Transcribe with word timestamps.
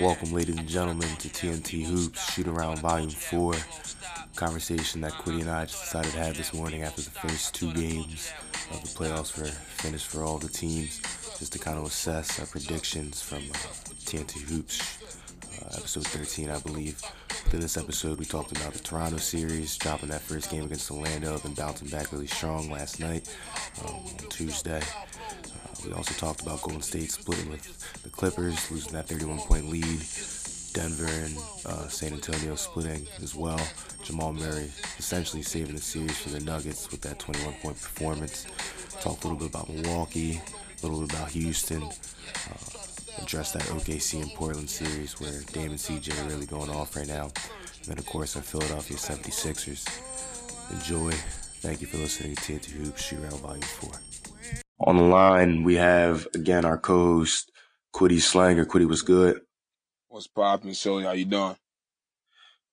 Welcome, 0.00 0.32
ladies 0.32 0.56
and 0.56 0.68
gentlemen, 0.68 1.08
to 1.18 1.28
TNT 1.28 1.84
Hoops 1.84 2.32
Shoot 2.32 2.48
Around 2.48 2.80
Volume 2.80 3.10
4. 3.10 3.54
Conversation 4.34 5.00
that 5.02 5.12
Quiddy 5.12 5.42
and 5.42 5.50
I 5.50 5.66
just 5.66 5.84
decided 5.84 6.10
to 6.12 6.18
have 6.18 6.36
this 6.36 6.52
morning 6.52 6.82
after 6.82 7.02
the 7.02 7.10
first 7.10 7.54
two 7.54 7.72
games 7.72 8.32
of 8.72 8.82
the 8.82 8.88
playoffs 8.88 9.38
were 9.38 9.44
finished 9.46 10.08
for 10.08 10.24
all 10.24 10.38
the 10.38 10.48
teams, 10.48 11.00
just 11.38 11.52
to 11.52 11.60
kind 11.60 11.78
of 11.78 11.84
assess 11.84 12.40
our 12.40 12.46
predictions 12.46 13.22
from 13.22 13.38
uh, 13.38 13.58
TNT 14.04 14.40
Hoops, 14.48 14.98
uh, 15.62 15.76
episode 15.76 16.06
13, 16.06 16.50
I 16.50 16.58
believe. 16.58 17.00
In 17.52 17.60
this 17.60 17.76
episode, 17.76 18.18
we 18.18 18.24
talked 18.24 18.50
about 18.50 18.72
the 18.72 18.80
Toronto 18.80 19.18
series, 19.18 19.76
dropping 19.76 20.08
that 20.08 20.20
first 20.20 20.50
game 20.50 20.64
against 20.64 20.90
Orlando, 20.90 21.38
then 21.38 21.54
bouncing 21.54 21.88
back 21.88 22.10
really 22.10 22.26
strong 22.26 22.68
last 22.70 22.98
night 22.98 23.32
um, 23.84 23.94
on 23.94 24.28
Tuesday. 24.30 24.82
We 25.84 25.92
also 25.92 26.14
talked 26.14 26.42
about 26.42 26.62
Golden 26.62 26.82
State 26.82 27.10
splitting 27.10 27.50
with 27.50 28.02
the 28.02 28.10
Clippers, 28.10 28.70
losing 28.70 28.92
that 28.92 29.08
31 29.08 29.38
point 29.38 29.68
lead. 29.68 30.00
Denver 30.72 31.06
and 31.06 31.36
uh, 31.66 31.88
San 31.88 32.12
Antonio 32.12 32.54
splitting 32.54 33.06
as 33.22 33.34
well. 33.34 33.60
Jamal 34.04 34.32
Murray 34.32 34.70
essentially 34.98 35.42
saving 35.42 35.74
the 35.74 35.80
series 35.80 36.16
for 36.18 36.28
the 36.28 36.40
Nuggets 36.40 36.90
with 36.90 37.00
that 37.02 37.18
21 37.18 37.54
point 37.54 37.80
performance. 37.80 38.46
Talked 39.00 39.24
a 39.24 39.28
little 39.28 39.38
bit 39.38 39.48
about 39.48 39.68
Milwaukee, 39.68 40.40
a 40.40 40.86
little 40.86 41.00
bit 41.06 41.12
about 41.12 41.30
Houston. 41.30 41.82
Uh, 41.82 43.22
address 43.22 43.52
that 43.52 43.62
OKC 43.62 44.22
and 44.22 44.30
Portland 44.34 44.70
series 44.70 45.18
where 45.20 45.40
Dame 45.52 45.70
and 45.70 45.78
CJ 45.78 46.24
are 46.24 46.28
really 46.28 46.46
going 46.46 46.70
off 46.70 46.94
right 46.96 47.08
now. 47.08 47.24
And 47.24 47.86
then, 47.86 47.98
of 47.98 48.06
course, 48.06 48.36
our 48.36 48.42
Philadelphia 48.42 48.96
76ers. 48.96 49.86
Enjoy. 50.70 51.10
Thank 51.60 51.80
you 51.80 51.86
for 51.86 51.96
listening 51.96 52.36
to 52.36 52.42
TNT 52.42 52.70
Hoops 52.70 53.02
Shoot 53.02 53.20
Around 53.20 53.40
Volume 53.40 53.62
4. 53.62 54.07
On 54.88 54.96
the 54.96 55.02
line, 55.02 55.64
we 55.64 55.74
have, 55.74 56.26
again, 56.34 56.64
our 56.64 56.78
co-host, 56.78 57.52
Quiddy 57.94 58.22
Slanger. 58.22 58.64
Quiddy, 58.64 58.88
was 58.88 59.02
good? 59.02 59.42
What's 60.08 60.26
poppin', 60.26 60.72
Sully? 60.72 61.04
How 61.04 61.12
you 61.12 61.26
doing? 61.26 61.56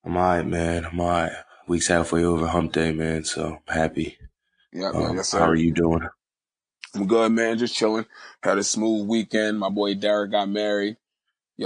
I'm 0.06 0.16
alright, 0.16 0.48
man. 0.48 0.86
I'm 0.86 0.98
alright. 1.02 1.34
Week's 1.68 1.88
halfway 1.88 2.24
over 2.24 2.48
hump 2.48 2.72
day, 2.72 2.94
man, 2.94 3.26
so 3.26 3.60
I'm 3.68 3.76
happy. 3.76 4.18
Yeah, 4.72 4.92
Um, 4.94 5.18
yes, 5.18 5.34
how 5.34 5.40
are 5.42 5.56
you 5.56 5.74
doing? 5.74 6.08
I'm 6.94 7.06
good, 7.06 7.34
man. 7.34 7.58
Just 7.58 7.76
chilling. 7.76 8.06
Had 8.42 8.60
a 8.60 8.64
smooth 8.64 9.10
weekend. 9.10 9.60
My 9.60 9.68
boy 9.68 9.96
Derek 9.96 10.32
got 10.32 10.48
married. 10.48 10.96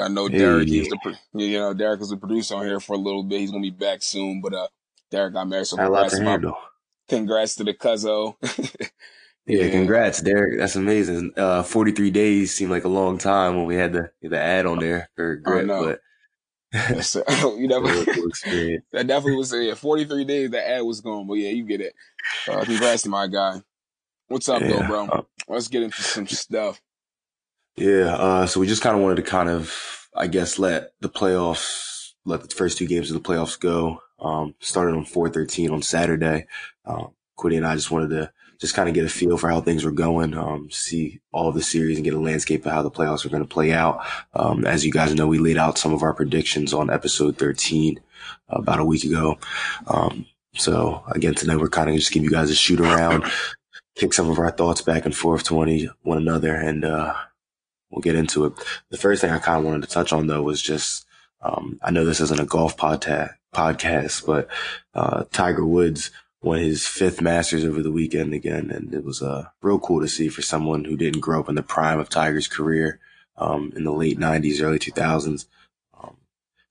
I 0.01 0.07
know 0.07 0.29
Hey. 0.29 0.39
Derek. 0.39 0.67
He's 0.67 0.89
the 0.89 0.97
pro- 1.03 1.13
you 1.39 1.59
know 1.59 1.75
Derek 1.75 1.99
was 1.99 2.09
the 2.09 2.17
producer 2.17 2.55
on 2.55 2.65
here 2.65 2.79
for 2.79 2.93
a 2.93 2.97
little 2.97 3.21
bit. 3.21 3.41
He's 3.41 3.51
gonna 3.51 3.61
be 3.61 3.69
back 3.69 4.01
soon, 4.01 4.41
but 4.41 4.55
uh, 4.55 4.67
Derek 5.11 5.33
got 5.33 5.47
married. 5.47 5.67
So 5.67 5.77
Had 5.77 5.87
a 5.87 5.89
lot 5.91 6.09
congrats 6.09 6.13
to 6.13 6.19
to 6.19 6.25
my 6.25 6.31
handle. 6.31 6.57
congrats 7.07 7.55
to 7.55 7.63
the 7.63 7.73
cuzzo. 7.75 8.35
Yeah, 9.49 9.65
Yeah. 9.65 9.71
congrats, 9.71 10.21
Derek. 10.21 10.59
That's 10.59 10.75
amazing. 10.75 11.33
Uh, 11.35 11.63
43 11.63 12.11
days 12.11 12.53
seemed 12.55 12.71
like 12.71 12.85
a 12.85 12.89
long 12.89 13.17
time 13.17 13.57
when 13.57 13.65
we 13.65 13.75
had 13.75 13.93
the 13.93 14.11
the 14.21 14.39
ad 14.39 14.65
on 14.65 14.79
there 14.79 15.09
for 15.15 15.35
Grit, 15.37 15.65
know. 15.65 15.83
but 15.85 15.99
you 17.57 17.67
never. 17.67 17.85
Really 17.85 18.05
cool 18.05 18.27
experience. 18.29 18.85
that 18.91 19.07
definitely 19.07 19.37
was 19.37 19.53
yeah. 19.53 19.73
43 19.73 20.25
days 20.25 20.51
that 20.51 20.69
ad 20.69 20.83
was 20.83 21.01
gone, 21.01 21.27
but 21.27 21.33
yeah, 21.35 21.49
you 21.49 21.65
get 21.65 21.81
it. 21.81 21.93
Uh, 22.47 22.63
congrats 22.63 23.03
to 23.03 23.09
my 23.09 23.27
guy. 23.27 23.61
What's 24.27 24.47
up, 24.47 24.61
though, 24.61 24.85
bro? 24.85 25.07
uh, 25.07 25.21
Let's 25.47 25.67
get 25.67 25.81
into 25.83 26.01
some 26.03 26.27
stuff. 26.27 26.79
Yeah, 27.75 28.15
uh, 28.15 28.45
so 28.45 28.59
we 28.59 28.67
just 28.67 28.83
kind 28.83 28.95
of 28.95 29.01
wanted 29.01 29.15
to 29.15 29.21
kind 29.23 29.49
of, 29.49 30.07
I 30.15 30.27
guess, 30.27 30.59
let 30.59 30.91
the 30.99 31.09
playoffs, 31.09 32.11
let 32.25 32.41
the 32.47 32.53
first 32.53 32.77
two 32.77 32.85
games 32.87 33.09
of 33.09 33.15
the 33.21 33.27
playoffs 33.27 33.59
go. 33.59 34.01
Um, 34.19 34.53
started 34.59 34.95
on 34.95 35.05
413 35.05 35.71
on 35.71 35.81
Saturday. 35.81 36.45
Um, 36.85 37.13
Quiddy 37.39 37.57
and 37.57 37.65
I 37.65 37.73
just 37.75 37.89
wanted 37.89 38.09
to 38.11 38.31
just 38.59 38.75
kind 38.75 38.89
of 38.89 38.95
get 38.95 39.05
a 39.05 39.09
feel 39.09 39.37
for 39.37 39.49
how 39.49 39.61
things 39.61 39.85
were 39.85 39.91
going, 39.91 40.33
um, 40.33 40.69
see 40.69 41.21
all 41.31 41.51
the 41.51 41.63
series 41.63 41.97
and 41.97 42.03
get 42.03 42.13
a 42.13 42.19
landscape 42.19 42.65
of 42.65 42.71
how 42.71 42.81
the 42.81 42.91
playoffs 42.91 43.25
are 43.25 43.29
going 43.29 43.41
to 43.41 43.47
play 43.47 43.71
out. 43.71 44.05
Um, 44.33 44.65
as 44.65 44.85
you 44.85 44.91
guys 44.91 45.15
know, 45.15 45.27
we 45.27 45.39
laid 45.39 45.57
out 45.57 45.77
some 45.77 45.93
of 45.93 46.03
our 46.03 46.13
predictions 46.13 46.73
on 46.73 46.89
episode 46.89 47.37
13 47.37 48.01
uh, 48.29 48.57
about 48.57 48.79
a 48.79 48.85
week 48.85 49.05
ago. 49.05 49.39
Um, 49.87 50.25
so 50.55 51.03
again, 51.07 51.35
tonight 51.35 51.57
we're 51.57 51.69
kind 51.69 51.89
of 51.89 51.95
just 51.95 52.11
giving 52.11 52.25
you 52.25 52.31
guys 52.31 52.49
a 52.49 52.55
shoot 52.55 52.81
around, 52.81 53.23
kick 53.95 54.13
some 54.13 54.29
of 54.29 54.39
our 54.39 54.51
thoughts 54.51 54.81
back 54.81 55.05
and 55.05 55.15
forth 55.15 55.43
to 55.43 55.55
one, 55.55 56.17
another 56.17 56.53
and, 56.53 56.83
uh, 56.83 57.13
we'll 57.89 58.01
get 58.01 58.15
into 58.15 58.45
it. 58.45 58.53
The 58.89 58.97
first 58.97 59.21
thing 59.21 59.31
I 59.31 59.39
kind 59.39 59.59
of 59.59 59.65
wanted 59.65 59.83
to 59.83 59.89
touch 59.93 60.11
on 60.11 60.27
though 60.27 60.43
was 60.43 60.61
just, 60.61 61.05
um, 61.41 61.79
I 61.81 61.91
know 61.91 62.03
this 62.03 62.19
isn't 62.19 62.41
a 62.41 62.45
golf 62.45 62.75
podcast, 62.75 64.25
but, 64.25 64.49
uh, 64.93 65.23
Tiger 65.31 65.65
Woods 65.65 66.11
won 66.41 66.59
his 66.59 66.87
fifth 66.87 67.21
Masters 67.21 67.65
over 67.65 67.81
the 67.81 67.91
weekend 67.91 68.33
again. 68.33 68.71
And 68.71 68.93
it 68.93 69.03
was, 69.03 69.21
uh, 69.21 69.49
real 69.61 69.79
cool 69.79 70.01
to 70.01 70.07
see 70.07 70.29
for 70.29 70.41
someone 70.41 70.85
who 70.85 70.95
didn't 70.95 71.21
grow 71.21 71.39
up 71.39 71.49
in 71.49 71.55
the 71.55 71.63
prime 71.63 71.99
of 71.99 72.09
Tiger's 72.09 72.47
career, 72.47 72.99
um, 73.37 73.73
in 73.75 73.83
the 73.83 73.91
late 73.91 74.19
nineties, 74.19 74.61
early 74.61 74.79
two 74.79 74.91
thousands. 74.91 75.47
Um, 76.01 76.17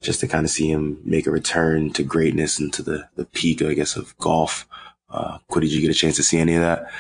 just 0.00 0.20
to 0.20 0.28
kind 0.28 0.44
of 0.44 0.50
see 0.50 0.70
him 0.70 1.00
make 1.04 1.26
a 1.26 1.30
return 1.30 1.92
to 1.94 2.02
greatness 2.02 2.58
and 2.58 2.72
to 2.74 2.82
the, 2.82 3.08
the 3.16 3.24
peak, 3.24 3.62
I 3.62 3.74
guess, 3.74 3.96
of 3.96 4.16
golf. 4.18 4.66
Uh, 5.10 5.38
did 5.52 5.72
you 5.72 5.80
get 5.80 5.90
a 5.90 5.94
chance 5.94 6.16
to 6.16 6.22
see 6.22 6.38
any 6.38 6.54
of 6.54 6.62
that? 6.62 6.90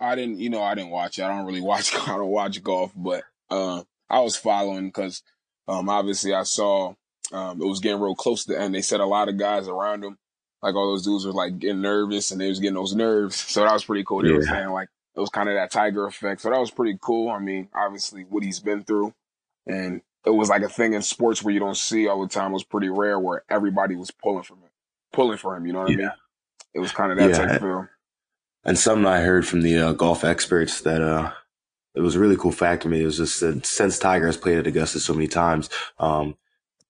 I 0.00 0.14
didn't, 0.14 0.38
you 0.38 0.48
know, 0.48 0.62
I 0.62 0.74
didn't 0.74 0.90
watch 0.90 1.18
it. 1.18 1.24
I 1.24 1.28
don't 1.28 1.46
really 1.46 1.60
watch, 1.62 1.94
I 1.94 2.16
don't 2.16 2.28
watch 2.28 2.62
golf, 2.62 2.92
but, 2.96 3.24
uh, 3.50 3.82
I 4.10 4.20
was 4.20 4.36
following 4.36 4.86
because, 4.86 5.22
um, 5.66 5.88
obviously 5.88 6.32
I 6.32 6.44
saw, 6.44 6.94
um, 7.32 7.60
it 7.60 7.66
was 7.66 7.80
getting 7.80 8.00
real 8.00 8.14
close 8.14 8.44
to 8.44 8.52
the 8.52 8.60
end. 8.60 8.74
They 8.74 8.80
said 8.80 9.00
a 9.00 9.06
lot 9.06 9.28
of 9.28 9.36
guys 9.36 9.68
around 9.68 10.02
him, 10.02 10.16
like 10.62 10.74
all 10.74 10.90
those 10.90 11.04
dudes 11.04 11.24
were 11.26 11.32
like 11.32 11.58
getting 11.58 11.80
nervous 11.80 12.30
and 12.30 12.40
they 12.40 12.48
was 12.48 12.60
getting 12.60 12.74
those 12.74 12.94
nerves. 12.94 13.36
So 13.36 13.62
that 13.62 13.72
was 13.72 13.84
pretty 13.84 14.04
cool. 14.04 14.22
They 14.22 14.30
were 14.30 14.42
Yeah. 14.42 14.50
saying 14.50 14.70
like, 14.70 14.88
it 15.14 15.20
was 15.20 15.30
kind 15.30 15.48
of 15.48 15.54
that 15.54 15.70
Tiger 15.70 16.06
effect. 16.06 16.40
So 16.40 16.50
that 16.50 16.60
was 16.60 16.70
pretty 16.70 16.98
cool. 17.00 17.30
I 17.30 17.38
mean, 17.38 17.68
obviously 17.74 18.22
what 18.22 18.42
he's 18.42 18.60
been 18.60 18.84
through 18.84 19.14
and 19.66 20.02
it 20.26 20.30
was 20.30 20.48
like 20.48 20.62
a 20.62 20.68
thing 20.68 20.92
in 20.94 21.02
sports 21.02 21.42
where 21.42 21.54
you 21.54 21.60
don't 21.60 21.76
see 21.76 22.08
all 22.08 22.20
the 22.20 22.28
time. 22.28 22.50
It 22.50 22.54
was 22.54 22.64
pretty 22.64 22.88
rare 22.88 23.18
where 23.18 23.44
everybody 23.48 23.96
was 23.96 24.10
pulling 24.10 24.42
from 24.42 24.58
him, 24.58 24.70
pulling 25.12 25.38
for 25.38 25.56
him. 25.56 25.66
You 25.66 25.72
know 25.72 25.80
what 25.80 25.88
I 25.88 25.90
Yeah. 25.92 25.96
mean? 25.96 26.12
It 26.74 26.80
was 26.80 26.92
kind 26.92 27.12
of 27.12 27.18
that 27.18 27.30
Yeah. 27.30 27.38
type 27.38 27.50
of 27.54 27.60
feel. 27.60 27.88
And 28.64 28.78
something 28.78 29.06
I 29.06 29.20
heard 29.20 29.46
from 29.46 29.62
the 29.62 29.78
uh, 29.78 29.92
golf 29.92 30.24
experts 30.24 30.80
that 30.82 31.00
uh, 31.00 31.32
it 31.94 32.00
was 32.00 32.16
a 32.16 32.20
really 32.20 32.36
cool 32.36 32.52
fact 32.52 32.82
to 32.82 32.88
me. 32.88 33.02
It 33.02 33.06
was 33.06 33.16
just 33.16 33.40
that 33.40 33.64
since 33.64 33.98
Tiger 33.98 34.26
has 34.26 34.36
played 34.36 34.58
at 34.58 34.66
Augusta 34.66 35.00
so 35.00 35.14
many 35.14 35.28
times, 35.28 35.70
um, 35.98 36.36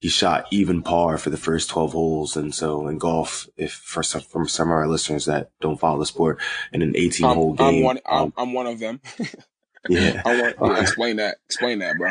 he 0.00 0.08
shot 0.08 0.46
even 0.50 0.82
par 0.82 1.18
for 1.18 1.30
the 1.30 1.36
first 1.36 1.68
12 1.70 1.92
holes. 1.92 2.36
And 2.36 2.54
so 2.54 2.86
in 2.86 2.98
golf, 2.98 3.48
if 3.56 3.72
for 3.72 4.02
some, 4.02 4.20
from 4.20 4.46
some 4.48 4.68
of 4.68 4.72
our 4.72 4.88
listeners 4.88 5.24
that 5.24 5.50
don't 5.60 5.80
follow 5.80 5.98
the 5.98 6.06
sport, 6.06 6.40
in 6.72 6.82
an 6.82 6.96
18 6.96 7.26
I'm, 7.26 7.36
hole 7.36 7.56
I'm 7.58 7.74
game, 7.74 7.84
one. 7.84 7.98
I'm, 8.06 8.22
um, 8.22 8.32
I'm 8.36 8.52
one 8.52 8.66
of 8.66 8.78
them. 8.78 9.00
yeah, 9.88 10.22
I 10.24 10.40
want, 10.40 10.56
yeah, 10.60 10.80
explain 10.80 11.16
that. 11.16 11.38
Explain 11.46 11.80
that, 11.80 11.96
bro. 11.96 12.10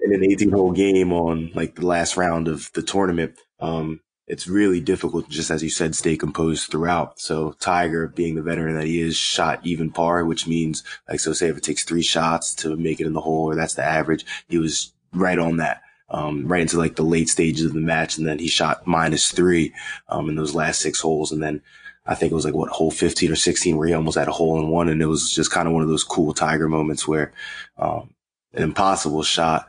in 0.00 0.14
an 0.14 0.24
18 0.24 0.50
hole 0.50 0.72
game 0.72 1.12
on 1.12 1.50
like 1.54 1.74
the 1.74 1.86
last 1.86 2.16
round 2.16 2.48
of 2.48 2.70
the 2.72 2.82
tournament, 2.82 3.36
um, 3.60 4.00
it's 4.26 4.48
really 4.48 4.80
difficult, 4.80 5.28
just 5.28 5.50
as 5.50 5.62
you 5.62 5.68
said, 5.68 5.94
stay 5.94 6.16
composed 6.16 6.70
throughout. 6.70 7.20
So 7.20 7.52
Tiger, 7.60 8.08
being 8.08 8.36
the 8.36 8.42
veteran 8.42 8.76
that 8.76 8.86
he 8.86 9.00
is, 9.00 9.16
shot 9.16 9.60
even 9.64 9.90
par, 9.90 10.24
which 10.24 10.46
means 10.46 10.82
like, 11.08 11.20
so 11.20 11.34
say 11.34 11.48
if 11.48 11.58
it 11.58 11.62
takes 11.62 11.84
three 11.84 12.02
shots 12.02 12.54
to 12.56 12.76
make 12.76 13.00
it 13.00 13.06
in 13.06 13.12
the 13.12 13.20
hole, 13.20 13.50
or 13.50 13.54
that's 13.54 13.74
the 13.74 13.84
average, 13.84 14.24
he 14.48 14.56
was 14.56 14.94
right 15.12 15.38
on 15.38 15.58
that. 15.58 15.82
Um, 16.10 16.46
right 16.46 16.60
into 16.60 16.78
like 16.78 16.96
the 16.96 17.02
late 17.02 17.28
stages 17.28 17.64
of 17.66 17.72
the 17.72 17.80
match. 17.80 18.18
And 18.18 18.26
then 18.26 18.38
he 18.38 18.46
shot 18.48 18.86
minus 18.86 19.32
three, 19.32 19.72
um, 20.08 20.28
in 20.28 20.36
those 20.36 20.54
last 20.54 20.80
six 20.80 21.00
holes. 21.00 21.32
And 21.32 21.42
then 21.42 21.62
I 22.06 22.14
think 22.14 22.30
it 22.30 22.34
was 22.34 22.44
like 22.44 22.54
what 22.54 22.68
hole 22.70 22.90
15 22.90 23.32
or 23.32 23.36
16 23.36 23.76
where 23.76 23.88
he 23.88 23.94
almost 23.94 24.18
had 24.18 24.28
a 24.28 24.32
hole 24.32 24.58
in 24.60 24.68
one. 24.68 24.88
And 24.90 25.00
it 25.00 25.06
was 25.06 25.34
just 25.34 25.50
kind 25.50 25.66
of 25.66 25.72
one 25.74 25.82
of 25.82 25.88
those 25.88 26.04
cool 26.04 26.34
Tiger 26.34 26.68
moments 26.68 27.08
where, 27.08 27.32
um, 27.78 28.14
an 28.52 28.62
impossible 28.62 29.22
shot, 29.22 29.66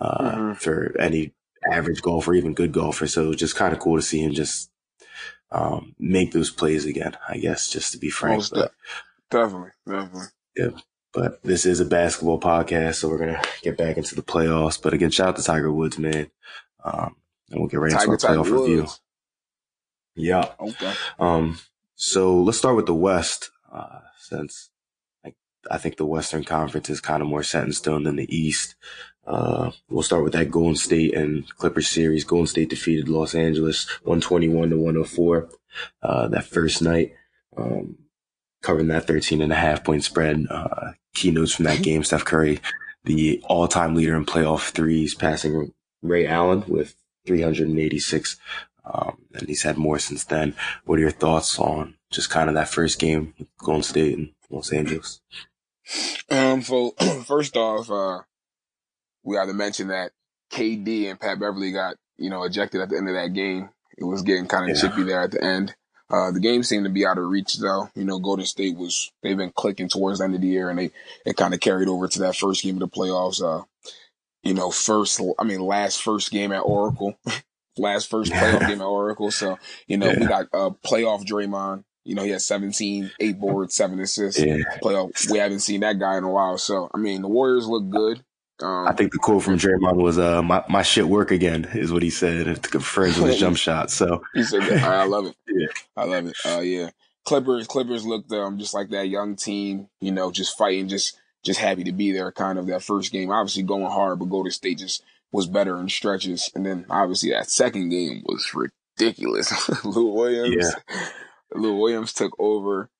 uh, 0.00 0.32
Mhm. 0.32 0.56
for 0.60 0.96
any 0.98 1.32
average 1.70 2.02
golfer, 2.02 2.34
even 2.34 2.54
good 2.54 2.72
golfer. 2.72 3.06
So 3.06 3.24
it 3.24 3.28
was 3.28 3.36
just 3.36 3.56
kind 3.56 3.72
of 3.72 3.78
cool 3.78 3.96
to 3.96 4.02
see 4.02 4.20
him 4.22 4.32
just, 4.32 4.70
um, 5.52 5.94
make 5.98 6.32
those 6.32 6.50
plays 6.50 6.84
again, 6.86 7.16
I 7.28 7.38
guess, 7.38 7.68
just 7.68 7.92
to 7.92 7.98
be 7.98 8.10
frank. 8.10 8.38
Most 8.38 8.52
But, 8.52 8.72
Definitely, 9.30 9.70
definitely. 9.86 10.26
But 11.18 11.42
this 11.42 11.66
is 11.66 11.80
a 11.80 11.84
basketball 11.84 12.38
podcast, 12.38 12.94
so 12.94 13.08
we're 13.08 13.18
going 13.18 13.34
to 13.34 13.42
get 13.62 13.76
back 13.76 13.96
into 13.96 14.14
the 14.14 14.22
playoffs. 14.22 14.80
But 14.80 14.94
again, 14.94 15.10
shout 15.10 15.30
out 15.30 15.36
to 15.36 15.42
Tiger 15.42 15.72
Woods, 15.72 15.98
man. 15.98 16.30
Um, 16.84 17.16
and 17.50 17.58
we'll 17.58 17.68
get 17.68 17.80
right 17.80 17.90
Tiger, 17.90 18.12
into 18.12 18.28
our 18.28 18.36
playoff 18.36 18.52
review. 18.52 18.86
Yeah. 20.14 20.52
Okay. 20.60 20.92
Um, 21.18 21.58
so 21.96 22.40
let's 22.40 22.58
start 22.58 22.76
with 22.76 22.86
the 22.86 22.94
West, 22.94 23.50
uh, 23.72 23.98
since 24.20 24.70
I, 25.26 25.34
I 25.68 25.78
think 25.78 25.96
the 25.96 26.06
Western 26.06 26.44
Conference 26.44 26.88
is 26.88 27.00
kind 27.00 27.20
of 27.20 27.28
more 27.28 27.42
set 27.42 27.64
in 27.64 27.72
stone 27.72 28.04
than 28.04 28.14
the 28.14 28.32
East. 28.32 28.76
Uh, 29.26 29.72
we'll 29.90 30.04
start 30.04 30.22
with 30.22 30.34
that 30.34 30.52
Golden 30.52 30.76
State 30.76 31.14
and 31.14 31.52
Clippers 31.56 31.88
series. 31.88 32.22
Golden 32.22 32.46
State 32.46 32.70
defeated 32.70 33.08
Los 33.08 33.34
Angeles 33.34 33.88
121 34.04 34.70
to 34.70 34.76
104, 34.76 35.50
uh, 36.00 36.28
that 36.28 36.44
first 36.44 36.80
night. 36.80 37.14
Um, 37.56 37.98
covering 38.62 38.88
that 38.88 39.06
13 39.06 39.40
and 39.40 39.52
a 39.52 39.56
half 39.56 39.84
point 39.84 40.04
spread. 40.04 40.46
Uh, 40.50 40.92
keynotes 41.14 41.54
from 41.54 41.64
that 41.64 41.82
game, 41.82 42.04
Steph 42.04 42.24
Curry, 42.24 42.60
the 43.04 43.42
all 43.44 43.68
time 43.68 43.94
leader 43.94 44.16
in 44.16 44.24
playoff 44.24 44.70
threes, 44.70 45.14
passing 45.14 45.72
Ray 46.02 46.26
Allen 46.26 46.64
with 46.66 46.94
386. 47.26 48.36
Um, 48.84 49.18
and 49.34 49.48
he's 49.48 49.62
had 49.62 49.76
more 49.76 49.98
since 49.98 50.24
then. 50.24 50.54
What 50.84 50.98
are 50.98 51.02
your 51.02 51.10
thoughts 51.10 51.58
on 51.58 51.94
just 52.10 52.30
kind 52.30 52.48
of 52.48 52.54
that 52.54 52.68
first 52.70 52.98
game 52.98 53.34
with 53.38 53.48
Golden 53.58 53.82
State 53.82 54.16
and 54.16 54.32
Los 54.50 54.72
Angeles? 54.72 55.20
Um, 56.30 56.62
so 56.62 56.92
first 57.26 57.56
off, 57.56 57.90
uh, 57.90 58.22
we 59.22 59.36
got 59.36 59.46
to 59.46 59.52
mention 59.52 59.88
that 59.88 60.12
KD 60.52 61.10
and 61.10 61.20
Pat 61.20 61.38
Beverley 61.38 61.72
got, 61.72 61.96
you 62.16 62.30
know, 62.30 62.44
ejected 62.44 62.80
at 62.80 62.88
the 62.88 62.96
end 62.96 63.08
of 63.08 63.14
that 63.14 63.34
game. 63.34 63.68
It 63.96 64.04
was 64.04 64.22
getting 64.22 64.46
kind 64.46 64.70
of 64.70 64.76
yeah. 64.76 64.88
chippy 64.88 65.02
there 65.02 65.20
at 65.20 65.32
the 65.32 65.42
end. 65.42 65.74
Uh, 66.10 66.30
the 66.30 66.40
game 66.40 66.62
seemed 66.62 66.84
to 66.84 66.90
be 66.90 67.06
out 67.06 67.18
of 67.18 67.28
reach 67.28 67.58
though. 67.58 67.90
You 67.94 68.04
know, 68.04 68.18
Golden 68.18 68.46
State 68.46 68.76
was, 68.76 69.12
they've 69.22 69.36
been 69.36 69.52
clicking 69.54 69.88
towards 69.88 70.18
the 70.18 70.24
end 70.24 70.34
of 70.34 70.40
the 70.40 70.48
year 70.48 70.70
and 70.70 70.78
they, 70.78 70.90
it 71.26 71.36
kind 71.36 71.52
of 71.52 71.60
carried 71.60 71.88
over 71.88 72.08
to 72.08 72.18
that 72.20 72.36
first 72.36 72.62
game 72.62 72.76
of 72.76 72.80
the 72.80 72.88
playoffs. 72.88 73.42
Uh, 73.42 73.64
you 74.42 74.54
know, 74.54 74.70
first, 74.70 75.20
I 75.38 75.44
mean, 75.44 75.60
last 75.60 76.02
first 76.02 76.30
game 76.30 76.52
at 76.52 76.60
Oracle, 76.60 77.18
last 77.76 78.08
first 78.08 78.32
playoff 78.32 78.60
game 78.68 78.80
at 78.80 78.86
Oracle. 78.86 79.30
So, 79.30 79.58
you 79.86 79.98
know, 79.98 80.10
yeah. 80.10 80.20
we 80.20 80.26
got, 80.26 80.46
uh, 80.52 80.70
playoff 80.86 81.24
Draymond. 81.26 81.84
You 82.04 82.14
know, 82.14 82.22
he 82.22 82.30
had 82.30 82.40
17, 82.40 83.10
eight 83.20 83.38
boards, 83.38 83.74
seven 83.74 84.00
assists. 84.00 84.40
Yeah. 84.40 84.56
Playoff. 84.82 85.30
We 85.30 85.38
haven't 85.38 85.60
seen 85.60 85.80
that 85.80 85.98
guy 85.98 86.16
in 86.16 86.24
a 86.24 86.30
while. 86.30 86.56
So, 86.56 86.88
I 86.94 86.96
mean, 86.96 87.20
the 87.20 87.28
Warriors 87.28 87.66
look 87.66 87.90
good. 87.90 88.24
Um, 88.60 88.88
I 88.88 88.92
think 88.92 89.12
the 89.12 89.18
quote 89.18 89.42
from 89.42 89.58
Draymond 89.58 89.96
was, 89.96 90.18
uh, 90.18 90.42
my, 90.42 90.64
my 90.68 90.82
shit 90.82 91.08
work 91.08 91.30
again 91.30 91.64
is 91.74 91.92
what 91.92 92.02
he 92.02 92.10
said 92.10 92.46
to 92.62 92.70
confirm 92.70 93.08
with 93.08 93.30
his 93.30 93.38
jump 93.40 93.56
shot. 93.56 93.90
So 93.90 94.22
he 94.34 94.42
said, 94.42 94.62
that. 94.62 94.82
I 94.82 95.04
love 95.04 95.26
it. 95.26 95.36
yeah. 95.48 95.66
I 95.96 96.04
love 96.04 96.26
it. 96.26 96.36
Uh, 96.44 96.60
yeah. 96.60 96.90
Clippers, 97.24 97.66
Clippers 97.66 98.06
looked, 98.06 98.32
um, 98.32 98.58
just 98.58 98.74
like 98.74 98.88
that 98.90 99.08
young 99.08 99.36
team, 99.36 99.88
you 100.00 100.10
know, 100.10 100.30
just 100.30 100.56
fighting, 100.56 100.88
just, 100.88 101.18
just 101.44 101.60
happy 101.60 101.84
to 101.84 101.92
be 101.92 102.10
there 102.10 102.32
kind 102.32 102.58
of 102.58 102.66
that 102.66 102.82
first 102.82 103.12
game. 103.12 103.30
Obviously 103.30 103.62
going 103.62 103.84
hard, 103.84 104.18
but 104.18 104.30
Golden 104.30 104.50
State 104.50 104.78
just 104.78 105.02
was 105.30 105.46
better 105.46 105.78
in 105.78 105.88
stretches. 105.88 106.50
And 106.54 106.64
then 106.64 106.86
obviously 106.88 107.30
that 107.30 107.50
second 107.50 107.90
game 107.90 108.22
was 108.24 108.50
ridiculous. 108.54 109.84
Lou 109.84 110.14
Williams, 110.14 110.74
yeah. 110.88 111.08
Lou 111.52 111.76
Williams 111.76 112.12
took 112.12 112.34
over 112.38 112.90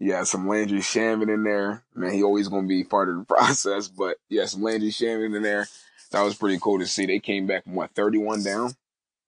yeah, 0.00 0.22
some 0.24 0.48
Landry 0.48 0.78
Shamet 0.78 1.32
in 1.32 1.44
there. 1.44 1.82
Man, 1.94 2.12
he 2.12 2.22
always 2.22 2.48
gonna 2.48 2.66
be 2.66 2.84
part 2.84 3.08
of 3.08 3.16
the 3.16 3.24
process, 3.34 3.88
but 3.88 4.16
yeah, 4.28 4.46
some 4.46 4.62
Landry 4.62 4.90
Shamet 4.90 5.36
in 5.36 5.42
there. 5.42 5.66
That 6.10 6.22
was 6.22 6.36
pretty 6.36 6.58
cool 6.60 6.78
to 6.78 6.86
see. 6.86 7.06
They 7.06 7.18
came 7.18 7.46
back 7.46 7.64
from 7.64 7.74
what, 7.74 7.94
31 7.94 8.42
down? 8.42 8.74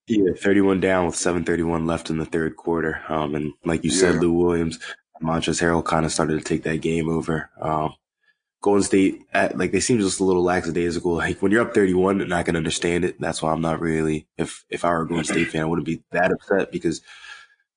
Yeah, 0.07 0.31
31 0.35 0.79
down 0.79 1.05
with 1.05 1.15
731 1.15 1.85
left 1.85 2.09
in 2.09 2.17
the 2.17 2.25
third 2.25 2.55
quarter. 2.55 3.01
Um, 3.07 3.35
and 3.35 3.53
like 3.63 3.83
you 3.83 3.91
said, 3.91 4.15
Lou 4.15 4.31
Williams, 4.31 4.79
Montrezl 5.21 5.61
Harrell 5.61 5.85
kind 5.85 6.05
of 6.05 6.11
started 6.11 6.39
to 6.39 6.43
take 6.43 6.63
that 6.63 6.81
game 6.81 7.07
over. 7.07 7.51
Um, 7.61 7.93
Golden 8.61 8.83
State, 8.83 9.21
at, 9.31 9.57
like 9.57 9.71
they 9.71 9.79
seem 9.79 9.99
just 9.99 10.19
a 10.19 10.23
little 10.23 10.43
lackadaisical. 10.43 11.15
Like 11.17 11.41
when 11.41 11.51
you're 11.51 11.61
up 11.61 11.75
31, 11.75 12.21
and 12.21 12.33
I 12.33 12.43
can 12.43 12.55
understand 12.55 13.05
it. 13.05 13.19
That's 13.19 13.41
why 13.41 13.51
I'm 13.51 13.61
not 13.61 13.79
really, 13.79 14.27
if, 14.37 14.65
if 14.69 14.83
I 14.83 14.89
were 14.89 15.03
a 15.03 15.07
Golden 15.07 15.25
State 15.25 15.49
fan, 15.49 15.61
I 15.61 15.65
wouldn't 15.65 15.85
be 15.85 16.01
that 16.11 16.31
upset 16.31 16.71
because 16.71 17.01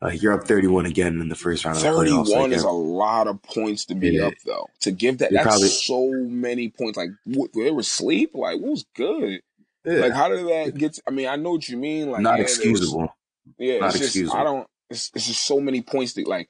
uh, 0.04 0.10
you're 0.10 0.32
up 0.32 0.46
31 0.46 0.86
again 0.86 1.20
in 1.20 1.28
the 1.28 1.34
first 1.34 1.64
round. 1.64 1.78
31 1.78 2.26
playoffs, 2.26 2.52
is 2.52 2.62
a 2.62 2.70
lot 2.70 3.26
of 3.26 3.42
points 3.42 3.86
to 3.86 3.94
be 3.94 4.10
yeah. 4.10 4.26
up 4.26 4.34
though. 4.44 4.68
To 4.80 4.92
give 4.92 5.18
that, 5.18 5.32
that's 5.32 5.46
probably, 5.46 5.68
so 5.68 6.10
many 6.10 6.68
points. 6.68 6.98
Like 6.98 7.10
what, 7.24 7.50
they 7.54 7.70
were 7.70 7.82
sleep. 7.82 8.32
Like 8.34 8.60
what 8.60 8.70
was 8.72 8.84
good? 8.94 9.40
Yeah. 9.84 10.00
Like 10.00 10.12
how 10.12 10.28
did 10.28 10.46
that 10.46 10.76
get? 10.76 10.94
To, 10.94 11.02
I 11.08 11.10
mean, 11.10 11.28
I 11.28 11.36
know 11.36 11.52
what 11.52 11.68
you 11.68 11.78
mean. 11.78 12.10
Like 12.10 12.20
not 12.20 12.36
yeah, 12.36 12.42
excusable. 12.42 13.14
yeah, 13.58 13.78
not 13.78 13.94
it's 13.94 14.04
excusable. 14.04 14.32
just 14.32 14.36
I 14.36 14.44
don't. 14.44 14.66
It's, 14.90 15.10
it's 15.14 15.26
just 15.26 15.44
so 15.44 15.58
many 15.58 15.80
points 15.80 16.12
that 16.14 16.28
like 16.28 16.48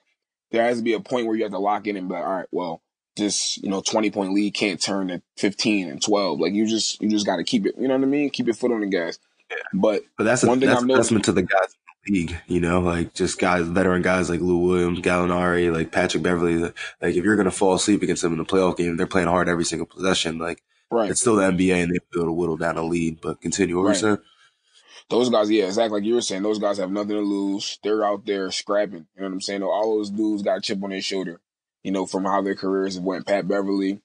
there 0.51 0.65
has 0.65 0.79
to 0.79 0.85
be 0.85 0.95
a 0.95 1.01
point 1.01 1.27
where 1.27 1.37
you 1.37 1.45
have 1.45 1.53
to 1.53 1.59
lock 1.59 1.87
in 1.87 1.97
and 1.97 2.09
be 2.09 2.15
like, 2.15 2.25
all 2.25 2.37
right, 2.37 2.49
well, 2.51 2.83
this 3.17 3.59
you 3.59 3.71
know 3.71 3.81
20 3.81 4.11
point 4.11 4.35
lead 4.35 4.55
can't 4.55 4.83
turn 4.83 5.09
to 5.09 5.23
15 5.37 5.89
and 5.89 6.03
12. 6.03 6.41
Like 6.41 6.53
you 6.55 6.67
just 6.67 7.01
you 7.01 7.09
just 7.09 7.27
got 7.27 7.37
to 7.37 7.45
keep 7.45 7.67
it. 7.67 7.77
You 7.79 7.87
know 7.87 7.95
what 7.97 8.03
I 8.03 8.07
mean? 8.07 8.31
Keep 8.31 8.47
your 8.47 8.55
foot 8.55 8.73
on 8.73 8.81
the 8.81 8.87
gas. 8.89 9.19
Yeah. 9.49 9.59
But 9.75 10.03
but 10.19 10.25
that's 10.25 10.43
one 10.43 10.59
a, 10.59 10.61
thing 10.61 10.69
that's 10.71 10.83
I've 10.83 10.89
noticed. 10.89 11.25
To 11.25 11.33
the 11.33 11.43
guys 11.43 11.77
league, 12.09 12.37
you 12.47 12.61
know, 12.61 12.81
like 12.81 13.15
just 13.15 13.39
guys, 13.39 13.67
veteran 13.67 14.03
guys 14.03 14.31
like 14.31 14.41
Lou 14.41 14.59
Williams, 14.59 15.01
Gallinari, 15.01 15.73
like 15.73 15.93
Patrick 15.93 16.23
Beverley. 16.23 16.59
Like 16.59 16.75
if 17.01 17.25
you're 17.25 17.37
going 17.37 17.45
to 17.45 17.51
fall 17.51 17.75
asleep 17.75 18.03
against 18.03 18.23
them 18.23 18.33
in 18.33 18.39
the 18.39 18.45
playoff 18.45 18.77
game, 18.77 18.97
they're 18.97 19.07
playing 19.07 19.29
hard 19.29 19.49
every 19.49 19.65
single 19.65 19.87
possession. 19.87 20.39
Like 20.39 20.63
right. 20.91 21.11
it's 21.11 21.21
still 21.21 21.37
the 21.37 21.43
NBA 21.43 21.83
and 21.83 21.91
they 21.91 21.99
be 21.99 22.19
able 22.21 22.27
to 22.27 22.33
whittle 22.33 22.57
down 22.57 22.77
a 22.77 22.83
lead, 22.83 23.21
but 23.21 23.41
continue 23.41 23.79
over, 23.79 23.89
right. 23.89 24.19
Those 25.11 25.29
guys, 25.29 25.51
yeah, 25.51 25.67
exactly 25.67 26.01
like 26.01 26.07
you 26.07 26.15
were 26.15 26.23
saying, 26.23 26.43
those 26.43 26.59
guys 26.59 26.79
have 26.79 26.91
nothing 26.91 27.11
to 27.11 27.21
lose. 27.21 27.79
They're 27.83 28.05
out 28.05 28.25
there 28.25 28.51
scrapping. 28.51 29.07
You 29.15 29.21
know 29.21 29.27
what 29.27 29.35
I'm 29.35 29.41
saying? 29.43 29.63
All 29.63 29.99
those 29.99 30.11
dudes 30.11 30.43
got 30.43 30.59
a 30.59 30.61
chip 30.63 30.83
on 30.83 30.91
their 30.91 31.03
shoulder, 31.03 31.41
you 31.83 31.93
know, 31.93 32.07
from 32.07 32.25
how 32.25 32.41
their 32.41 32.55
careers 32.55 32.95
have 32.95 33.05
went. 33.05 33.27
Pat 33.27 33.47
Beverley, 33.47 34.01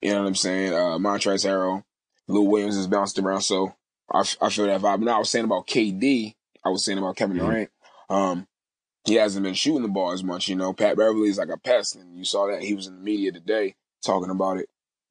you 0.00 0.12
know 0.12 0.22
what 0.22 0.28
I'm 0.28 0.34
saying? 0.34 0.72
Uh, 0.72 0.98
Montrezl 0.98 1.46
Harrell, 1.46 1.84
Lou 2.28 2.42
Williams 2.42 2.76
has 2.76 2.86
bounced 2.86 3.18
around. 3.18 3.42
So 3.42 3.74
I, 4.10 4.20
I 4.40 4.48
feel 4.48 4.66
that 4.66 4.80
vibe. 4.80 5.00
Now 5.00 5.16
I 5.16 5.18
was 5.18 5.30
saying 5.30 5.44
about 5.44 5.66
KD, 5.66 6.34
I 6.64 6.70
was 6.70 6.84
saying 6.84 6.98
about 6.98 7.16
Kevin 7.16 7.36
mm-hmm. 7.36 7.46
Durant. 7.46 7.70
Um, 8.10 8.46
he 9.04 9.14
hasn't 9.14 9.44
been 9.44 9.54
shooting 9.54 9.82
the 9.82 9.88
ball 9.88 10.12
as 10.12 10.22
much. 10.22 10.48
You 10.48 10.56
know, 10.56 10.72
Pat 10.72 10.96
Beverley 10.96 11.28
is 11.28 11.38
like 11.38 11.48
a 11.48 11.58
pest, 11.58 11.96
and 11.96 12.16
you 12.16 12.24
saw 12.24 12.46
that 12.48 12.62
he 12.62 12.74
was 12.74 12.86
in 12.86 12.96
the 12.96 13.00
media 13.00 13.32
today 13.32 13.74
talking 14.04 14.30
about 14.30 14.58
it. 14.58 14.68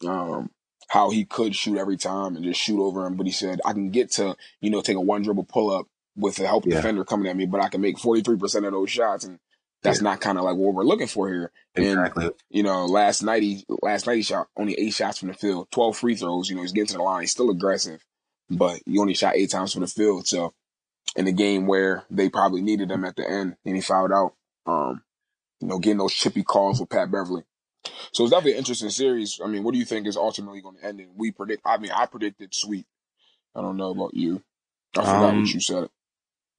Um, 0.08 0.52
how 0.90 1.10
he 1.10 1.26
could 1.26 1.56
shoot 1.56 1.78
every 1.78 1.98
time 1.98 2.36
and 2.36 2.46
just 2.46 2.62
shoot 2.62 2.82
over 2.82 3.06
him, 3.06 3.16
but 3.16 3.26
he 3.26 3.32
said 3.32 3.60
I 3.66 3.74
can 3.74 3.90
get 3.90 4.12
to 4.14 4.36
you 4.62 4.70
know 4.70 4.82
take 4.82 4.96
a 4.96 5.02
one 5.02 5.22
dribble 5.22 5.46
pull 5.46 5.70
up 5.70 5.88
with 6.16 6.40
a 6.40 6.48
help 6.48 6.66
yeah. 6.66 6.76
defender 6.76 7.04
coming 7.04 7.28
at 7.28 7.36
me, 7.36 7.46
but 7.46 7.62
I 7.62 7.70
can 7.70 7.82
make 7.82 8.00
forty 8.00 8.22
three 8.22 8.38
percent 8.38 8.66
of 8.66 8.72
those 8.72 8.90
shots, 8.90 9.26
and 9.26 9.40
that's 9.84 10.00
yeah. 10.00 10.10
not 10.10 10.22
kind 10.22 10.38
of 10.38 10.44
like 10.44 10.56
what 10.56 10.74
we're 10.74 10.84
looking 10.84 11.08
for 11.08 11.28
here. 11.30 11.52
Exactly. 11.76 12.26
And 12.26 12.34
you 12.50 12.64
know, 12.64 12.86
last 12.86 13.22
night 13.22 13.44
he 13.44 13.66
last 13.82 14.08
night 14.08 14.16
he 14.16 14.22
shot 14.22 14.48
only 14.56 14.76
eight 14.76 14.94
shots 14.94 15.20
from 15.20 15.30
the 15.30 15.34
field, 15.34 15.68
twelve 15.72 15.98
free 15.98 16.16
throws. 16.16 16.50
You 16.50 16.56
know, 16.56 16.62
he's 16.62 16.72
getting 16.72 16.88
to 16.88 16.98
the 16.98 17.04
line, 17.04 17.22
he's 17.22 17.32
still 17.32 17.50
aggressive, 17.50 18.04
but 18.50 18.80
he 18.86 18.98
only 18.98 19.14
shot 19.14 19.36
eight 19.36 19.52
times 19.52 19.74
from 19.74 19.82
the 19.82 19.88
field. 19.88 20.28
So 20.28 20.54
in 21.16 21.28
a 21.28 21.32
game 21.32 21.68
where 21.68 22.04
they 22.10 22.30
probably 22.30 22.62
needed 22.62 22.92
him 22.92 23.06
at 23.06 23.16
the 23.16 23.28
end 23.28 23.56
and 23.66 23.76
he 23.76 23.82
fouled 23.82 24.12
out. 24.12 24.34
Um, 24.66 25.02
you 25.60 25.68
know, 25.68 25.80
getting 25.80 25.98
those 25.98 26.14
chippy 26.14 26.44
calls 26.44 26.80
with 26.80 26.90
Pat 26.90 27.12
Beverley. 27.12 27.44
So 28.12 28.24
it's 28.24 28.32
definitely 28.32 28.54
an 28.54 28.58
interesting 28.60 28.90
series. 28.90 29.40
I 29.44 29.48
mean, 29.48 29.64
what 29.64 29.74
do 29.74 29.80
you 29.80 29.86
think 29.86 30.06
is 30.06 30.18
ultimately 30.18 30.62
going 30.62 30.78
to 30.78 30.86
end 30.86 31.00
in? 31.00 31.10
We 31.16 31.32
predict, 31.32 31.64
I 31.66 31.78
mean, 31.78 31.92
I 31.92 32.06
predicted 32.06 32.54
sweep. 32.54 32.86
I 33.56 33.62
don't 33.62 33.78
know 33.78 33.92
about 33.92 34.14
you. 34.14 34.44
I 34.96 35.02
forgot 35.02 35.30
um, 35.30 35.42
what 35.42 35.54
you 35.54 35.60
said. 35.60 35.90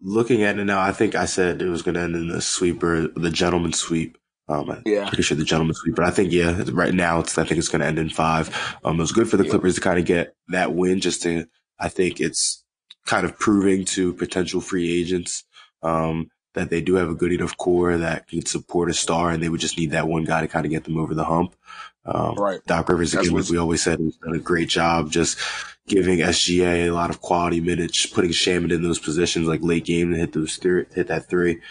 Looking 0.00 0.43
at 0.43 0.59
it 0.59 0.64
now, 0.64 0.81
I 0.81 0.93
think 0.93 1.14
I 1.14 1.26
said 1.26 1.61
it 1.61 1.69
was 1.69 1.83
going 1.83 1.95
to 1.95 2.00
end 2.00 2.17
in 2.17 2.28
the 2.28 2.40
sweeper, 2.40 3.09
the 3.09 3.31
gentleman 3.31 3.73
sweep. 3.73 4.17
Um, 4.49 4.71
I'm 4.71 4.83
yeah. 4.87 5.07
pretty 5.07 5.23
sure 5.23 5.37
the 5.37 5.45
gentleman 5.45 5.75
sweep, 5.75 5.95
but 5.95 6.07
I 6.07 6.11
think, 6.11 6.33
yeah, 6.33 6.62
right 6.73 6.95
now 6.95 7.21
it's, 7.21 7.37
I 7.37 7.45
think 7.45 7.59
it's 7.59 7.69
going 7.69 7.83
to 7.83 7.87
end 7.87 7.99
in 7.99 8.09
five. 8.09 8.49
Um, 8.83 8.97
it 8.97 9.02
was 9.02 9.12
good 9.12 9.28
for 9.28 9.37
the 9.37 9.45
yeah. 9.45 9.50
Clippers 9.50 9.75
to 9.75 9.81
kind 9.81 9.99
of 9.99 10.07
get 10.07 10.35
that 10.49 10.75
win 10.75 11.00
just 11.00 11.23
to, 11.23 11.47
I 11.78 11.88
think 11.88 12.21
it's 12.21 12.64
kind 13.09 13.25
of 13.25 13.38
proving 13.38 13.87
to 13.87 14.12
potential 14.12 14.61
free 14.61 15.00
agents 15.00 15.45
um, 15.83 16.31
that 16.53 16.69
they 16.69 16.83
do 16.83 16.97
have 16.97 17.09
a 17.09 17.15
good 17.15 17.33
enough 17.33 17.57
core 17.57 17.97
that 17.97 18.29
can 18.29 18.45
support 18.45 18.91
a 18.91 18.95
star, 18.95 19.31
and 19.31 19.43
they 19.43 19.49
would 19.49 19.61
just 19.61 19.79
need 19.79 19.93
that 19.93 20.07
one 20.07 20.25
guy 20.25 20.43
to 20.43 20.49
kind 20.49 20.67
of 20.67 20.71
get 20.71 20.85
them 20.85 20.99
over 20.99 21.15
the 21.15 21.25
hump. 21.25 21.57
Um, 22.05 22.35
right. 22.37 22.61
Doc 22.67 22.87
Rivers, 22.88 23.15
again, 23.15 23.33
like 23.33 23.49
we 23.49 23.57
always 23.57 23.83
said, 23.83 23.99
has 23.99 24.17
done 24.17 24.35
a 24.35 24.38
great 24.38 24.69
job 24.69 25.11
just 25.11 25.38
giving 25.87 26.19
SGA 26.19 26.87
a 26.87 26.91
lot 26.91 27.09
of 27.09 27.23
quality 27.23 27.61
minutes, 27.61 28.05
putting 28.05 28.31
Shamet 28.31 28.73
in 28.73 28.83
those 28.83 28.99
positions 28.99 29.49
like 29.49 29.61
late 29.62 29.87
game 29.87 30.12
to 30.12 30.19
hit 30.19 30.35
those 30.35 30.57
three, 30.57 30.85
hit 30.95 31.07
that 31.07 31.31
three. 31.31 31.62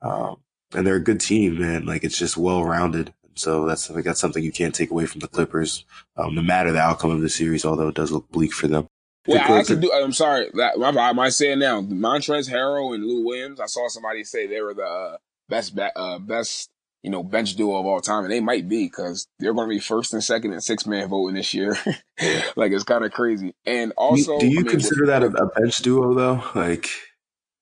Um, 0.00 0.36
and 0.72 0.86
they're 0.86 0.96
a 0.96 1.00
good 1.00 1.20
team, 1.20 1.60
man. 1.60 1.84
Like 1.84 2.04
it's 2.04 2.18
just 2.18 2.38
well 2.38 2.64
rounded. 2.64 3.12
So 3.34 3.66
that's 3.66 3.90
like 3.90 4.04
that's 4.04 4.20
something 4.20 4.42
you 4.42 4.52
can't 4.52 4.74
take 4.74 4.90
away 4.90 5.04
from 5.04 5.20
the 5.20 5.28
Clippers, 5.28 5.84
um, 6.16 6.34
no 6.34 6.40
matter 6.40 6.72
the 6.72 6.80
outcome 6.80 7.10
of 7.10 7.20
the 7.20 7.28
series. 7.28 7.66
Although 7.66 7.88
it 7.88 7.94
does 7.94 8.12
look 8.12 8.30
bleak 8.30 8.54
for 8.54 8.66
them. 8.66 8.88
Well, 9.26 9.38
I 9.38 9.58
actually 9.58 9.80
do. 9.80 9.92
I'm 9.92 10.12
sorry. 10.12 10.50
That, 10.54 10.74
I 10.80 11.12
might 11.12 11.30
say 11.30 11.52
it 11.52 11.56
now. 11.56 11.80
Montrezl 11.80 12.50
Harrell 12.50 12.94
and 12.94 13.04
Lou 13.04 13.24
Williams. 13.24 13.60
I 13.60 13.66
saw 13.66 13.88
somebody 13.88 14.24
say 14.24 14.46
they 14.46 14.60
were 14.60 14.74
the 14.74 14.82
uh, 14.82 15.16
best, 15.48 15.78
uh, 15.78 16.18
best, 16.18 16.70
you 17.02 17.10
know, 17.10 17.22
bench 17.22 17.56
duo 17.56 17.78
of 17.78 17.86
all 17.86 18.00
time, 18.00 18.24
and 18.24 18.32
they 18.32 18.40
might 18.40 18.68
be 18.68 18.86
because 18.86 19.26
they're 19.38 19.54
going 19.54 19.68
to 19.68 19.74
be 19.74 19.80
first 19.80 20.12
and 20.12 20.22
second 20.22 20.52
and 20.52 20.62
six 20.62 20.86
man 20.86 21.08
voting 21.08 21.34
this 21.34 21.54
year. 21.54 21.76
like 22.56 22.72
it's 22.72 22.84
kind 22.84 23.04
of 23.04 23.12
crazy. 23.12 23.54
And 23.64 23.92
also, 23.96 24.38
do 24.38 24.46
you, 24.46 24.50
do 24.50 24.54
you 24.54 24.60
I 24.60 24.62
mean, 24.62 24.70
consider 24.70 25.06
that 25.06 25.22
a, 25.22 25.26
a, 25.26 25.46
bench 25.46 25.78
duo 25.78 26.14
though? 26.14 26.42
Like, 26.54 26.88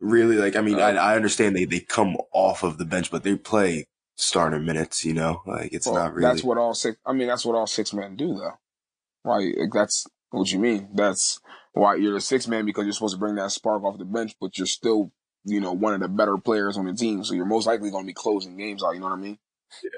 really? 0.01 0.37
Like, 0.37 0.57
I 0.57 0.61
mean, 0.61 0.79
uh, 0.79 0.83
I, 0.83 0.93
I 0.93 1.17
understand 1.17 1.57
they 1.57 1.65
they 1.65 1.81
come 1.81 2.17
off 2.33 2.63
of 2.63 2.79
the 2.79 2.85
bench, 2.85 3.11
but 3.11 3.23
they 3.23 3.37
play 3.37 3.87
starter 4.17 4.61
minutes. 4.61 5.05
You 5.05 5.15
know, 5.15 5.43
like 5.47 5.73
it's 5.73 5.87
well, 5.87 5.97
not 5.97 6.15
really. 6.15 6.29
That's 6.29 6.45
what 6.45 6.59
all 6.59 6.75
six. 6.75 6.99
I 7.07 7.13
mean, 7.13 7.29
that's 7.29 7.45
what 7.45 7.57
all 7.57 7.67
six 7.67 7.93
men 7.93 8.17
do 8.17 8.35
though. 8.35 8.59
Right? 9.25 9.55
Like 9.57 9.73
that's 9.73 10.07
what 10.31 10.53
you 10.53 10.59
mean. 10.59 10.89
That's 10.95 11.41
why 11.75 11.97
you're 11.97 12.17
a 12.17 12.21
six 12.21 12.49
man 12.49 12.65
because 12.65 12.85
you're 12.85 12.93
supposed 12.93 13.15
to 13.15 13.21
bring 13.21 13.35
that 13.35 13.51
spark 13.51 13.83
off 13.83 13.99
the 13.99 14.05
bench, 14.05 14.35
but 14.41 14.57
you're 14.57 14.67
still, 14.67 15.13
you 15.45 15.61
know, 15.61 15.73
one 15.73 15.93
of 15.93 16.01
the 16.01 16.09
better 16.09 16.39
players 16.39 16.79
on 16.79 16.87
the 16.87 16.95
team. 16.95 17.23
So 17.25 17.35
you're 17.35 17.45
most 17.45 17.67
likely 17.67 17.91
going 17.91 18.05
to 18.05 18.07
be 18.07 18.15
closing 18.15 18.57
games 18.57 18.83
out. 18.83 18.95
You 18.95 19.01
know 19.01 19.07
what 19.07 19.19
I 19.19 19.21
mean? 19.21 19.39
Yeah. 19.83 19.91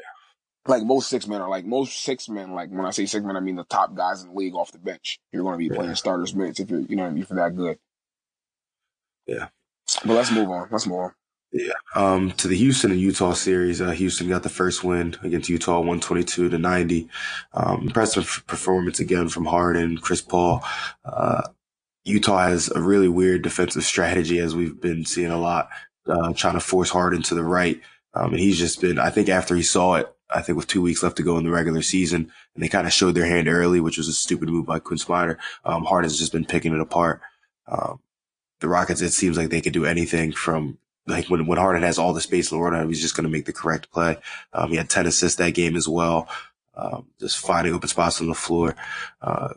Like 0.66 0.82
most 0.82 1.08
six 1.08 1.28
men 1.28 1.40
are 1.40 1.48
like 1.48 1.64
most 1.64 2.02
six 2.02 2.28
men. 2.28 2.52
Like 2.52 2.70
when 2.70 2.86
I 2.86 2.90
say 2.90 3.06
six 3.06 3.24
men, 3.24 3.36
I 3.36 3.40
mean 3.40 3.56
the 3.56 3.64
top 3.64 3.94
guys 3.94 4.22
in 4.22 4.30
the 4.30 4.34
league 4.34 4.54
off 4.54 4.72
the 4.72 4.78
bench. 4.78 5.20
You're 5.30 5.44
going 5.44 5.54
to 5.54 5.58
be 5.58 5.66
yeah. 5.66 5.76
playing 5.78 5.94
starters 5.94 6.34
minutes 6.34 6.58
if 6.58 6.70
you're, 6.70 6.80
you 6.80 6.96
know 6.96 7.04
what 7.04 7.10
I 7.10 7.14
mean, 7.14 7.24
for 7.24 7.34
that 7.34 7.54
good. 7.54 7.78
Yeah. 9.26 9.48
But 10.04 10.14
let's 10.14 10.32
move 10.32 10.50
on. 10.50 10.68
Let's 10.70 10.86
move 10.86 10.98
on. 10.98 11.12
Yeah. 11.52 11.72
Um, 11.94 12.32
to 12.32 12.48
the 12.48 12.56
Houston 12.56 12.90
and 12.90 13.00
Utah 13.00 13.32
series, 13.32 13.80
uh, 13.80 13.90
Houston 13.90 14.28
got 14.28 14.42
the 14.42 14.48
first 14.48 14.82
win 14.82 15.16
against 15.22 15.48
Utah, 15.48 15.78
122 15.78 16.48
to 16.48 16.58
90. 16.58 17.08
Um, 17.54 17.82
impressive 17.82 18.42
performance 18.46 18.98
again 18.98 19.28
from 19.28 19.46
Harden, 19.46 19.98
Chris 19.98 20.20
Paul. 20.20 20.64
Uh, 21.04 21.42
Utah 22.06 22.38
has 22.48 22.70
a 22.70 22.80
really 22.80 23.08
weird 23.08 23.42
defensive 23.42 23.84
strategy, 23.84 24.38
as 24.38 24.54
we've 24.54 24.80
been 24.80 25.04
seeing 25.04 25.30
a 25.30 25.38
lot, 25.38 25.68
uh, 26.06 26.32
trying 26.34 26.54
to 26.54 26.60
force 26.60 26.90
Harden 26.90 27.22
to 27.22 27.34
the 27.34 27.44
right, 27.44 27.80
Um, 28.14 28.30
and 28.30 28.40
he's 28.40 28.58
just 28.58 28.80
been, 28.80 28.98
I 28.98 29.10
think 29.10 29.28
after 29.28 29.54
he 29.54 29.62
saw 29.62 29.96
it, 29.96 30.10
I 30.30 30.40
think 30.40 30.56
with 30.56 30.68
two 30.68 30.80
weeks 30.80 31.02
left 31.02 31.16
to 31.18 31.22
go 31.22 31.36
in 31.36 31.44
the 31.44 31.50
regular 31.50 31.82
season, 31.82 32.32
and 32.54 32.64
they 32.64 32.68
kind 32.68 32.86
of 32.86 32.92
showed 32.92 33.14
their 33.14 33.26
hand 33.26 33.46
early, 33.46 33.78
which 33.78 33.98
was 33.98 34.08
a 34.08 34.12
stupid 34.12 34.48
move 34.48 34.64
by 34.64 34.78
Quin 34.78 34.96
Snyder. 34.98 35.38
Um, 35.64 35.84
Harden's 35.84 36.18
just 36.18 36.32
been 36.32 36.46
picking 36.46 36.72
it 36.72 36.80
apart. 36.80 37.20
Um, 37.68 38.00
the 38.60 38.68
Rockets, 38.68 39.02
it 39.02 39.12
seems 39.12 39.36
like 39.36 39.50
they 39.50 39.60
could 39.60 39.74
do 39.74 39.84
anything 39.84 40.32
from 40.32 40.78
like 41.06 41.26
when, 41.28 41.46
when 41.46 41.58
Harden 41.58 41.82
has 41.82 41.98
all 41.98 42.12
the 42.12 42.20
space 42.20 42.50
in 42.50 42.56
the 42.56 42.60
world, 42.62 42.88
he's 42.88 43.02
just 43.02 43.16
going 43.16 43.24
to 43.24 43.30
make 43.30 43.44
the 43.44 43.52
correct 43.52 43.90
play. 43.92 44.16
Um, 44.52 44.70
he 44.70 44.76
had 44.76 44.88
10 44.90 45.06
assists 45.06 45.36
that 45.38 45.54
game 45.54 45.76
as 45.76 45.86
well. 45.86 46.28
Um, 46.74 47.06
just 47.20 47.38
finding 47.38 47.74
open 47.74 47.88
spots 47.88 48.20
on 48.20 48.28
the 48.28 48.34
floor. 48.34 48.74
Uh, 49.20 49.54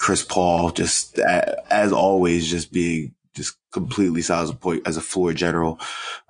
Chris 0.00 0.24
Paul, 0.24 0.70
just 0.70 1.18
as 1.18 1.92
always, 1.92 2.50
just 2.50 2.72
being 2.72 3.14
just 3.34 3.58
completely 3.70 4.22
solid 4.22 4.44
as 4.44 4.50
a 4.50 4.54
point 4.54 4.82
as 4.86 4.96
a 4.96 5.02
floor 5.02 5.34
general. 5.34 5.78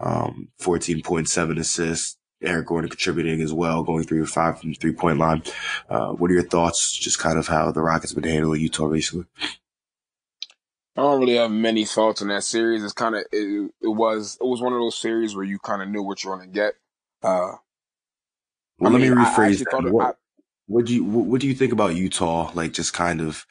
Um, 0.01 0.49
14.7 0.61 1.59
assists. 1.59 2.17
Eric 2.43 2.67
Gordon 2.67 2.91
contributing 2.91 3.41
as 3.43 3.53
well, 3.53 3.85
going 3.85 4.03
three 4.03 4.19
or 4.19 4.27
five 4.27 4.59
from 4.59 4.71
the 4.71 4.75
three 4.75 4.93
point 4.93 5.19
line. 5.19 5.45
Uh, 5.89 6.09
what 6.09 6.33
are 6.33 6.35
your 6.35 6.43
thoughts? 6.43 6.97
Just 6.97 7.21
kind 7.21 7.39
of 7.39 7.47
how 7.47 7.71
the 7.71 7.81
Rockets 7.81 8.13
have 8.13 8.21
been 8.21 8.33
handling 8.33 8.61
Utah 8.61 8.87
recently. 8.87 9.27
I 10.97 11.03
don't 11.03 11.21
really 11.21 11.37
have 11.37 11.53
many 11.53 11.85
thoughts 11.85 12.23
on 12.23 12.29
that 12.29 12.43
series. 12.43 12.83
It's 12.83 12.93
kind 12.93 13.15
of 13.15 13.25
it, 13.31 13.71
it, 13.81 13.89
was 13.89 14.37
it 14.41 14.45
was 14.45 14.61
one 14.61 14.73
of 14.73 14.81
those 14.81 14.99
series 14.99 15.37
where 15.37 15.45
you 15.45 15.61
kind 15.61 15.81
of 15.81 15.89
knew 15.89 16.03
what 16.03 16.25
you're 16.25 16.35
going 16.37 16.49
to 16.49 16.53
get. 16.53 16.75
Uh, 17.23 17.55
well, 18.79 18.91
I 18.91 18.91
let 18.91 19.01
mean, 19.01 19.15
me 19.15 19.23
rephrase 19.23 19.59
that. 19.59 19.93
What, 19.93 20.07
I, 20.07 20.13
what 20.67 20.87
do 20.87 20.95
you 20.95 21.05
what, 21.05 21.41
do 21.41 21.47
you 21.47 21.55
think 21.55 21.73
about 21.73 21.95
Utah? 21.95 22.51
Like 22.55 22.73
just 22.73 22.95
kind 22.95 23.21
of 23.21 23.47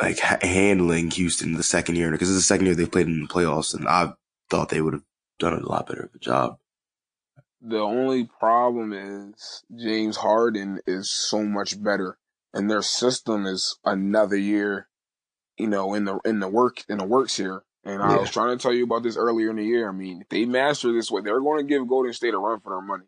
like 0.00 0.18
handling 0.18 1.10
Houston 1.10 1.54
the 1.54 1.62
second 1.62 1.96
year 1.96 2.10
because 2.10 2.28
it's 2.28 2.38
the 2.38 2.42
second 2.42 2.66
year 2.66 2.74
they 2.74 2.86
played 2.86 3.06
in 3.06 3.20
the 3.20 3.28
playoffs, 3.28 3.74
and 3.74 3.86
I 3.88 4.12
thought 4.48 4.68
they 4.68 4.80
would 4.80 4.94
have 4.94 5.04
done 5.38 5.54
a 5.54 5.66
lot 5.66 5.86
better 5.86 6.04
of 6.04 6.14
a 6.14 6.18
job. 6.18 6.56
The 7.60 7.78
only 7.78 8.24
problem 8.24 8.92
is 8.92 9.64
James 9.76 10.16
Harden 10.16 10.80
is 10.86 11.10
so 11.10 11.42
much 11.42 11.82
better, 11.82 12.18
and 12.54 12.70
their 12.70 12.82
system 12.82 13.46
is 13.46 13.78
another 13.84 14.36
year, 14.36 14.88
you 15.58 15.66
know, 15.66 15.92
in 15.94 16.06
the 16.06 16.18
in 16.24 16.40
the 16.40 16.48
work 16.48 16.82
in 16.88 16.98
the 16.98 17.04
works 17.04 17.36
here. 17.36 17.62
And 17.82 18.02
I 18.02 18.18
was 18.18 18.30
trying 18.30 18.56
to 18.56 18.62
tell 18.62 18.74
you 18.74 18.84
about 18.84 19.02
this 19.02 19.16
earlier 19.16 19.48
in 19.48 19.56
the 19.56 19.64
year. 19.64 19.88
I 19.88 19.92
mean, 19.92 20.20
if 20.20 20.28
they 20.28 20.44
master 20.44 20.92
this 20.92 21.10
way, 21.10 21.22
they're 21.22 21.40
going 21.40 21.66
to 21.66 21.68
give 21.68 21.88
Golden 21.88 22.12
State 22.12 22.34
a 22.34 22.38
run 22.38 22.60
for 22.60 22.74
their 22.74 22.82
money, 22.82 23.06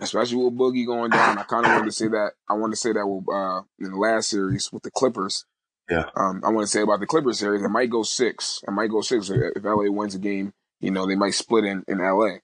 especially 0.00 0.36
with 0.36 0.58
Boogie 0.58 0.84
going 0.84 1.12
down. 1.12 1.38
I 1.38 1.44
kind 1.44 1.64
of 1.64 1.70
wanted 1.72 1.86
to 1.86 1.92
say 1.92 2.08
that. 2.08 2.32
I 2.48 2.54
wanted 2.54 2.72
to 2.72 2.76
say 2.76 2.92
that 2.92 3.06
with, 3.06 3.24
uh, 3.32 3.62
in 3.78 3.92
the 3.92 3.98
last 3.98 4.30
series 4.30 4.72
with 4.72 4.82
the 4.82 4.90
Clippers. 4.90 5.44
Yeah. 5.90 6.08
Um, 6.14 6.40
I 6.44 6.50
want 6.50 6.66
to 6.66 6.70
say 6.70 6.82
about 6.82 7.00
the 7.00 7.06
Clippers 7.06 7.40
series, 7.40 7.62
it 7.62 7.68
might 7.68 7.90
go 7.90 8.04
six. 8.04 8.62
It 8.66 8.70
might 8.70 8.90
go 8.90 9.00
six 9.00 9.28
if 9.28 9.64
LA 9.64 9.90
wins 9.90 10.14
a 10.14 10.18
game. 10.18 10.54
You 10.78 10.92
know, 10.92 11.06
they 11.06 11.16
might 11.16 11.34
split 11.34 11.64
in 11.64 11.84
in 11.88 11.98
LA. 11.98 12.36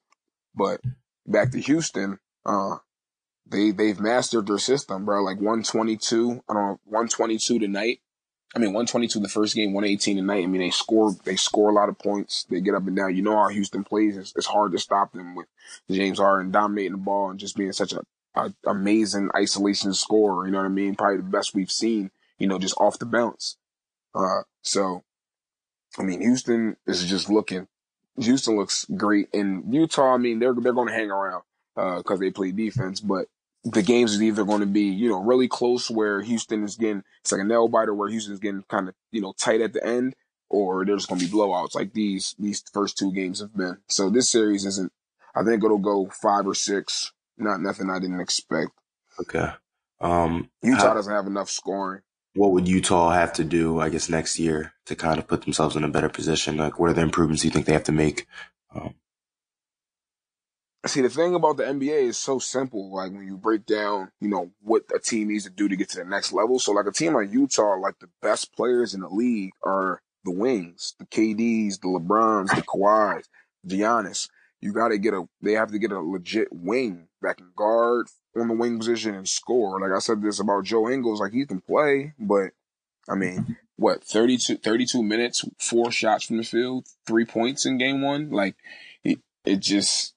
But 0.55 0.81
back 1.27 1.53
to 1.53 1.61
Houston, 1.61 2.19
uh, 2.45 2.79
they 3.47 3.71
they've 3.71 4.01
mastered 4.01 4.49
their 4.49 4.59
system, 4.59 5.05
bro. 5.05 5.23
Like 5.23 5.37
122, 5.37 6.43
I 6.49 6.53
don't 6.53 6.63
know, 6.63 6.81
122 6.85 7.61
tonight. 7.61 8.01
I 8.55 8.59
mean, 8.59 8.71
122 8.73 9.21
the 9.21 9.29
first 9.29 9.55
game, 9.55 9.73
118 9.75 10.17
tonight. 10.17 10.43
I 10.43 10.47
mean, 10.47 10.61
they 10.61 10.71
score 10.71 11.13
they 11.25 11.37
score 11.37 11.71
a 11.71 11.75
lot 11.75 11.89
of 11.89 11.99
points. 11.99 12.47
They 12.51 12.61
get 12.61 12.75
up 12.75 12.87
and 12.87 12.97
down. 12.97 13.15
You 13.15 13.23
know 13.23 13.37
how 13.37 13.49
Houston 13.49 13.85
plays. 13.85 14.17
It's, 14.17 14.33
it's 14.35 14.47
hard 14.47 14.73
to 14.73 14.79
stop 14.79 15.13
them 15.13 15.37
with 15.37 15.47
James 15.89 16.19
Harden 16.19 16.51
dominating 16.51 16.93
the 16.93 16.99
ball 16.99 17.31
and 17.31 17.39
just 17.39 17.57
being 17.57 17.73
such 17.73 17.93
a, 17.93 18.03
a 18.35 18.53
amazing 18.67 19.31
isolation 19.37 19.95
scorer. 19.95 20.47
You 20.47 20.53
know 20.53 20.59
what 20.59 20.65
I 20.65 20.69
mean? 20.69 20.97
Probably 20.97 21.19
the 21.19 21.23
best 21.23 21.55
we've 21.55 21.71
seen 21.71 22.11
you 22.39 22.47
know, 22.47 22.59
just 22.59 22.77
off 22.79 22.99
the 22.99 23.07
bounce. 23.07 23.57
Uh, 24.15 24.43
so, 24.63 25.03
I 25.99 26.03
mean, 26.03 26.21
Houston 26.21 26.77
is 26.87 27.05
just 27.05 27.31
looking, 27.31 27.69
Houston 28.19 28.57
looks 28.57 28.87
great. 28.97 29.29
And 29.35 29.73
Utah, 29.73 30.15
I 30.15 30.17
mean, 30.19 30.39
they're, 30.39 30.55
they're 30.55 30.73
going 30.73 30.89
to 30.89 30.95
hang 30.95 31.11
around, 31.11 31.43
uh, 31.77 32.03
cause 32.03 32.21
they 32.21 32.31
play 32.31 32.51
defense, 32.51 33.01
but 33.01 33.27
the 33.65 33.83
games 33.83 34.15
is 34.15 34.23
either 34.23 34.45
going 34.45 34.61
to 34.61 34.67
be, 34.67 34.83
you 34.83 35.09
know, 35.09 35.23
really 35.23 35.49
close 35.49 35.91
where 35.91 36.23
Houston 36.23 36.65
is 36.65 36.77
getting, 36.77 37.03
it's 37.21 37.33
like 37.33 37.41
a 37.41 37.45
nail 37.45 37.69
biter 37.69 37.95
where 37.95 38.09
Houston's 38.09 38.39
getting 38.39 38.65
kind 38.69 38.89
of, 38.89 38.95
you 39.11 39.21
know, 39.21 39.35
tight 39.39 39.61
at 39.61 39.73
the 39.73 39.85
end, 39.85 40.15
or 40.49 40.85
there's 40.85 41.07
going 41.07 41.21
to 41.21 41.27
be 41.27 41.33
blowouts 41.33 41.75
like 41.75 41.93
these, 41.93 42.35
these 42.39 42.63
first 42.73 42.97
two 42.97 43.13
games 43.13 43.41
have 43.41 43.57
been. 43.57 43.79
So 43.89 44.09
this 44.09 44.31
series 44.31 44.65
isn't, 44.65 44.93
I 45.35 45.43
think 45.43 45.65
it'll 45.65 45.79
go 45.79 46.09
five 46.09 46.47
or 46.47 46.55
six. 46.55 47.13
Not 47.37 47.61
nothing 47.61 47.91
I 47.91 47.99
didn't 47.99 48.21
expect. 48.21 48.71
Okay. 49.21 49.51
Um, 50.01 50.49
Utah 50.63 50.95
doesn't 50.95 51.13
have 51.13 51.27
enough 51.27 51.51
scoring 51.51 52.03
what 52.37 52.53
would 52.53 52.69
Utah 52.69 53.11
have 53.11 53.33
to 53.35 53.45
do, 53.45 53.81
I 53.81 53.89
guess, 53.89 54.09
next 54.09 54.39
year 54.39 54.73
to 54.87 54.95
kind 54.95 55.19
of 55.19 55.27
put 55.27 55.43
themselves 55.43 55.75
in 55.77 55.85
a 55.85 55.89
better 55.89 56.09
position? 56.09 56.57
Like, 56.57 56.79
what 56.79 56.91
are 56.91 56.95
the 56.95 57.01
improvements 57.01 57.45
you 57.45 57.51
think 57.51 57.67
they 57.67 57.73
have 57.73 57.85
to 57.85 57.93
make? 57.93 58.27
Um, 58.75 58.95
See, 60.87 61.01
the 61.01 61.09
thing 61.09 61.35
about 61.35 61.57
the 61.57 61.65
NBA 61.65 62.03
is 62.03 62.19
so 62.19 62.39
simple. 62.39 62.95
Like 62.95 63.11
when 63.11 63.27
you 63.27 63.37
break 63.37 63.67
down, 63.67 64.13
you 64.21 64.29
know, 64.29 64.53
what 64.63 64.85
a 64.95 65.01
team 65.01 65.29
needs 65.29 65.43
to 65.45 65.51
do 65.51 65.69
to 65.69 65.75
get 65.75 65.89
to 65.91 65.99
the 65.99 66.05
next 66.05 66.33
level. 66.33 66.61
So 66.61 66.71
like 66.73 66.87
a 66.87 66.93
team 66.93 67.15
like 67.15 67.33
Utah, 67.33 67.77
like 67.77 67.99
the 67.99 68.09
best 68.23 68.55
players 68.55 68.95
in 68.95 69.01
the 69.01 69.09
league 69.09 69.51
are 69.65 70.01
the 70.25 70.31
wings, 70.31 70.95
the 71.01 71.07
KDs, 71.07 71.81
the 71.81 71.89
LeBrons, 71.89 72.55
the 72.55 72.63
Kawhis, 72.63 73.25
Giannis. 73.67 74.29
You 74.61 74.73
got 74.73 74.89
to 74.89 74.99
get 74.99 75.13
a, 75.13 75.29
they 75.43 75.53
have 75.53 75.73
to 75.73 75.79
get 75.79 75.91
a 75.91 76.01
legit 76.01 76.49
wing 76.53 77.09
that 77.21 77.39
can 77.39 77.51
guard 77.57 78.07
on 78.41 78.49
the 78.49 78.55
wing 78.55 78.79
position 78.79 79.15
and 79.15 79.29
score. 79.29 79.81
Like 79.81 79.93
I 79.93 79.99
said 79.99 80.23
this 80.23 80.41
about 80.41 80.65
Joe 80.65 80.89
Ingles, 80.89 81.21
like 81.21 81.33
he 81.33 81.47
can 81.47 81.61
play, 81.61 82.15
but 82.19 82.51
I 83.09 83.15
mean, 83.15 83.57
what, 83.77 84.03
32, 84.05 84.59
32 84.59 85.03
minutes, 85.03 85.45
four 85.59 85.91
shots 85.91 86.25
from 86.25 86.39
the 86.39 86.43
field, 86.43 86.87
three 87.07 87.25
points 87.25 87.67
in 87.67 87.79
game 87.79 88.03
one? 88.03 88.31
Like 88.31 88.57
it, 89.05 89.19
it 89.45 89.61
just, 89.61 90.15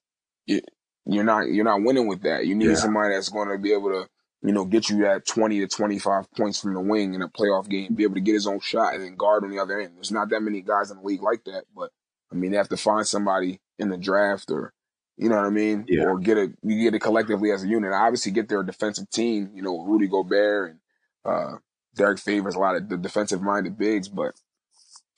it, 0.48 0.66
you're 1.06 1.24
not, 1.24 1.50
you're 1.50 1.66
not 1.66 1.82
winning 1.82 2.08
with 2.08 2.24
that. 2.24 2.46
You 2.46 2.56
need 2.56 2.70
yeah. 2.70 2.76
somebody 2.76 3.14
that's 3.14 3.30
going 3.30 3.50
to 3.50 3.58
be 3.58 3.74
able 3.74 3.90
to, 3.90 4.10
you 4.42 4.54
know, 4.54 4.66
get 4.66 4.90
you 4.90 5.04
that 5.04 5.28
20 5.28 5.60
to 5.60 5.68
25 5.68 6.32
points 6.32 6.62
from 6.62 6.74
the 6.74 6.80
wing 6.80 7.14
in 7.14 7.22
a 7.22 7.28
playoff 7.28 7.70
game, 7.70 7.94
be 7.94 8.04
able 8.04 8.16
to 8.16 8.22
get 8.22 8.34
his 8.34 8.48
own 8.48 8.60
shot 8.60 8.94
and 8.94 9.04
then 9.04 9.16
guard 9.16 9.44
on 9.44 9.52
the 9.52 9.60
other 9.60 9.80
end. 9.80 9.96
There's 9.96 10.12
not 10.12 10.30
that 10.30 10.42
many 10.42 10.62
guys 10.62 10.92
in 10.92 10.98
the 10.98 11.04
league 11.04 11.22
like 11.22 11.44
that, 11.46 11.66
but 11.76 11.92
I 12.32 12.36
mean, 12.36 12.52
they 12.52 12.58
have 12.58 12.70
to 12.70 12.78
find 12.78 13.06
somebody 13.06 13.60
in 13.78 13.90
the 13.90 13.98
draft 13.98 14.52
or 14.52 14.74
you 15.20 15.28
know 15.28 15.36
what 15.36 15.46
I 15.46 15.50
mean? 15.50 15.84
Yeah. 15.90 16.06
Or 16.06 16.18
get 16.18 16.38
it, 16.38 16.52
you 16.64 16.82
get 16.82 16.96
it 16.96 17.00
collectively 17.00 17.52
as 17.52 17.64
a 17.64 17.68
unit. 17.68 17.92
Obviously, 17.94 18.32
get 18.32 18.48
their 18.48 18.64
defensive 18.64 19.10
team. 19.10 19.52
You 19.54 19.62
know, 19.62 19.84
Rudy 19.84 20.08
Gobert 20.08 20.72
and 20.72 20.80
uh, 21.26 21.58
Derrick 21.94 22.20
Favors 22.20 22.56
a 22.56 22.60
lot 22.60 22.78
of 22.78 22.88
the 22.88 22.96
defensive 22.98 23.42
minded 23.42 23.78
bigs, 23.78 24.08
but 24.08 24.34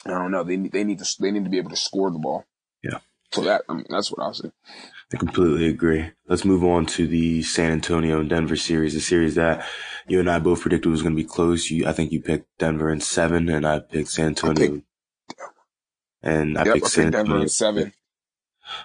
I 0.03 0.10
don't 0.10 0.31
know. 0.31 0.43
They 0.43 0.58
they 0.58 0.84
need 0.84 0.98
to 1.00 1.15
they 1.20 1.29
need 1.29 1.43
to 1.43 1.51
be 1.51 1.60
able 1.60 1.70
to 1.70 1.75
score 1.75 2.10
the 2.10 2.17
ball. 2.17 2.46
Yeah. 2.84 2.98
So 3.31 3.41
that 3.43 3.62
I 3.70 3.74
mean, 3.75 3.86
that's 3.89 4.12
what 4.12 4.24
I'll 4.24 4.34
say. 4.34 4.51
I 5.13 5.17
completely 5.17 5.67
agree. 5.67 6.12
Let's 6.27 6.46
move 6.46 6.63
on 6.63 6.88
to 6.88 7.05
the 7.05 7.43
San 7.43 7.72
Antonio 7.72 8.20
and 8.20 8.29
Denver 8.29 8.55
series, 8.55 8.96
a 8.96 9.01
series 9.01 9.36
that 9.36 9.63
you 10.08 10.20
and 10.20 10.29
I 10.29 10.39
both 10.39 10.62
predicted 10.62 10.91
was 10.91 11.03
going 11.03 11.15
to 11.15 11.22
be 11.22 11.27
close. 11.27 11.70
You, 11.70 11.86
I 11.86 11.91
think 11.91 12.12
you 12.12 12.22
picked 12.22 12.48
Denver 12.58 12.91
in 12.91 13.01
seven, 13.01 13.50
and 13.50 13.67
I 13.67 13.79
picked 13.79 14.10
San 14.10 14.27
Antonio. 14.27 14.63
I 14.63 14.67
picked, 14.70 14.86
and 16.24 16.58
I 16.58 16.65
yep, 16.65 16.74
picked, 16.75 16.86
I 16.88 16.89
picked 16.89 17.12
Denver 17.12 17.41
in 17.41 17.50
seven. 17.50 17.93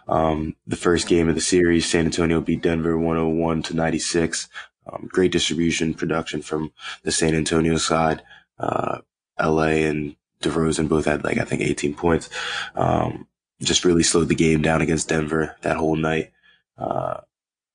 Um, 0.08 0.56
the 0.66 0.76
first 0.76 1.08
game 1.08 1.28
of 1.28 1.34
the 1.34 1.40
series, 1.40 1.88
San 1.88 2.06
Antonio 2.06 2.40
beat 2.40 2.62
Denver 2.62 2.98
101 2.98 3.62
to 3.64 3.74
96. 3.74 4.48
Um, 4.86 5.08
great 5.10 5.32
distribution 5.32 5.94
production 5.94 6.42
from 6.42 6.72
the 7.02 7.12
San 7.12 7.34
Antonio 7.34 7.76
side. 7.76 8.22
Uh, 8.58 8.98
LA 9.40 9.84
and 9.88 10.16
DeRozan 10.42 10.88
both 10.88 11.04
had 11.06 11.24
like, 11.24 11.38
I 11.38 11.44
think 11.44 11.62
18 11.62 11.94
points. 11.94 12.30
Um, 12.74 13.26
just 13.62 13.84
really 13.84 14.02
slowed 14.02 14.28
the 14.28 14.34
game 14.34 14.62
down 14.62 14.82
against 14.82 15.08
Denver 15.08 15.56
that 15.62 15.76
whole 15.76 15.96
night. 15.96 16.32
Uh, 16.78 17.20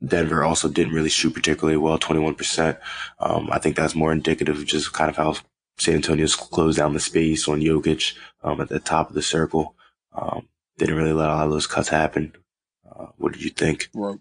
Denver 0.04 0.44
also 0.44 0.68
didn't 0.68 0.94
really 0.94 1.10
shoot 1.10 1.34
particularly 1.34 1.78
well, 1.78 2.00
21%. 2.00 2.78
Um, 3.20 3.50
I 3.52 3.60
think 3.60 3.76
that's 3.76 3.96
more 3.96 4.12
indicative 4.12 4.58
of 4.58 4.66
just 4.66 4.94
kind 4.94 5.10
of 5.10 5.18
how 5.18 5.36
San 5.78 5.96
Antonio's 5.96 6.36
closed 6.36 6.78
down 6.78 6.94
the 6.94 7.00
space 7.00 7.48
on 7.48 7.62
Jokic, 7.62 8.16
um, 8.44 8.62
at 8.62 8.70
the 8.70 8.80
top 8.80 9.10
of 9.10 9.16
the 9.16 9.22
circle. 9.22 9.76
Um, 10.14 10.48
didn't 10.82 10.96
really 10.96 11.14
let 11.14 11.30
a 11.30 11.34
lot 11.34 11.46
of 11.46 11.52
those 11.52 11.68
cuts 11.68 11.90
happen. 11.90 12.34
Uh, 12.90 13.08
what 13.18 13.34
did 13.34 13.44
you 13.44 13.52
think? 13.52 13.90
Right. 13.94 14.20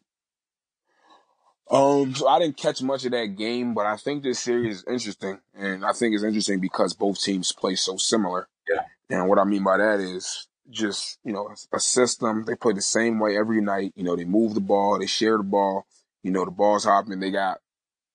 Um, 1.71 2.15
so 2.15 2.29
I 2.29 2.39
didn't 2.39 2.57
catch 2.57 2.83
much 2.83 3.05
of 3.05 3.13
that 3.13 3.37
game, 3.37 3.75
but 3.75 3.87
I 3.87 3.97
think 3.97 4.23
this 4.23 4.41
series 4.41 4.79
is 4.79 4.85
interesting, 4.89 5.39
and 5.57 5.85
I 5.85 5.93
think 5.93 6.15
it's 6.15 6.25
interesting 6.25 6.61
because 6.61 6.95
both 6.95 7.21
teams 7.21 7.53
play 7.53 7.77
so 7.77 7.97
similar. 7.97 8.49
Yeah. 8.69 8.83
And 9.09 9.29
what 9.29 9.39
I 9.39 9.45
mean 9.45 9.63
by 9.63 9.79
that 9.79 10.01
is 10.01 10.49
just 10.69 11.19
you 11.25 11.33
know 11.33 11.55
a 11.73 11.81
system. 11.81 12.45
They 12.45 12.57
play 12.57 12.75
the 12.75 12.83
same 12.83 13.21
way 13.21 13.39
every 13.39 13.61
night. 13.61 13.93
You 13.95 14.05
know, 14.05 14.17
they 14.17 14.25
move 14.25 14.55
the 14.55 14.61
ball, 14.61 14.99
they 14.99 15.07
share 15.07 15.37
the 15.39 15.45
ball. 15.45 15.87
You 16.23 16.33
know, 16.33 16.45
the 16.45 16.51
ball's 16.51 16.85
hopping. 16.85 17.21
They 17.21 17.31
got 17.31 17.61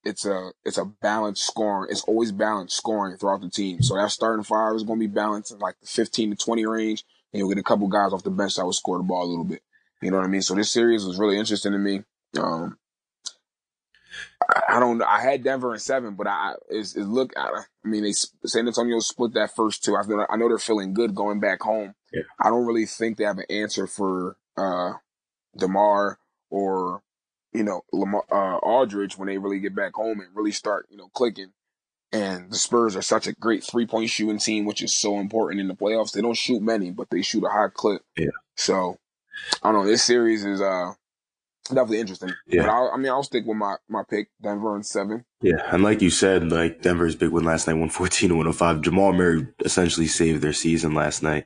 it's 0.04 0.25
a 0.25 0.52
it's 0.64 0.78
a 0.78 0.86
balanced 0.86 1.48
scoring. 1.48 1.90
It's 1.92 2.04
always 2.04 2.32
balanced 2.32 2.78
scoring 2.78 3.18
throughout 3.18 3.42
the 3.42 3.50
team. 3.50 3.82
So 3.82 3.96
that 3.96 4.12
starting 4.12 4.44
five 4.44 4.75
is 4.75 4.84
going 4.84 5.00
to 5.00 5.08
be 5.08 5.14
balanced 5.14 5.52
in 5.52 5.60
like 5.60 5.80
the 5.80 5.88
15 5.88 6.32
to 6.32 6.36
20 6.36 6.66
range 6.66 7.06
and 7.36 7.39
you'll 7.39 7.50
get 7.50 7.60
a 7.60 7.63
couple 7.63 7.89
guys 7.89 8.13
off 8.13 8.24
the 8.24 8.32
bench 8.32 8.56
that 8.56 8.63
will 8.63 8.72
score 8.72 8.98
the 8.98 9.04
ball 9.04 9.25
a 9.25 9.27
little 9.27 9.44
bit. 9.44 9.62
You 10.01 10.10
know 10.10 10.18
what 10.18 10.25
I 10.25 10.30
mean? 10.30 10.42
So 10.42 10.56
this 10.56 10.72
series 10.72 11.04
was 11.04 11.20
really 11.20 11.38
interesting 11.38 11.74
to 11.74 11.77
me. 11.77 12.04
Um, 12.39 12.77
I, 14.42 14.77
I 14.77 14.80
don't. 14.80 15.01
I 15.01 15.22
had 15.22 15.44
Denver 15.44 15.74
in 15.74 15.80
seven, 15.80 16.15
but 16.15 16.27
I 16.27 16.54
is 16.70 16.96
it 16.96 17.04
look. 17.04 17.34
I, 17.36 17.50
I, 17.84 17.88
mean, 17.88 18.04
they 18.04 18.13
San 18.13 18.68
Antonio 18.68 19.00
split 19.00 19.34
that 19.34 19.54
first 19.54 19.84
two. 19.84 19.98
I, 19.98 20.01
I 20.30 20.38
know 20.38 20.48
they're 20.48 20.58
feeling 20.58 20.94
good 20.94 21.13
going 21.13 21.42
back 21.42 21.62
home. 21.62 21.94
Yeah. 22.13 22.22
I 22.39 22.50
don't 22.50 22.65
really 22.65 22.86
think 22.86 23.18
they 23.18 23.25
have 23.25 23.38
an 23.38 23.46
answer 23.50 23.86
for 23.86 24.38
uh, 24.56 24.94
Demar 25.58 26.20
or 26.50 27.04
you 27.54 27.63
know 27.63 27.82
Lamar, 27.92 28.24
uh, 28.32 28.60
Aldridge 28.60 29.18
when 29.18 29.27
they 29.27 29.38
really 29.38 29.60
get 29.60 29.75
back 29.75 29.96
home 29.96 30.22
and 30.22 30.30
really 30.34 30.54
start 30.54 30.88
you 30.89 30.96
know 30.96 31.10
clicking. 31.13 31.51
And 32.16 32.52
the 32.52 32.56
Spurs 32.56 32.96
are 32.96 33.02
such 33.02 33.28
a 33.28 33.34
great 33.34 33.64
three 33.64 33.86
point 33.86 34.10
shooting 34.10 34.38
team, 34.40 34.66
which 34.66 34.82
is 34.82 34.96
so 34.96 35.20
important 35.20 35.60
in 35.62 35.68
the 35.68 35.76
playoffs. 35.76 36.12
They 36.14 36.22
don't 36.22 36.38
shoot 36.38 36.62
many, 36.62 36.92
but 36.92 37.10
they 37.10 37.22
shoot 37.22 37.44
a 37.44 37.50
high 37.50 37.68
clip. 37.74 38.02
Yeah. 38.18 38.28
So 38.56 38.98
I 39.62 39.72
don't 39.72 39.84
know. 39.84 39.90
This 39.90 40.04
series 40.04 40.46
is 40.46 40.62
uh 40.62 40.94
definitely 41.68 42.00
interesting. 42.00 42.32
Yeah. 42.48 42.70
I 42.72 42.96
mean, 42.98 43.10
I'll 43.12 43.24
stick 43.24 43.46
with 43.46 43.58
my 43.58 43.76
my 43.90 44.04
pick, 44.10 44.30
Denver 44.42 44.76
and 44.76 44.86
seven. 44.86 45.26
Yeah, 45.42 45.62
and 45.72 45.84
like 45.84 46.02
you 46.02 46.10
said, 46.10 46.52
like 46.52 46.82
Denver's 46.82 47.16
big 47.16 47.32
win 47.32 47.44
last 47.44 47.68
night, 47.68 47.74
114 47.74 48.30
to 48.30 48.36
105. 48.36 48.82
Jamal 48.82 49.14
Murray 49.14 49.48
essentially 49.64 50.08
saved 50.08 50.42
their 50.42 50.54
season 50.54 50.94
last 50.94 51.22
night. 51.22 51.46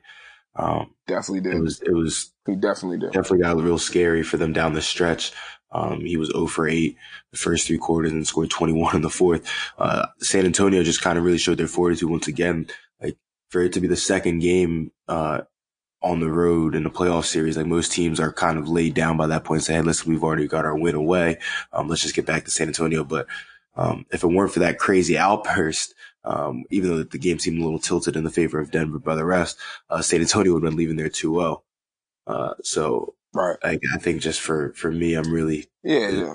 Um, 0.56 0.94
Definitely 1.06 1.40
did. 1.42 1.54
it 1.54 1.60
was 1.62 1.80
it 1.80 1.92
was 1.94 2.32
he 2.46 2.56
definitely 2.56 2.98
did. 2.98 3.12
definitely 3.12 3.38
got 3.40 3.56
real 3.56 3.78
scary 3.78 4.22
for 4.22 4.36
them 4.36 4.52
down 4.52 4.74
the 4.74 4.82
stretch. 4.82 5.32
Um, 5.72 6.00
he 6.00 6.16
was 6.16 6.30
0 6.30 6.46
for 6.46 6.68
8 6.68 6.96
the 7.30 7.38
first 7.38 7.66
three 7.66 7.78
quarters 7.78 8.12
and 8.12 8.26
scored 8.26 8.50
21 8.50 8.96
in 8.96 9.02
the 9.02 9.10
fourth. 9.10 9.48
Uh, 9.78 10.06
San 10.18 10.44
Antonio 10.44 10.82
just 10.82 11.02
kind 11.02 11.18
of 11.18 11.24
really 11.24 11.38
showed 11.38 11.58
their 11.58 11.68
fortitude 11.68 12.10
once 12.10 12.26
again. 12.26 12.66
Like 13.00 13.16
for 13.48 13.62
it 13.62 13.72
to 13.74 13.80
be 13.80 13.86
the 13.86 13.96
second 13.96 14.40
game, 14.40 14.92
uh, 15.08 15.42
on 16.02 16.20
the 16.20 16.30
road 16.30 16.74
in 16.74 16.82
the 16.82 16.90
playoff 16.90 17.26
series, 17.26 17.56
like 17.56 17.66
most 17.66 17.92
teams 17.92 18.18
are 18.18 18.32
kind 18.32 18.58
of 18.58 18.68
laid 18.68 18.94
down 18.94 19.16
by 19.16 19.26
that 19.26 19.44
point 19.44 19.58
and 19.58 19.64
say, 19.64 19.74
Hey, 19.74 19.82
listen, 19.82 20.10
we've 20.10 20.24
already 20.24 20.46
got 20.46 20.64
our 20.64 20.76
win 20.76 20.94
away. 20.94 21.38
Um, 21.72 21.88
let's 21.88 22.02
just 22.02 22.14
get 22.14 22.26
back 22.26 22.44
to 22.44 22.50
San 22.50 22.68
Antonio. 22.68 23.04
But, 23.04 23.26
um, 23.76 24.06
if 24.10 24.24
it 24.24 24.28
weren't 24.28 24.52
for 24.52 24.60
that 24.60 24.78
crazy 24.78 25.18
outburst, 25.18 25.94
um, 26.24 26.64
even 26.70 26.90
though 26.90 27.02
the 27.02 27.18
game 27.18 27.38
seemed 27.38 27.60
a 27.60 27.64
little 27.64 27.78
tilted 27.78 28.16
in 28.16 28.24
the 28.24 28.30
favor 28.30 28.58
of 28.58 28.70
Denver 28.70 28.98
by 28.98 29.14
the 29.14 29.24
rest, 29.24 29.58
uh, 29.88 30.02
San 30.02 30.20
Antonio 30.20 30.52
would 30.52 30.62
have 30.62 30.70
been 30.70 30.78
leaving 30.78 30.96
there 30.96 31.08
2-0. 31.08 31.62
Uh, 32.26 32.54
so 32.62 33.14
Right. 33.32 33.56
I, 33.62 33.78
I 33.94 33.98
think 33.98 34.20
just 34.20 34.40
for, 34.40 34.72
for 34.74 34.90
me, 34.90 35.14
I'm 35.14 35.32
really, 35.32 35.68
Yeah, 35.82 36.08
yeah. 36.08 36.34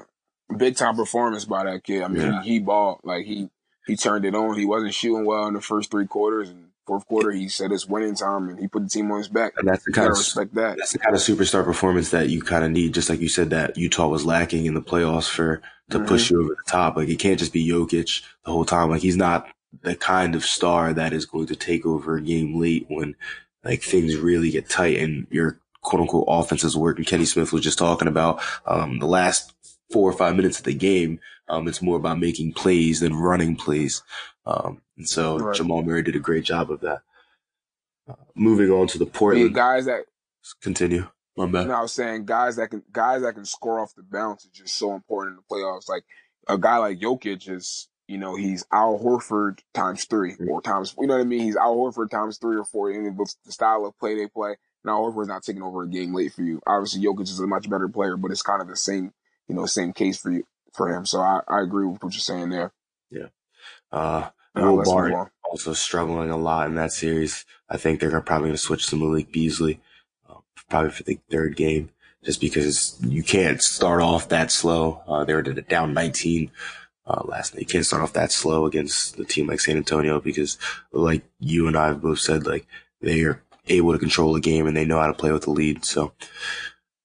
Big 0.57 0.75
time 0.75 0.95
performance 0.95 1.45
by 1.45 1.63
that 1.65 1.83
kid. 1.83 2.03
I 2.03 2.07
mean, 2.07 2.21
Yeah. 2.21 2.41
he, 2.43 2.49
he 2.53 2.59
balled 2.59 3.01
like 3.03 3.25
he 3.25 3.49
he 3.87 3.95
turned 3.95 4.25
it 4.25 4.35
on. 4.35 4.57
He 4.57 4.65
wasn't 4.65 4.93
shooting 4.93 5.25
well 5.25 5.47
in 5.47 5.53
the 5.53 5.61
first 5.61 5.91
three 5.91 6.07
quarters, 6.07 6.49
and 6.49 6.69
fourth 6.85 7.05
quarter 7.07 7.31
he 7.31 7.47
said 7.47 7.71
it's 7.71 7.87
winning 7.87 8.15
time, 8.15 8.49
and 8.49 8.59
he 8.59 8.67
put 8.67 8.83
the 8.83 8.89
team 8.89 9.11
on 9.11 9.17
his 9.17 9.27
back. 9.27 9.53
and 9.57 9.67
that's 9.67 9.83
the 9.85 9.91
kind 9.91 10.11
of, 10.11 10.17
respect 10.17 10.53
that. 10.55 10.77
that's 10.77 10.93
the 10.93 10.99
kind 10.99 11.15
of 11.15 11.21
superstar 11.21 11.63
performance 11.63 12.11
that 12.11 12.29
you 12.29 12.41
kind 12.41 12.63
of 12.63 12.71
need. 12.71 12.93
Just 12.93 13.09
like 13.09 13.21
you 13.21 13.29
said 13.29 13.49
that 13.51 13.77
Utah 13.77 14.07
was 14.07 14.25
lacking 14.25 14.65
in 14.65 14.73
the 14.73 14.81
playoffs 14.81 15.29
for, 15.29 15.61
to 15.89 15.99
push 15.99 16.25
mm-hmm. 16.25 16.35
you 16.35 16.43
over 16.43 16.49
the 16.55 16.71
top. 16.71 16.95
Like 16.95 17.09
it 17.09 17.19
can't 17.19 17.39
just 17.39 17.53
be 17.53 17.67
Jokic 17.67 18.23
the 18.43 18.51
whole 18.51 18.65
time. 18.65 18.89
Like 18.89 19.01
he's 19.01 19.17
not 19.17 19.47
the 19.81 19.95
kind 19.95 20.35
of 20.35 20.45
star 20.45 20.93
that 20.93 21.13
is 21.13 21.25
going 21.25 21.47
to 21.47 21.55
take 21.55 21.85
over 21.85 22.17
a 22.17 22.21
game 22.21 22.59
late 22.59 22.85
when 22.89 23.15
like 23.63 23.81
things 23.81 24.15
really 24.15 24.51
get 24.51 24.69
tight 24.69 24.97
and 24.97 25.27
your 25.29 25.59
quote 25.85 26.01
unquote 26.01 26.25
offenses 26.27 26.71
is 26.71 26.77
working. 26.77 27.05
Kenny 27.05 27.25
Smith 27.25 27.53
was 27.53 27.63
just 27.63 27.77
talking 27.79 28.07
about, 28.07 28.41
um, 28.65 28.99
the 28.99 29.05
last 29.07 29.53
four 29.91 30.09
or 30.09 30.13
five 30.13 30.35
minutes 30.35 30.59
of 30.59 30.65
the 30.65 30.73
game. 30.73 31.19
Um, 31.47 31.67
it's 31.67 31.81
more 31.81 31.97
about 31.97 32.19
making 32.19 32.53
plays 32.53 32.99
than 33.01 33.13
running 33.15 33.55
plays. 33.55 34.01
Um, 34.45 34.81
and 34.97 35.07
so 35.07 35.37
Right. 35.39 35.55
Jamal 35.55 35.83
Murray 35.83 36.01
did 36.03 36.15
a 36.15 36.19
great 36.19 36.43
job 36.43 36.71
of 36.71 36.81
that. 36.81 37.01
Uh, 38.09 38.13
moving 38.35 38.69
on 38.71 38.87
to 38.87 38.97
the 38.97 39.05
Yeah, 39.05 39.11
Portland. 39.13 39.53
guys 39.55 39.85
that 39.85 40.05
Continue. 40.61 41.07
My 41.37 41.47
bad. 41.47 41.63
you 41.63 41.67
know, 41.69 41.75
I 41.75 41.81
was 41.81 41.91
saying 41.93 42.25
guys 42.25 42.55
that 42.55 42.69
can 42.69 42.81
guys 42.91 43.21
that 43.23 43.33
can 43.35 43.45
score 43.45 43.79
off 43.79 43.93
the 43.95 44.03
bounce 44.03 44.45
is 44.45 44.51
just 44.51 44.75
so 44.77 44.93
important 44.93 45.37
in 45.37 45.43
the 45.47 45.55
playoffs. 45.55 45.89
Like 45.89 46.03
a 46.47 46.57
guy 46.57 46.77
like 46.77 46.99
Jokic 46.99 47.49
is, 47.49 47.89
you 48.07 48.17
know, 48.17 48.35
he's 48.35 48.63
Al 48.71 48.97
Horford 48.99 49.59
times 49.73 50.05
three 50.05 50.35
or 50.47 50.61
times, 50.61 50.95
you 50.99 51.07
know 51.07 51.15
what 51.15 51.21
I 51.21 51.25
mean? 51.25 51.41
He's 51.41 51.55
Al 51.57 51.75
Horford 51.75 52.09
times 52.09 52.37
three 52.37 52.55
or 52.55 52.63
four. 52.63 52.91
And 52.91 53.17
with 53.17 53.35
the 53.45 53.51
style 53.51 53.85
of 53.85 53.97
play 53.99 54.15
they 54.15 54.27
play, 54.27 54.55
Al 54.89 55.11
Horford's 55.11 55.27
not 55.27 55.43
taking 55.43 55.61
over 55.61 55.83
a 55.83 55.87
game 55.87 56.13
late 56.13 56.33
for 56.33 56.41
you. 56.41 56.61
Obviously, 56.67 57.01
Jokic 57.01 57.23
is 57.23 57.39
a 57.39 57.47
much 57.47 57.69
better 57.69 57.87
player, 57.87 58.17
but 58.17 58.31
it's 58.31 58.41
kind 58.41 58.61
of 58.61 58.67
the 58.67 58.75
same, 58.75 59.13
you 59.47 59.55
know, 59.55 59.65
same 59.65 59.93
case 59.93 60.21
for 60.21 60.31
you 60.31 60.43
for 60.73 60.93
him. 60.93 61.05
So 61.05 61.19
I, 61.21 61.41
I 61.47 61.61
agree 61.61 61.85
with 61.85 62.03
what 62.03 62.13
you're 62.13 62.19
saying 62.19 62.49
there. 62.49 62.71
Yeah. 63.09 63.27
Uh, 63.91 64.29
Will 64.55 64.75
let's 64.75 64.89
move 64.89 64.95
Bart 64.95 65.13
on. 65.13 65.29
also 65.43 65.73
struggling 65.73 66.29
a 66.29 66.37
lot 66.37 66.67
in 66.67 66.75
that 66.75 66.91
series. 66.91 67.45
I 67.69 67.77
think 67.77 67.99
they're 67.99 68.21
probably 68.21 68.47
going 68.47 68.53
to 68.53 68.57
switch 68.57 68.87
to 68.87 68.95
Malik 68.95 69.31
Beasley, 69.31 69.81
uh, 70.29 70.35
probably 70.69 70.91
for 70.91 71.03
the 71.03 71.19
third 71.29 71.55
game, 71.55 71.89
just 72.23 72.39
because 72.39 72.97
you 73.01 73.23
can't 73.23 73.61
start 73.61 74.01
off 74.01 74.29
that 74.29 74.51
slow. 74.51 75.01
Uh, 75.07 75.23
they 75.23 75.33
were 75.33 75.41
down 75.41 75.93
19 75.93 76.51
uh, 77.07 77.23
last 77.25 77.53
night. 77.53 77.61
You 77.61 77.67
can't 77.67 77.85
start 77.85 78.03
off 78.03 78.13
that 78.13 78.31
slow 78.31 78.65
against 78.65 79.19
a 79.19 79.25
team 79.25 79.47
like 79.47 79.59
San 79.59 79.77
Antonio 79.77 80.19
because, 80.19 80.57
like 80.91 81.23
you 81.39 81.67
and 81.67 81.75
I 81.75 81.87
have 81.87 82.01
both 82.01 82.19
said, 82.19 82.45
like 82.45 82.65
they 83.01 83.21
are 83.23 83.41
able 83.67 83.93
to 83.93 83.99
control 83.99 84.33
the 84.33 84.39
game 84.39 84.67
and 84.67 84.75
they 84.75 84.85
know 84.85 84.99
how 84.99 85.07
to 85.07 85.13
play 85.13 85.31
with 85.31 85.43
the 85.43 85.51
lead. 85.51 85.85
So 85.85 86.13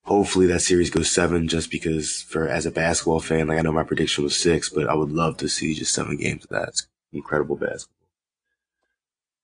hopefully 0.03 0.47
that 0.47 0.61
series 0.61 0.89
goes 0.89 1.11
seven 1.11 1.47
just 1.47 1.71
because 1.71 2.21
for 2.23 2.47
as 2.47 2.65
a 2.65 2.71
basketball 2.71 3.19
fan, 3.19 3.47
like 3.47 3.59
I 3.59 3.61
know 3.61 3.71
my 3.71 3.83
prediction 3.83 4.23
was 4.23 4.35
six, 4.35 4.69
but 4.69 4.87
I 4.87 4.93
would 4.93 5.11
love 5.11 5.37
to 5.37 5.49
see 5.49 5.73
just 5.73 5.93
seven 5.93 6.17
games 6.17 6.43
of 6.43 6.49
that. 6.49 6.69
It's 6.69 6.87
incredible 7.13 7.55
basketball. 7.55 8.07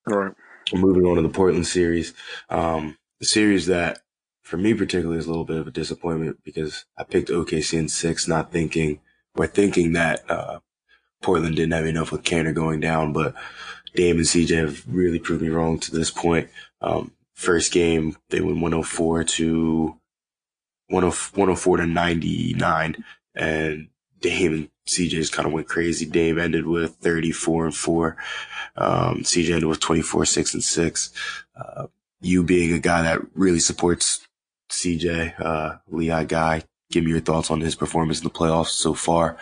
All 0.10 0.18
right. 0.18 0.34
Moving 0.74 1.06
on 1.06 1.16
to 1.16 1.22
the 1.22 1.30
Portland 1.30 1.68
series, 1.68 2.14
um, 2.50 2.98
the 3.20 3.26
series 3.26 3.68
that 3.68 4.00
for 4.42 4.58
me 4.58 4.74
particularly 4.74 5.20
is 5.20 5.26
a 5.26 5.30
little 5.30 5.46
bit 5.46 5.58
of 5.58 5.68
a 5.68 5.72
disappointment 5.72 6.40
because 6.44 6.86
I 6.98 7.04
picked 7.04 7.30
OKC 7.30 7.78
in 7.78 7.90
six, 7.90 8.28
not 8.28 8.52
thinking 8.52 9.00
or 9.36 9.48
thinking 9.48 9.94
that 9.94 10.30
uh, 10.30 10.60
Portland 11.22 11.56
didn't 11.56 11.74
have 11.74 11.86
enough 11.86 12.12
with 12.12 12.24
Canner 12.24 12.54
going 12.54 12.80
down, 12.80 13.14
but 13.14 13.36
Dame 13.98 14.18
and 14.18 14.26
CJ 14.26 14.56
have 14.58 14.84
really 14.88 15.18
proved 15.18 15.42
me 15.42 15.50
wrong 15.50 15.80
to 15.80 15.92
this 15.92 16.12
point. 16.12 16.50
Um, 16.82 17.12
first 17.34 17.72
game 17.72 18.16
they 18.30 18.40
went 18.40 18.62
104 18.62 19.24
to 19.24 20.00
104 20.90 21.78
to 21.78 21.86
99, 21.88 23.04
and 23.36 23.88
Dame 24.22 24.54
and 24.54 24.70
CJ 24.88 25.10
just 25.10 25.34
kind 25.34 25.48
of 25.48 25.52
went 25.52 25.68
crazy. 25.68 26.06
Dame 26.06 26.38
ended 26.38 26.68
with 26.68 26.96
34 26.98 27.66
and 27.66 27.76
4. 27.76 28.18
Um, 28.76 29.18
CJ 29.24 29.50
ended 29.50 29.66
with 29.66 29.80
24, 29.80 30.26
6 30.26 30.54
and 30.54 30.64
6. 30.64 31.10
Uh, 31.56 31.88
you 32.22 32.44
being 32.44 32.74
a 32.74 32.80
guy 32.80 33.02
that 33.02 33.20
really 33.34 33.60
supports 33.60 34.28
CJ, 34.70 35.34
uh, 35.40 36.24
guy, 36.24 36.64
give 36.92 37.04
me 37.04 37.10
your 37.10 37.20
thoughts 37.20 37.50
on 37.50 37.62
his 37.62 37.74
performance 37.74 38.20
in 38.20 38.26
the 38.26 38.30
playoffs 38.30 38.70
so 38.70 38.94
far. 38.94 39.38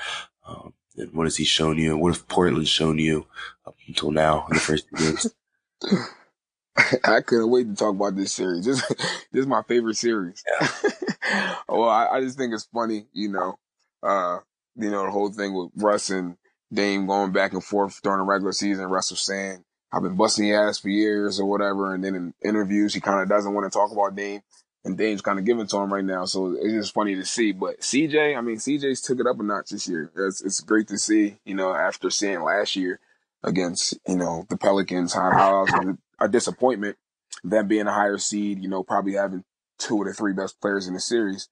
Um, 0.47 0.73
and 0.97 1.13
what 1.13 1.25
has 1.25 1.37
he 1.37 1.43
shown 1.43 1.77
you? 1.77 1.97
What 1.97 2.13
have 2.13 2.27
Portland 2.27 2.67
shown 2.67 2.99
you 2.99 3.27
up 3.65 3.75
until 3.87 4.11
now 4.11 4.45
in 4.49 4.55
the 4.55 4.59
first 4.59 4.87
two 4.89 5.03
games? 5.03 5.35
I 7.03 7.21
couldn't 7.21 7.49
wait 7.49 7.69
to 7.69 7.75
talk 7.75 7.95
about 7.95 8.15
this 8.15 8.33
series. 8.33 8.65
This, 8.65 8.85
this 8.87 9.41
is 9.41 9.47
my 9.47 9.61
favorite 9.63 9.95
series. 9.95 10.43
well, 11.69 11.89
I, 11.89 12.07
I 12.13 12.21
just 12.21 12.37
think 12.37 12.53
it's 12.53 12.67
funny, 12.73 13.05
you 13.13 13.29
know, 13.29 13.55
uh, 14.03 14.39
you 14.75 14.89
know, 14.89 15.05
the 15.05 15.11
whole 15.11 15.31
thing 15.31 15.53
with 15.53 15.71
Russ 15.75 16.09
and 16.09 16.37
Dame 16.73 17.07
going 17.07 17.31
back 17.31 17.53
and 17.53 17.63
forth 17.63 18.01
during 18.01 18.19
the 18.19 18.25
regular 18.25 18.51
season. 18.51 18.85
Russ 18.85 19.11
was 19.11 19.21
saying, 19.21 19.63
I've 19.93 20.03
been 20.03 20.17
busting 20.17 20.47
your 20.47 20.67
ass 20.67 20.79
for 20.79 20.89
years 20.89 21.39
or 21.39 21.45
whatever. 21.49 21.93
And 21.93 22.03
then 22.03 22.15
in 22.15 22.33
interviews, 22.43 22.93
he 22.93 22.99
kind 22.99 23.21
of 23.21 23.29
doesn't 23.29 23.53
want 23.53 23.71
to 23.71 23.77
talk 23.77 23.91
about 23.91 24.15
Dame 24.15 24.41
and 24.85 24.97
Dame's 24.97 25.21
kind 25.21 25.39
of 25.39 25.45
giving 25.45 25.65
to 25.65 25.77
him 25.77 25.91
right 25.91 26.05
now. 26.05 26.25
So 26.25 26.53
it's 26.53 26.73
just 26.73 26.93
funny 26.93 27.15
to 27.15 27.25
see. 27.25 27.51
But 27.51 27.81
CJ, 27.81 28.37
I 28.37 28.41
mean, 28.41 28.57
CJ's 28.57 29.01
took 29.01 29.19
it 29.19 29.25
up 29.25 29.39
a 29.39 29.43
notch 29.43 29.71
this 29.71 29.89
year. 29.89 30.11
It's, 30.15 30.41
it's 30.41 30.61
great 30.61 30.87
to 30.89 30.97
see, 30.99 31.37
you 31.43 31.55
know, 31.55 31.73
after 31.73 32.11
seeing 32.11 32.43
last 32.43 32.75
year 32.75 32.99
against, 33.43 33.97
you 34.07 34.15
know, 34.15 34.45
the 34.47 34.57
Pelicans, 34.57 35.13
how, 35.13 35.31
how 35.31 35.61
was 35.61 35.97
a, 36.19 36.25
a 36.25 36.29
disappointment. 36.29 36.97
Them 37.43 37.67
being 37.67 37.87
a 37.87 37.93
higher 37.93 38.19
seed, 38.19 38.61
you 38.61 38.69
know, 38.69 38.83
probably 38.83 39.13
having 39.13 39.43
two 39.79 40.01
of 40.01 40.07
the 40.07 40.13
three 40.13 40.33
best 40.33 40.61
players 40.61 40.87
in 40.87 40.93
the 40.93 40.99
series. 40.99 41.49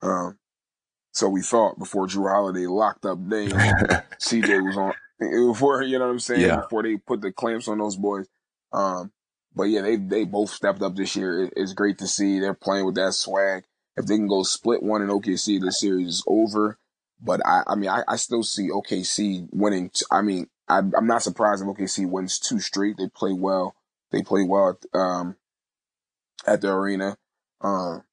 Um, 0.00 0.38
so 1.12 1.28
we 1.28 1.42
thought 1.42 1.78
before 1.78 2.06
Jrue 2.06 2.30
Holiday 2.30 2.66
locked 2.66 3.04
up 3.04 3.18
Dame, 3.28 3.50
CJ 4.20 4.64
was 4.64 4.76
on 4.76 4.92
before, 5.18 5.82
you 5.82 5.98
know 5.98 6.06
what 6.06 6.12
I'm 6.12 6.20
saying? 6.20 6.42
Yeah. 6.42 6.60
Before 6.60 6.82
they 6.82 6.96
put 6.96 7.20
the 7.20 7.32
clamps 7.32 7.68
on 7.68 7.78
those 7.78 7.96
boys. 7.96 8.28
Um, 8.72 9.12
but 9.56 9.64
yeah, 9.64 9.80
they, 9.80 9.96
they 9.96 10.24
both 10.24 10.50
stepped 10.50 10.82
up 10.82 10.94
this 10.94 11.16
year. 11.16 11.44
It, 11.44 11.54
it's 11.56 11.72
great 11.72 11.98
to 11.98 12.06
see 12.06 12.38
they're 12.38 12.54
playing 12.54 12.84
with 12.84 12.94
that 12.96 13.14
swag. 13.14 13.64
If 13.96 14.04
they 14.04 14.16
can 14.16 14.28
go 14.28 14.42
split 14.42 14.82
one 14.82 15.00
in 15.00 15.08
OKC, 15.08 15.58
the 15.58 15.72
series 15.72 16.08
is 16.08 16.24
over. 16.26 16.78
But 17.20 17.40
I, 17.46 17.62
I 17.66 17.74
mean, 17.74 17.88
I, 17.88 18.02
I 18.06 18.16
still 18.16 18.42
see 18.42 18.68
OKC 18.68 19.48
winning. 19.50 19.88
T- 19.88 20.04
I 20.12 20.20
mean, 20.20 20.48
I, 20.68 20.78
I'm 20.78 21.06
not 21.06 21.22
surprised 21.22 21.62
if 21.62 21.68
OKC 21.68 22.06
wins 22.06 22.38
two 22.38 22.60
straight. 22.60 22.98
They 22.98 23.08
play 23.08 23.32
well. 23.32 23.74
They 24.12 24.22
play 24.22 24.44
well, 24.44 24.78
um, 24.92 25.36
at 26.46 26.60
the 26.60 26.70
arena. 26.72 27.16
Um, 27.62 28.04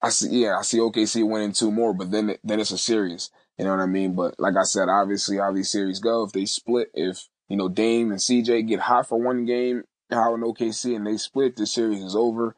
I 0.00 0.08
see, 0.08 0.42
yeah, 0.42 0.58
I 0.58 0.62
see 0.62 0.78
OKC 0.78 1.28
winning 1.28 1.52
two 1.52 1.70
more, 1.70 1.92
but 1.92 2.10
then, 2.10 2.36
then 2.42 2.60
it's 2.60 2.70
a 2.70 2.78
series. 2.78 3.30
You 3.58 3.66
know 3.66 3.72
what 3.72 3.80
I 3.80 3.86
mean? 3.86 4.14
But 4.14 4.34
like 4.38 4.56
I 4.56 4.64
said, 4.64 4.88
obviously 4.88 5.36
how 5.36 5.52
these 5.52 5.70
series 5.70 6.00
go, 6.00 6.24
if 6.24 6.32
they 6.32 6.46
split, 6.46 6.90
if, 6.94 7.28
you 7.48 7.56
know, 7.56 7.68
Dame 7.68 8.10
and 8.10 8.20
CJ 8.20 8.66
get 8.68 8.80
hot 8.80 9.08
for 9.08 9.20
one 9.20 9.44
game, 9.44 9.84
how 10.10 10.34
in 10.34 10.40
OKC 10.42 10.96
and 10.96 11.06
they 11.06 11.16
split, 11.16 11.56
the 11.56 11.66
series 11.66 12.02
is 12.02 12.16
over. 12.16 12.56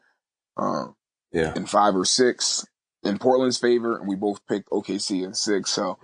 Um, 0.57 0.95
yeah. 1.31 1.53
in 1.55 1.65
five 1.67 1.95
or 1.95 2.05
six 2.05 2.65
in 3.03 3.19
Portland's 3.19 3.59
favor, 3.59 3.97
and 3.97 4.07
we 4.07 4.15
both 4.15 4.39
picked 4.47 4.69
OKC 4.69 5.23
in 5.23 5.33
six. 5.35 5.69
So 5.71 5.99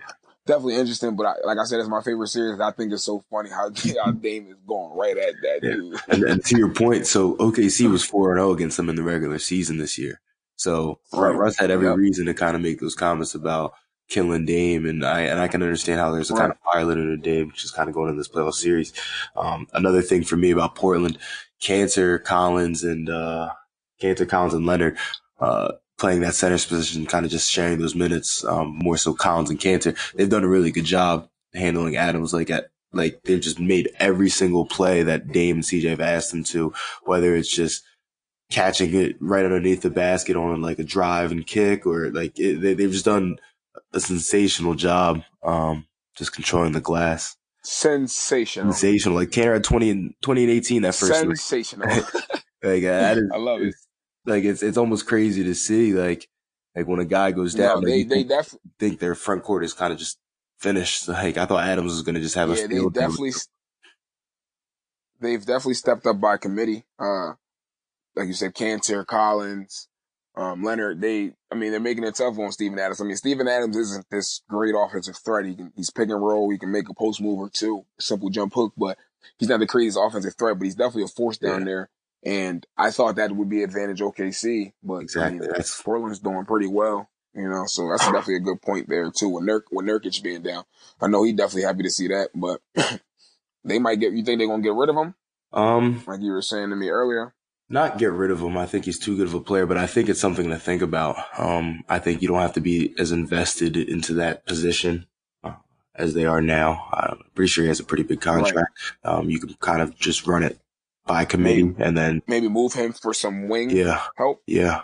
definitely 0.46 0.76
interesting. 0.76 1.16
But 1.16 1.26
I, 1.26 1.34
like 1.44 1.58
I 1.58 1.64
said, 1.64 1.80
it's 1.80 1.88
my 1.88 2.02
favorite 2.02 2.28
series. 2.28 2.60
I 2.60 2.70
think 2.70 2.92
it's 2.92 3.04
so 3.04 3.24
funny 3.30 3.50
how, 3.50 3.70
how 4.04 4.12
Dame 4.12 4.48
is 4.48 4.56
going 4.66 4.96
right 4.96 5.16
at 5.16 5.34
that 5.42 5.60
Yeah. 5.62 5.74
dude. 5.74 6.00
And, 6.08 6.22
and 6.24 6.44
to 6.44 6.56
your 6.56 6.72
point, 6.72 7.06
so 7.06 7.34
OKC 7.36 7.90
was 7.90 8.04
4 8.04 8.36
0 8.36 8.52
against 8.52 8.76
them 8.76 8.88
in 8.88 8.96
the 8.96 9.02
regular 9.02 9.38
season 9.38 9.76
this 9.78 9.98
year. 9.98 10.20
So 10.56 11.00
Right. 11.12 11.34
Russ 11.34 11.58
had 11.58 11.70
every 11.72 11.88
Yep. 11.88 11.96
reason 11.96 12.26
to 12.26 12.34
kind 12.34 12.54
of 12.54 12.62
make 12.62 12.78
those 12.80 12.94
comments 12.94 13.34
about 13.34 13.72
killing 14.08 14.44
Dame, 14.44 14.86
and 14.86 15.04
I 15.04 15.22
and 15.22 15.40
I 15.40 15.48
can 15.48 15.62
understand 15.62 16.00
how 16.00 16.12
there's 16.12 16.30
a 16.30 16.34
kind 16.34 16.52
of 16.52 16.60
pilot 16.62 16.98
in 16.98 17.10
a 17.10 17.16
Dame, 17.16 17.48
which 17.48 17.64
is 17.64 17.70
kind 17.70 17.88
of 17.88 17.94
going 17.94 18.10
in 18.10 18.16
this 18.16 18.28
playoff 18.28 18.54
series. 18.54 18.92
Um, 19.36 19.66
another 19.72 20.02
thing 20.02 20.24
for 20.24 20.36
me 20.36 20.50
about 20.50 20.74
Portland, 20.74 21.18
Kanter 21.60 22.22
Collins, 22.22 22.84
and 22.84 23.08
uh, 23.08 23.50
Kanter, 24.00 24.28
Collins, 24.28 24.54
and 24.54 24.66
Leonard 24.66 24.98
uh, 25.40 25.72
playing 25.98 26.20
that 26.20 26.34
center 26.34 26.58
position, 26.58 27.06
kind 27.06 27.24
of 27.24 27.32
just 27.32 27.50
sharing 27.50 27.78
those 27.78 27.94
minutes. 27.94 28.44
Um, 28.44 28.78
more 28.82 28.96
so 28.96 29.14
Collins 29.14 29.50
and 29.50 29.58
Kanter, 29.58 29.96
they've 30.14 30.28
done 30.28 30.44
a 30.44 30.48
really 30.48 30.70
good 30.70 30.84
job 30.84 31.28
handling 31.54 31.96
Adams. 31.96 32.32
Like 32.32 32.50
at 32.50 32.70
like 32.92 33.22
they've 33.24 33.40
just 33.40 33.58
made 33.58 33.90
every 33.98 34.28
single 34.28 34.66
play 34.66 35.02
that 35.02 35.32
Dame 35.32 35.56
and 35.56 35.64
CJ 35.64 35.90
have 35.90 36.00
asked 36.00 36.30
them 36.30 36.44
to, 36.44 36.72
whether 37.04 37.34
it's 37.34 37.52
just 37.54 37.82
catching 38.50 38.94
it 38.94 39.16
right 39.20 39.44
underneath 39.44 39.82
the 39.82 39.90
basket 39.90 40.36
on 40.36 40.60
like 40.60 40.78
a 40.78 40.84
drive 40.84 41.32
and 41.32 41.46
kick, 41.46 41.86
or 41.86 42.10
like 42.10 42.38
it, 42.38 42.60
they, 42.60 42.74
they've 42.74 42.92
just 42.92 43.04
done 43.04 43.38
a 43.94 44.00
sensational 44.00 44.74
job, 44.74 45.22
um, 45.42 45.86
just 46.16 46.32
controlling 46.32 46.72
the 46.72 46.80
glass. 46.80 47.36
Sensational. 47.62 48.72
Sensational. 48.72 49.16
Like 49.16 49.30
Kanter 49.30 49.54
had 49.54 49.64
20 49.64 49.90
and 49.90 50.14
20 50.22 50.42
and 50.44 50.52
18 50.52 50.82
that 50.82 50.94
first 50.94 51.26
week. 51.26 51.36
Sensational. 51.36 51.88
Like 52.62 52.82
that 52.84 53.18
is, 53.18 53.30
I 53.30 53.36
love 53.36 53.60
it. 53.60 53.66
it's, 53.66 53.86
like 54.24 54.44
it's, 54.44 54.62
it's 54.62 54.78
almost 54.78 55.06
crazy 55.06 55.44
to 55.44 55.54
see. 55.54 55.92
Like, 55.92 56.30
like 56.74 56.88
when 56.88 56.98
a 56.98 57.04
guy 57.04 57.30
goes 57.30 57.54
down, 57.54 57.82
No, 57.82 57.86
they 57.86 57.98
you 57.98 58.04
they 58.04 58.14
think, 58.14 58.28
definitely 58.30 58.70
think 58.78 59.00
their 59.00 59.14
front 59.14 59.42
court 59.42 59.64
is 59.64 59.74
kind 59.74 59.92
of 59.92 59.98
just 59.98 60.18
finished. 60.60 61.06
Like 61.06 61.36
I 61.36 61.44
thought 61.44 61.62
Adams 61.62 61.92
was 61.92 62.00
going 62.00 62.14
to 62.14 62.22
just 62.22 62.36
have 62.36 62.48
a 62.48 62.54
yeah 62.54 62.66
they 62.66 62.76
field 62.76 62.86
with 62.86 62.94
definitely 62.94 63.32
they've 65.20 65.44
definitely 65.44 65.74
stepped 65.74 66.06
up 66.06 66.20
by 66.20 66.38
committee. 66.38 66.84
Uh, 66.98 67.32
like 68.16 68.28
you 68.28 68.32
said, 68.32 68.54
Kanter, 68.54 69.04
Collins, 69.04 69.88
um, 70.36 70.62
Leonard. 70.62 71.00
They 71.00 71.32
I 71.50 71.54
mean 71.54 71.70
they're 71.70 71.80
making 71.80 72.04
it 72.04 72.14
tough 72.16 72.38
on 72.38 72.52
Steven 72.52 72.78
Adams. 72.78 73.00
I 73.00 73.04
mean 73.04 73.16
Steven 73.16 73.46
Adams 73.48 73.76
isn't 73.76 74.06
this 74.10 74.42
great 74.48 74.74
offensive 74.76 75.16
threat. 75.24 75.46
He 75.46 75.54
can 75.54 75.72
he's 75.76 75.90
pick 75.90 76.08
and 76.10 76.22
roll. 76.22 76.50
He 76.50 76.58
can 76.58 76.72
make 76.72 76.88
a 76.88 76.94
post 76.94 77.20
move 77.20 77.38
or 77.38 77.48
two, 77.50 77.84
simple 77.98 78.30
jump 78.30 78.54
hook, 78.54 78.72
but 78.76 78.98
he's 79.38 79.48
not 79.48 79.60
the 79.60 79.66
craziest 79.66 79.98
offensive 80.00 80.34
threat. 80.38 80.58
But 80.58 80.64
he's 80.64 80.74
definitely 80.74 81.04
a 81.04 81.08
force 81.08 81.38
down 81.38 81.60
Yeah. 81.60 81.64
there. 81.64 81.90
And 82.26 82.66
I 82.78 82.90
thought 82.90 83.16
that 83.16 83.32
would 83.32 83.50
be 83.50 83.62
advantage 83.62 84.00
OKC, 84.00 84.72
but 84.82 85.02
Exactly. 85.02 85.38
I 85.38 85.40
mean, 85.42 85.50
That's 85.54 85.82
Portland's 85.82 86.20
doing 86.20 86.46
pretty 86.46 86.68
well, 86.68 87.10
you 87.34 87.46
know, 87.48 87.64
so 87.66 87.90
that's 87.90 88.04
definitely 88.04 88.36
a 88.36 88.40
good 88.40 88.62
point 88.62 88.88
there 88.88 89.10
too. 89.10 89.28
With 89.28 89.44
Nurk, 89.44 89.64
with 89.70 89.84
Nurkic 89.84 90.22
being 90.22 90.40
down, 90.42 90.64
I 91.02 91.08
know 91.08 91.22
he's 91.22 91.34
definitely 91.34 91.64
happy 91.64 91.82
to 91.82 91.90
see 91.90 92.08
that, 92.08 92.30
but 92.34 92.62
they 93.64 93.78
might 93.78 94.00
get. 94.00 94.12
You 94.14 94.24
think 94.24 94.38
they're 94.38 94.48
gonna 94.48 94.62
get 94.62 94.72
rid 94.74 94.88
of 94.88 94.96
him, 94.96 95.14
um 95.52 96.02
like 96.06 96.20
you 96.22 96.32
were 96.32 96.42
saying 96.42 96.70
to 96.70 96.76
me 96.76 96.88
earlier? 96.88 97.34
Not 97.68 97.98
get 97.98 98.12
rid 98.12 98.30
of 98.30 98.40
him. 98.40 98.58
I 98.58 98.66
think 98.66 98.84
he's 98.84 98.98
too 98.98 99.16
good 99.16 99.26
of 99.26 99.34
a 99.34 99.40
player, 99.40 99.64
but 99.66 99.78
I 99.78 99.86
think 99.86 100.08
it's 100.08 100.20
something 100.20 100.50
to 100.50 100.58
think 100.58 100.82
about. 100.82 101.16
Um, 101.38 101.82
I 101.88 101.98
think 101.98 102.20
you 102.20 102.28
don't 102.28 102.40
have 102.40 102.52
to 102.54 102.60
be 102.60 102.94
as 102.98 103.10
invested 103.10 103.76
into 103.76 104.14
that 104.14 104.44
position 104.46 105.06
uh, 105.42 105.54
as 105.94 106.12
they 106.14 106.26
are 106.26 106.42
now. 106.42 106.88
I'm 106.92 107.22
pretty 107.34 107.48
sure 107.48 107.64
he 107.64 107.68
has 107.68 107.80
a 107.80 107.84
pretty 107.84 108.02
big 108.02 108.20
contract. 108.20 108.70
Um, 109.02 109.30
you 109.30 109.40
can 109.40 109.54
kind 109.54 109.80
of 109.80 109.96
just 109.96 110.26
run 110.26 110.42
it 110.42 110.58
by 111.06 111.24
committee 111.24 111.74
and 111.78 111.96
then, 111.96 112.22
Maybe 112.26 112.48
move 112.48 112.74
him 112.74 112.92
for 112.92 113.14
some 113.14 113.48
wing 113.48 113.70
yeah, 113.70 114.02
help. 114.16 114.42
yeah. 114.46 114.82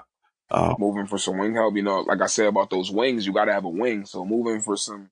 Um, 0.50 0.76
Move 0.78 0.96
him 0.96 1.06
for 1.06 1.18
some 1.18 1.38
wing 1.38 1.54
help. 1.54 1.76
You 1.76 1.82
know, 1.82 2.00
like 2.00 2.20
I 2.20 2.26
said 2.26 2.46
about 2.46 2.70
those 2.70 2.90
wings, 2.90 3.24
you 3.24 3.32
got 3.32 3.44
to 3.44 3.52
have 3.52 3.64
a 3.64 3.68
wing. 3.68 4.04
So 4.04 4.24
move 4.24 4.48
him 4.48 4.60
for 4.62 4.76
some 4.76 5.10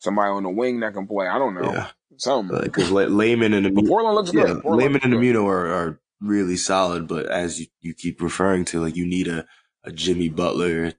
somebody 0.00 0.30
on 0.30 0.42
the 0.42 0.50
wing 0.50 0.80
that 0.80 0.94
can 0.94 1.06
play. 1.06 1.28
I 1.28 1.38
don't 1.38 1.54
know 1.54 1.72
yeah. 1.72 1.88
something. 2.16 2.60
Because 2.60 2.90
Layman 2.90 3.52
and 3.52 3.66
Amu- 3.66 3.86
Portland 3.86 4.16
looks 4.16 4.34
yeah, 4.34 4.46
good. 4.46 4.62
Portland 4.62 4.94
Layman 4.94 5.12
and. 5.12 5.14
Aminu 5.14 5.46
are, 5.46 5.66
are 5.68 6.00
really 6.20 6.56
solid, 6.56 7.08
but 7.08 7.26
as 7.26 7.60
you, 7.60 7.66
you 7.80 7.94
keep 7.94 8.20
referring 8.20 8.64
to, 8.66 8.80
like 8.80 8.96
you 8.96 9.06
need 9.06 9.28
a, 9.28 9.46
a 9.84 9.92
Jimmy 9.92 10.28
Butler, 10.28 10.92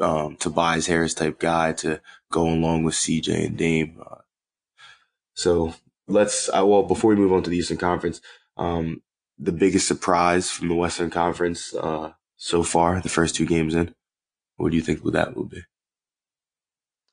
um, 0.00 0.36
Tobias 0.36 0.86
Harris 0.86 1.14
type 1.14 1.38
guy 1.38 1.72
to 1.74 2.00
go 2.30 2.48
along 2.48 2.84
with 2.84 2.94
CJ 2.94 3.46
and 3.46 3.56
Dame. 3.56 4.00
Uh, 4.04 4.16
so 5.34 5.74
let's, 6.06 6.48
I, 6.50 6.62
well, 6.62 6.82
before 6.82 7.10
we 7.10 7.16
move 7.16 7.32
on 7.32 7.42
to 7.42 7.50
the 7.50 7.56
Eastern 7.56 7.78
Conference, 7.78 8.20
um, 8.56 9.02
the 9.38 9.52
biggest 9.52 9.88
surprise 9.88 10.50
from 10.50 10.68
the 10.68 10.74
Western 10.74 11.10
Conference, 11.10 11.74
uh, 11.74 12.12
so 12.36 12.62
far, 12.62 13.00
the 13.00 13.08
first 13.08 13.34
two 13.34 13.46
games 13.46 13.74
in, 13.74 13.94
what 14.56 14.70
do 14.70 14.76
you 14.76 14.82
think 14.82 15.02
that 15.04 15.36
will 15.36 15.44
be? 15.44 15.62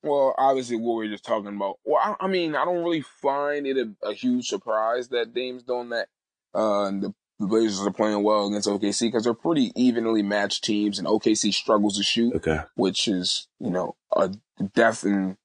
Well, 0.01 0.33
obviously, 0.37 0.77
what 0.77 0.95
we 0.95 1.07
are 1.07 1.11
just 1.11 1.25
talking 1.25 1.55
about. 1.55 1.79
Well, 1.83 1.99
I, 2.01 2.25
I 2.25 2.27
mean, 2.27 2.55
I 2.55 2.63
don't 2.63 2.83
really 2.83 3.01
find 3.01 3.67
it 3.67 3.77
a, 3.77 4.07
a 4.07 4.13
huge 4.13 4.47
surprise 4.47 5.09
that 5.09 5.33
Dame's 5.33 5.63
doing 5.63 5.89
that. 5.89 6.07
Uh, 6.53 6.91
the, 6.91 7.13
the 7.39 7.47
Blazers 7.47 7.85
are 7.87 7.91
playing 7.91 8.21
well 8.23 8.47
against 8.47 8.67
OKC 8.67 9.07
because 9.07 9.23
they're 9.23 9.33
pretty 9.33 9.71
evenly 9.75 10.21
matched 10.23 10.63
teams, 10.63 10.99
and 10.99 11.07
OKC 11.07 11.53
struggles 11.53 11.97
to 11.97 12.03
shoot, 12.03 12.33
Okay. 12.35 12.59
which 12.75 13.07
is 13.07 13.47
you 13.59 13.69
know 13.69 13.95
a 14.15 14.29
death 14.75 15.03
in 15.05 15.37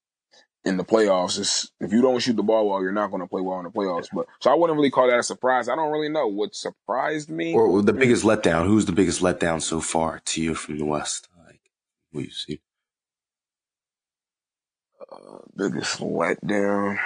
in 0.65 0.77
the 0.77 0.83
playoffs. 0.83 1.39
Is 1.39 1.71
if 1.79 1.93
you 1.93 2.01
don't 2.01 2.19
shoot 2.19 2.35
the 2.35 2.43
ball 2.43 2.69
well, 2.69 2.81
you're 2.81 2.91
not 2.91 3.11
going 3.11 3.21
to 3.21 3.27
play 3.27 3.41
well 3.41 3.59
in 3.59 3.63
the 3.65 3.69
playoffs. 3.71 4.07
But 4.13 4.25
so 4.41 4.51
I 4.51 4.55
wouldn't 4.55 4.75
really 4.77 4.91
call 4.91 5.07
that 5.07 5.19
a 5.19 5.23
surprise. 5.23 5.69
I 5.69 5.75
don't 5.75 5.91
really 5.91 6.09
know 6.09 6.27
what 6.27 6.53
surprised 6.55 7.29
me. 7.29 7.53
Or 7.53 7.81
the 7.81 7.93
biggest 7.93 8.23
letdown, 8.25 8.65
who's 8.65 8.85
the 8.85 8.91
biggest 8.91 9.21
letdown 9.21 9.61
so 9.61 9.79
far 9.79 10.19
to 10.25 10.41
you 10.41 10.53
from 10.55 10.77
the 10.77 10.85
West? 10.85 11.29
Like, 11.45 11.61
what 12.11 12.25
you 12.25 12.31
see? 12.31 12.61
uh, 15.11 15.37
biggest 15.55 15.99
letdown. 15.99 16.97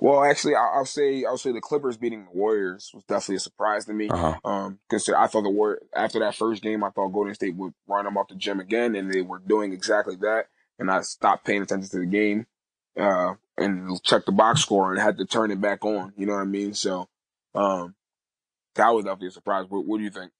Well, 0.00 0.22
actually, 0.22 0.54
I, 0.54 0.74
I'll 0.76 0.84
say 0.84 1.24
I'll 1.24 1.38
say 1.38 1.52
the 1.52 1.60
Clippers 1.60 1.96
beating 1.96 2.24
the 2.24 2.38
Warriors 2.38 2.90
was 2.94 3.04
definitely 3.04 3.36
a 3.36 3.40
surprise 3.40 3.84
to 3.86 3.92
me. 3.92 4.08
Uh 4.08 4.16
huh. 4.16 4.48
Um, 4.48 4.78
because 4.88 5.08
I 5.08 5.26
thought 5.26 5.42
the 5.42 5.50
War 5.50 5.80
after 5.94 6.20
that 6.20 6.36
first 6.36 6.62
game, 6.62 6.84
I 6.84 6.90
thought 6.90 7.08
Golden 7.08 7.34
State 7.34 7.56
would 7.56 7.74
run 7.88 8.04
them 8.04 8.16
off 8.16 8.28
the 8.28 8.36
gym 8.36 8.60
again, 8.60 8.94
and 8.94 9.12
they 9.12 9.22
were 9.22 9.40
doing 9.40 9.72
exactly 9.72 10.16
that. 10.16 10.46
And 10.78 10.90
I 10.90 11.00
stopped 11.00 11.44
paying 11.44 11.62
attention 11.62 11.90
to 11.90 11.98
the 11.98 12.06
game, 12.06 12.46
uh, 12.98 13.34
and 13.56 14.00
checked 14.04 14.26
the 14.26 14.32
box 14.32 14.60
score 14.60 14.92
and 14.92 15.00
had 15.00 15.18
to 15.18 15.26
turn 15.26 15.50
it 15.50 15.60
back 15.60 15.84
on. 15.84 16.12
You 16.16 16.26
know 16.26 16.34
what 16.34 16.42
I 16.42 16.44
mean? 16.44 16.74
So, 16.74 17.08
um, 17.56 17.96
that 18.76 18.90
was 18.90 19.04
definitely 19.04 19.28
a 19.28 19.32
surprise. 19.32 19.66
What, 19.68 19.84
what 19.84 19.98
do 19.98 20.04
you 20.04 20.10
think? 20.10 20.30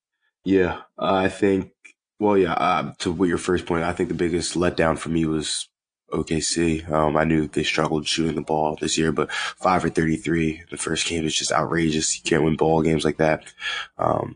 Yeah, 0.45 0.81
I 0.97 1.27
think. 1.27 1.73
Well, 2.17 2.37
yeah. 2.37 2.53
Uh, 2.53 2.93
to 2.99 3.11
what 3.11 3.27
your 3.27 3.37
first 3.37 3.65
point, 3.65 3.83
I 3.83 3.91
think 3.91 4.07
the 4.07 4.15
biggest 4.15 4.55
letdown 4.55 4.97
for 4.97 5.09
me 5.09 5.25
was 5.25 5.67
OKC. 6.11 6.89
Um, 6.91 7.15
I 7.17 7.23
knew 7.23 7.47
they 7.47 7.63
struggled 7.63 8.07
shooting 8.07 8.35
the 8.35 8.41
ball 8.41 8.77
this 8.79 8.97
year, 8.97 9.11
but 9.11 9.31
five 9.31 9.81
for 9.81 9.89
thirty-three 9.89 10.63
the 10.69 10.77
first 10.77 11.07
game 11.07 11.25
is 11.25 11.35
just 11.35 11.51
outrageous. 11.51 12.17
You 12.17 12.23
can't 12.23 12.43
win 12.43 12.55
ball 12.55 12.81
games 12.81 13.05
like 13.05 13.17
that. 13.17 13.51
Um, 13.97 14.35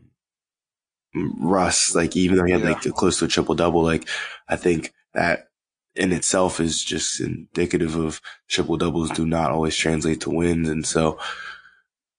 Russ, 1.15 1.93
like 1.93 2.15
even 2.15 2.37
though 2.37 2.45
he 2.45 2.51
had 2.51 2.61
Yeah. 2.61 2.69
like 2.71 2.81
close 2.95 3.19
to 3.19 3.25
a 3.25 3.27
triple 3.27 3.55
double, 3.55 3.83
like 3.83 4.07
I 4.47 4.55
think 4.55 4.93
that 5.13 5.49
in 5.95 6.11
itself 6.11 6.59
is 6.59 6.83
just 6.83 7.21
indicative 7.21 7.95
of 7.95 8.19
triple 8.49 8.77
doubles 8.77 9.11
do 9.11 9.25
not 9.25 9.51
always 9.51 9.75
translate 9.75 10.21
to 10.21 10.31
wins, 10.31 10.69
and 10.69 10.85
so 10.87 11.19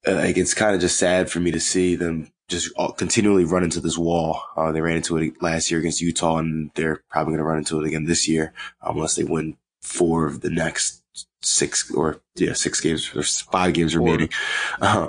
uh, 0.07 0.14
like 0.14 0.37
it's 0.37 0.55
kind 0.55 0.75
of 0.75 0.81
just 0.81 0.97
sad 0.99 1.29
for 1.31 1.40
me 1.40 1.51
to 1.51 1.59
see 1.61 1.97
them 1.97 2.31
just 2.49 2.71
continually 2.97 3.45
run 3.45 3.65
into 3.65 3.81
this 3.81 3.97
wall. 3.99 4.43
Uh, 4.57 4.71
they 4.73 4.81
ran 4.81 4.97
into 4.97 5.17
it 5.17 5.41
last 5.43 5.71
year 5.71 5.81
against 5.81 6.01
Utah, 6.01 6.37
and 6.39 6.71
they're 6.75 7.03
probably 7.11 7.33
going 7.33 7.39
to 7.39 7.45
run 7.45 7.59
into 7.59 7.81
it 7.81 7.87
again 7.87 8.05
this 8.05 8.29
year 8.29 8.53
um, 8.83 8.97
unless 8.97 9.15
they 9.15 9.25
win 9.25 9.57
four 9.83 10.27
of 10.27 10.41
the 10.43 10.51
next 10.51 11.03
six 11.43 11.91
or 11.93 12.21
yeah 12.35 12.53
six 12.55 12.81
games. 12.81 13.11
There's 13.13 13.41
five 13.41 13.75
games 13.75 13.93
Four. 13.95 14.05
remaining. 14.05 14.29
Uh, 14.81 15.09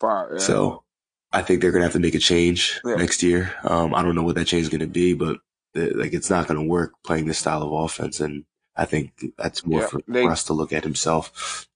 Five, 0.00 0.28
yeah. 0.32 0.38
so 0.38 0.82
I 1.32 1.42
think 1.42 1.60
they're 1.60 1.70
going 1.72 1.80
to 1.82 1.86
have 1.86 1.92
to 1.94 1.98
make 2.00 2.14
a 2.14 2.18
change 2.18 2.80
Yeah. 2.84 2.96
next 2.96 3.22
year. 3.22 3.54
Um, 3.64 3.94
I 3.94 4.02
don't 4.02 4.14
know 4.14 4.22
what 4.22 4.34
that 4.36 4.46
change 4.46 4.64
is 4.64 4.68
going 4.68 4.80
to 4.80 4.86
be, 4.86 5.14
but 5.14 5.38
uh, 5.76 5.88
like 5.94 6.12
it's 6.12 6.30
not 6.30 6.46
going 6.48 6.60
to 6.60 6.66
work 6.68 6.92
playing 7.04 7.26
this 7.26 7.38
style 7.38 7.62
of 7.62 7.72
offense, 7.72 8.20
and 8.20 8.44
I 8.76 8.84
think 8.84 9.12
that's 9.38 9.64
more 9.64 9.80
Yeah, 9.82 9.86
for 9.86 10.00
they- 10.08 10.26
Russ 10.26 10.44
to 10.44 10.52
look 10.52 10.72
at 10.72 10.84
himself. 10.84 11.66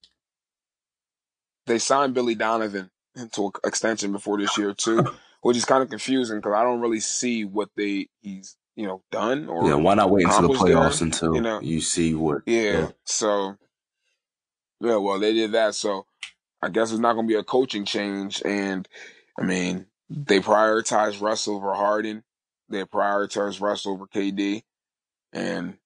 they 1.66 1.78
signed 1.78 2.14
Billy 2.14 2.34
Donovan 2.34 2.90
into 3.18 3.46
an 3.46 3.52
extension 3.64 4.12
before 4.12 4.38
this 4.38 4.56
year 4.56 4.74
too, 4.74 5.04
which 5.42 5.56
is 5.56 5.64
kind 5.64 5.82
of 5.82 5.90
confusing 5.90 6.38
because 6.38 6.54
I 6.54 6.62
don't 6.62 6.80
really 6.80 7.00
see 7.00 7.44
what 7.44 7.70
they 7.76 8.08
he's 8.20 8.56
you 8.76 8.86
know 8.86 9.02
done 9.10 9.48
or 9.48 9.68
Yeah, 9.68 9.74
why 9.74 9.94
not 9.94 10.10
wait 10.10 10.26
until 10.26 10.48
the 10.48 10.54
playoffs 10.54 11.02
until 11.02 11.34
you 11.34 11.40
know? 11.40 11.60
you 11.60 11.80
see 11.80 12.14
what? 12.14 12.42
Yeah. 12.46 12.62
Yeah. 12.72 12.88
So, 13.04 13.56
yeah, 14.80 14.96
well, 14.96 15.18
they 15.18 15.34
did 15.34 15.52
that. 15.52 15.74
So, 15.74 16.06
I 16.62 16.68
guess 16.68 16.90
it's 16.92 17.00
not 17.00 17.14
going 17.14 17.26
to 17.26 17.32
be 17.32 17.38
a 17.38 17.44
coaching 17.44 17.84
change. 17.84 18.40
And, 18.44 18.88
I 19.38 19.42
mean, 19.42 19.86
they 20.08 20.40
prioritize 20.40 21.20
Russ 21.20 21.48
over 21.48 21.74
Harden. 21.74 22.22
They 22.68 22.84
prioritize 22.84 23.60
Russ 23.60 23.86
over 23.86 24.06
KD. 24.06 24.62
And, 25.32 25.76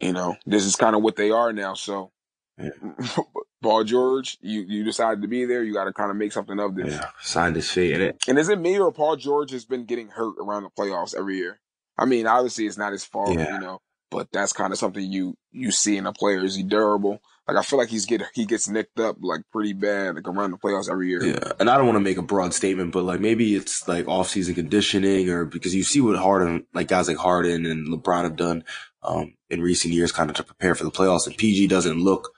you 0.00 0.12
know, 0.12 0.36
this 0.44 0.66
is 0.66 0.76
kind 0.76 0.94
of 0.94 1.02
what 1.02 1.16
they 1.16 1.30
are 1.30 1.52
now. 1.52 1.74
So, 1.74 2.10
Yeah. 2.58 2.70
Paul 3.62 3.84
George, 3.84 4.36
you, 4.42 4.60
you 4.60 4.84
decided 4.84 5.22
to 5.22 5.28
be 5.28 5.44
there. 5.46 5.62
You 5.64 5.72
got 5.72 5.84
to 5.84 5.92
kind 5.92 6.10
of 6.10 6.16
make 6.16 6.32
something 6.32 6.58
of 6.60 6.74
this. 6.74 6.92
Yeah, 6.94 7.06
signed 7.22 7.56
his 7.56 7.70
fate. 7.70 7.94
And 7.94 8.02
it, 8.02 8.16
And 8.28 8.38
is 8.38 8.48
it 8.48 8.58
me 8.58 8.78
or 8.78 8.92
Paul 8.92 9.16
George 9.16 9.50
has 9.52 9.64
been 9.64 9.86
getting 9.86 10.08
hurt 10.08 10.34
around 10.38 10.64
the 10.64 10.70
playoffs 10.70 11.14
every 11.16 11.36
year? 11.38 11.60
I 11.98 12.04
mean, 12.04 12.26
obviously 12.26 12.66
it's 12.66 12.76
not 12.76 12.92
his 12.92 13.04
fault, 13.04 13.36
Yeah. 13.38 13.54
you 13.54 13.60
know, 13.60 13.80
but 14.10 14.28
that's 14.32 14.52
kind 14.52 14.72
of 14.72 14.78
something 14.78 15.02
you 15.02 15.36
you 15.50 15.70
see 15.70 15.96
in 15.96 16.06
a 16.06 16.12
player. 16.12 16.44
Is 16.44 16.56
he 16.56 16.62
durable? 16.62 17.20
Like 17.48 17.56
I 17.56 17.62
feel 17.62 17.78
like 17.78 17.88
he's 17.88 18.06
get 18.06 18.22
he 18.34 18.44
gets 18.46 18.68
nicked 18.68 18.98
up 19.00 19.16
like 19.20 19.42
pretty 19.52 19.72
bad 19.74 20.14
like 20.16 20.26
around 20.28 20.50
the 20.50 20.56
playoffs 20.58 20.90
every 20.90 21.08
year. 21.08 21.24
Yeah, 21.24 21.52
and 21.60 21.68
I 21.70 21.76
don't 21.76 21.86
want 21.86 21.96
to 21.96 22.00
make 22.00 22.16
a 22.18 22.22
broad 22.22 22.52
statement, 22.54 22.92
but 22.92 23.04
like 23.04 23.20
maybe 23.20 23.54
it's 23.54 23.86
like 23.88 24.08
off 24.08 24.28
season 24.28 24.54
conditioning, 24.54 25.28
or 25.30 25.44
because 25.44 25.74
you 25.74 25.82
see 25.84 26.00
what 26.00 26.16
Harden, 26.16 26.66
like 26.74 26.88
guys 26.88 27.06
like 27.08 27.16
Harden 27.18 27.64
and 27.66 27.86
LeBron 27.88 28.24
have 28.24 28.36
done 28.36 28.64
um, 29.02 29.34
in 29.50 29.60
recent 29.62 29.92
years, 29.94 30.10
kind 30.12 30.30
of 30.30 30.36
to 30.36 30.42
prepare 30.42 30.74
for 30.74 30.84
the 30.84 30.90
playoffs. 30.90 31.26
And 31.26 31.36
PG 31.36 31.68
doesn't 31.68 31.98
look 32.02 32.30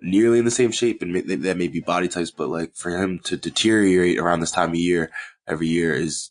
nearly 0.00 0.38
in 0.38 0.44
the 0.44 0.50
same 0.50 0.70
shape, 0.70 1.02
and 1.02 1.14
that 1.14 1.56
may 1.56 1.68
be 1.68 1.80
body 1.80 2.08
types, 2.08 2.30
but 2.30 2.48
like 2.48 2.74
for 2.74 2.90
him 2.90 3.18
to 3.24 3.36
deteriorate 3.36 4.18
around 4.18 4.40
this 4.40 4.50
time 4.50 4.70
of 4.70 4.76
year 4.76 5.10
every 5.46 5.68
year 5.68 5.94
is 5.94 6.30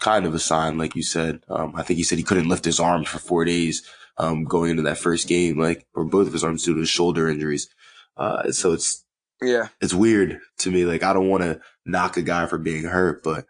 kind 0.00 0.26
of 0.26 0.34
a 0.34 0.38
sign, 0.38 0.78
like 0.78 0.94
you 0.94 1.02
said. 1.02 1.40
Um, 1.48 1.72
I 1.74 1.82
think 1.82 1.96
he 1.96 2.02
said 2.02 2.18
he 2.18 2.24
couldn't 2.24 2.48
lift 2.48 2.64
his 2.64 2.80
arms 2.80 3.08
for 3.08 3.18
four 3.18 3.44
days 3.44 3.82
um, 4.16 4.44
going 4.44 4.70
into 4.70 4.82
that 4.82 4.98
first 4.98 5.28
game, 5.28 5.58
like, 5.58 5.86
or 5.94 6.04
both 6.04 6.26
of 6.26 6.32
his 6.32 6.44
arms 6.44 6.64
due 6.64 6.74
to 6.74 6.80
his 6.80 6.88
shoulder 6.88 7.28
injuries. 7.28 7.68
Uh, 8.16 8.50
so 8.50 8.72
it's, 8.72 9.04
yeah, 9.40 9.68
it's 9.80 9.94
weird 9.94 10.40
to 10.58 10.70
me. 10.70 10.84
Like, 10.84 11.02
I 11.02 11.12
don't 11.12 11.28
want 11.28 11.44
to 11.44 11.60
knock 11.86 12.16
a 12.16 12.22
guy 12.22 12.46
for 12.46 12.58
being 12.58 12.84
hurt, 12.84 13.22
but 13.22 13.46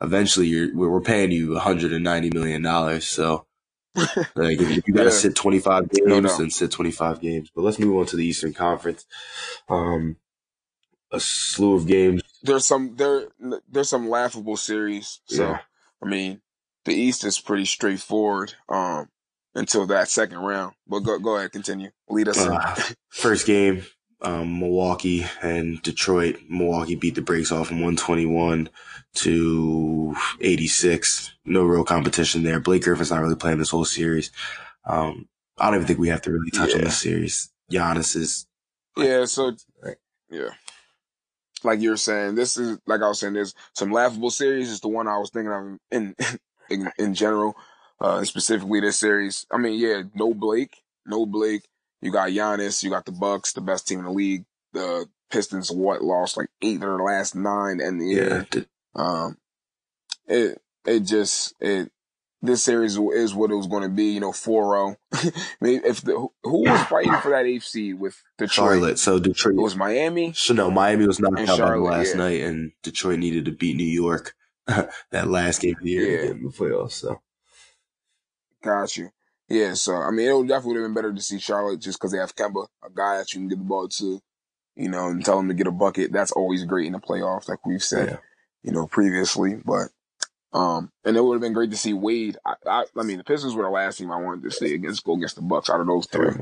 eventually 0.00 0.46
you're, 0.46 0.74
we're 0.74 1.00
paying 1.00 1.32
you 1.32 1.50
$190 1.50 2.32
million. 2.32 3.00
So, 3.00 3.46
like, 4.34 4.60
if 4.60 4.86
you 4.86 4.94
got 4.94 5.04
to 5.04 5.10
yeah. 5.10 5.10
sit 5.10 5.36
25 5.36 5.90
games, 5.90 6.06
no, 6.06 6.20
no. 6.20 6.36
then 6.36 6.50
sit 6.50 6.70
25 6.70 7.20
games. 7.20 7.50
But 7.54 7.62
let's 7.62 7.78
move 7.78 7.96
on 7.96 8.06
to 8.06 8.16
the 8.16 8.24
Eastern 8.24 8.54
Conference. 8.54 9.06
Um, 9.68 10.16
a 11.10 11.20
slew 11.20 11.74
of 11.74 11.86
games. 11.86 12.22
There's 12.42 12.64
some 12.64 12.96
there 12.96 13.28
there's 13.68 13.90
some 13.90 14.08
laughable 14.08 14.56
series. 14.56 15.20
So 15.26 15.50
yeah. 15.50 15.58
I 16.02 16.06
mean, 16.08 16.40
the 16.84 16.94
East 16.94 17.24
is 17.24 17.38
pretty 17.38 17.66
straightforward. 17.66 18.54
Um, 18.68 19.08
until 19.54 19.86
that 19.86 20.08
second 20.08 20.38
round. 20.38 20.74
But 20.86 21.00
go 21.00 21.18
go 21.18 21.36
ahead, 21.36 21.52
continue. 21.52 21.90
Lead 22.08 22.28
us. 22.28 22.38
Uh, 22.38 22.74
first 23.10 23.46
game, 23.46 23.84
um, 24.22 24.60
Milwaukee 24.60 25.26
and 25.42 25.80
Detroit. 25.82 26.36
Milwaukee 26.48 26.94
beat 26.94 27.14
the 27.14 27.22
brakes 27.22 27.52
off 27.52 27.70
in 27.70 27.76
121 27.76 28.68
to 29.14 30.14
86. 30.40 31.34
No 31.44 31.64
real 31.64 31.84
competition 31.84 32.42
there. 32.42 32.60
Blake 32.60 32.82
Griffin's 32.82 33.10
not 33.10 33.20
really 33.20 33.36
playing 33.36 33.58
this 33.58 33.70
whole 33.70 33.84
series. 33.84 34.30
Um, 34.84 35.28
I 35.58 35.66
don't 35.66 35.76
even 35.76 35.86
think 35.86 35.98
we 35.98 36.08
have 36.08 36.22
to 36.22 36.32
really 36.32 36.50
touch 36.50 36.70
yeah. 36.70 36.76
on 36.76 36.84
this 36.84 36.98
series. 36.98 37.50
Giannis 37.70 38.16
is. 38.16 38.46
Yeah. 38.96 39.24
So. 39.26 39.56
Yeah. 40.30 40.50
Like 41.64 41.80
you 41.80 41.90
were 41.90 41.96
saying, 41.96 42.34
this 42.34 42.56
is 42.56 42.78
like 42.86 43.02
I 43.02 43.08
was 43.08 43.20
saying. 43.20 43.34
There's 43.34 43.54
some 43.74 43.92
laughable 43.92 44.30
series. 44.30 44.70
Is 44.70 44.80
the 44.80 44.88
one 44.88 45.06
I 45.06 45.18
was 45.18 45.30
thinking 45.30 45.52
of 45.52 45.78
in 45.90 46.16
in, 46.70 46.90
in 46.98 47.14
general 47.14 47.54
uh, 48.00 48.24
specifically 48.24 48.80
this 48.80 48.98
series. 48.98 49.46
I 49.50 49.58
mean, 49.58 49.78
yeah, 49.78 50.02
no 50.14 50.34
Blake, 50.34 50.82
no 51.06 51.24
Blake. 51.24 51.68
You 52.02 52.10
got 52.10 52.30
Giannis, 52.30 52.82
you 52.82 52.90
got 52.90 53.06
the 53.06 53.12
Bucks, 53.12 53.52
the 53.52 53.60
best 53.60 53.88
team 53.88 54.00
in 54.00 54.04
the 54.04 54.10
league. 54.10 54.44
The 54.72 55.06
Pistons, 55.30 55.70
what 55.70 56.02
lost 56.02 56.36
like 56.36 56.48
eight 56.62 56.76
of 56.76 56.80
their 56.80 56.98
last 56.98 57.34
nine, 57.34 57.80
and 57.80 58.06
yeah, 58.06 58.44
um, 58.94 59.38
it 60.26 60.60
it 60.84 61.00
just 61.00 61.54
it 61.60 61.90
this 62.42 62.62
series 62.64 62.98
is 62.98 63.34
what 63.34 63.50
it 63.50 63.54
was 63.54 63.66
going 63.66 63.84
to 63.84 63.88
be. 63.88 64.12
You 64.12 64.20
know, 64.20 64.32
4-0. 64.32 64.96
if 65.60 66.02
the 66.02 66.28
who 66.42 66.62
was 66.62 66.82
fighting 66.88 67.14
for 67.22 67.30
that 67.30 67.46
AFC 67.46 67.96
with 67.96 68.20
Detroit? 68.36 68.52
Charlotte. 68.52 68.98
So 68.98 69.18
Detroit 69.18 69.54
it 69.54 69.62
was 69.62 69.76
Miami. 69.76 70.32
So 70.34 70.54
no, 70.54 70.70
Miami 70.70 71.06
was 71.06 71.20
knocked 71.20 71.48
out 71.48 71.56
Charlotte, 71.56 71.90
last 71.90 72.10
yeah. 72.10 72.16
night, 72.16 72.40
and 72.42 72.72
Detroit 72.82 73.18
needed 73.18 73.44
to 73.44 73.52
beat 73.52 73.76
New 73.76 73.84
York 73.84 74.34
that 74.66 75.28
last 75.28 75.60
game 75.60 75.76
of 75.76 75.84
the 75.84 75.90
year 75.90 76.24
yeah. 76.24 76.30
in 76.30 76.42
the 76.42 76.50
playoffs. 76.50 76.92
So 76.92 77.20
Got 78.62 78.96
you. 78.96 79.10
Yeah, 79.52 79.74
so 79.74 79.94
I 79.96 80.10
mean, 80.10 80.30
it 80.30 80.34
would 80.34 80.48
definitely 80.48 80.80
have 80.80 80.86
been 80.86 80.94
better 80.94 81.12
to 81.12 81.20
see 81.20 81.38
Charlotte 81.38 81.78
just 81.78 81.98
because 81.98 82.10
they 82.10 82.18
have 82.18 82.34
Kemba, 82.34 82.68
a 82.82 82.88
guy 82.88 83.18
that 83.18 83.34
you 83.34 83.40
can 83.40 83.48
get 83.48 83.58
the 83.58 83.64
ball 83.64 83.86
to, 83.86 84.18
you 84.76 84.88
know, 84.88 85.08
and 85.08 85.22
tell 85.22 85.38
him 85.38 85.48
to 85.48 85.54
get 85.54 85.66
a 85.66 85.70
bucket. 85.70 86.10
That's 86.10 86.32
always 86.32 86.64
great 86.64 86.86
in 86.86 86.94
the 86.94 86.98
playoffs, 86.98 87.50
like 87.50 87.66
we've 87.66 87.82
said, 87.82 88.08
yeah. 88.08 88.16
you 88.62 88.72
know, 88.72 88.86
previously. 88.86 89.56
But 89.62 89.88
um, 90.54 90.90
and 91.04 91.18
it 91.18 91.22
would 91.22 91.34
have 91.34 91.42
been 91.42 91.52
great 91.52 91.70
to 91.70 91.76
see 91.76 91.92
Wade. 91.92 92.38
I, 92.46 92.54
I, 92.66 92.84
I, 92.96 93.02
mean, 93.02 93.18
the 93.18 93.24
Pistons 93.24 93.54
were 93.54 93.64
the 93.64 93.68
last 93.68 93.98
team 93.98 94.10
I 94.10 94.16
wanted 94.16 94.42
to 94.44 94.50
see 94.50 94.72
against 94.72 95.04
go 95.04 95.16
against 95.16 95.36
the 95.36 95.42
Bucks 95.42 95.68
out 95.68 95.82
of 95.82 95.86
those 95.86 96.06
three. 96.06 96.32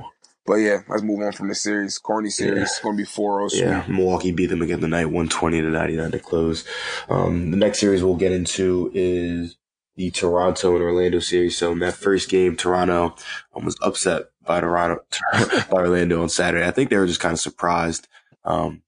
But 0.47 0.55
yeah, 0.55 0.83
let's 0.89 1.03
move 1.03 1.21
on 1.21 1.33
from 1.33 1.49
the 1.49 1.55
series. 1.57 1.99
Corny 1.99 2.31
series. 2.31 2.57
Yeah. 2.57 2.63
It's 2.63 2.81
going 2.81 2.97
to 2.97 3.03
be 3.03 3.07
4 3.07 3.49
0 3.49 3.67
Yeah, 3.67 3.85
Milwaukee 3.89 4.31
beat 4.31 4.47
them 4.47 4.63
again 4.63 4.81
tonight, 4.81 5.07
120 5.07 5.61
to 5.63 5.69
99 5.69 6.11
to 6.13 6.19
close. 6.21 6.65
Um, 7.09 7.51
the 7.51 7.57
next 7.57 7.81
series 7.81 8.05
we'll 8.05 8.15
get 8.15 8.33
into 8.33 8.91
is 8.95 9.57
the 9.97 10.11
Toronto 10.11 10.75
and 10.75 10.83
Orlando 10.83 11.19
series. 11.21 11.57
So 11.57 11.73
in 11.73 11.81
that 11.81 11.95
first 11.95 12.29
game, 12.29 12.57
Toronto 12.57 13.17
was 13.55 13.77
upset 13.83 14.27
by 14.45 14.61
Toronto, 14.61 15.05
by 15.33 15.83
Orlando 15.83 16.23
on 16.23 16.29
Saturday. 16.29 16.67
I 16.67 16.71
think 16.71 16.91
they 16.91 16.97
were 16.97 17.07
just 17.07 17.21
kind 17.21 17.35
of 17.35 17.41
surprised. 17.41 18.09
Um, 18.45 18.83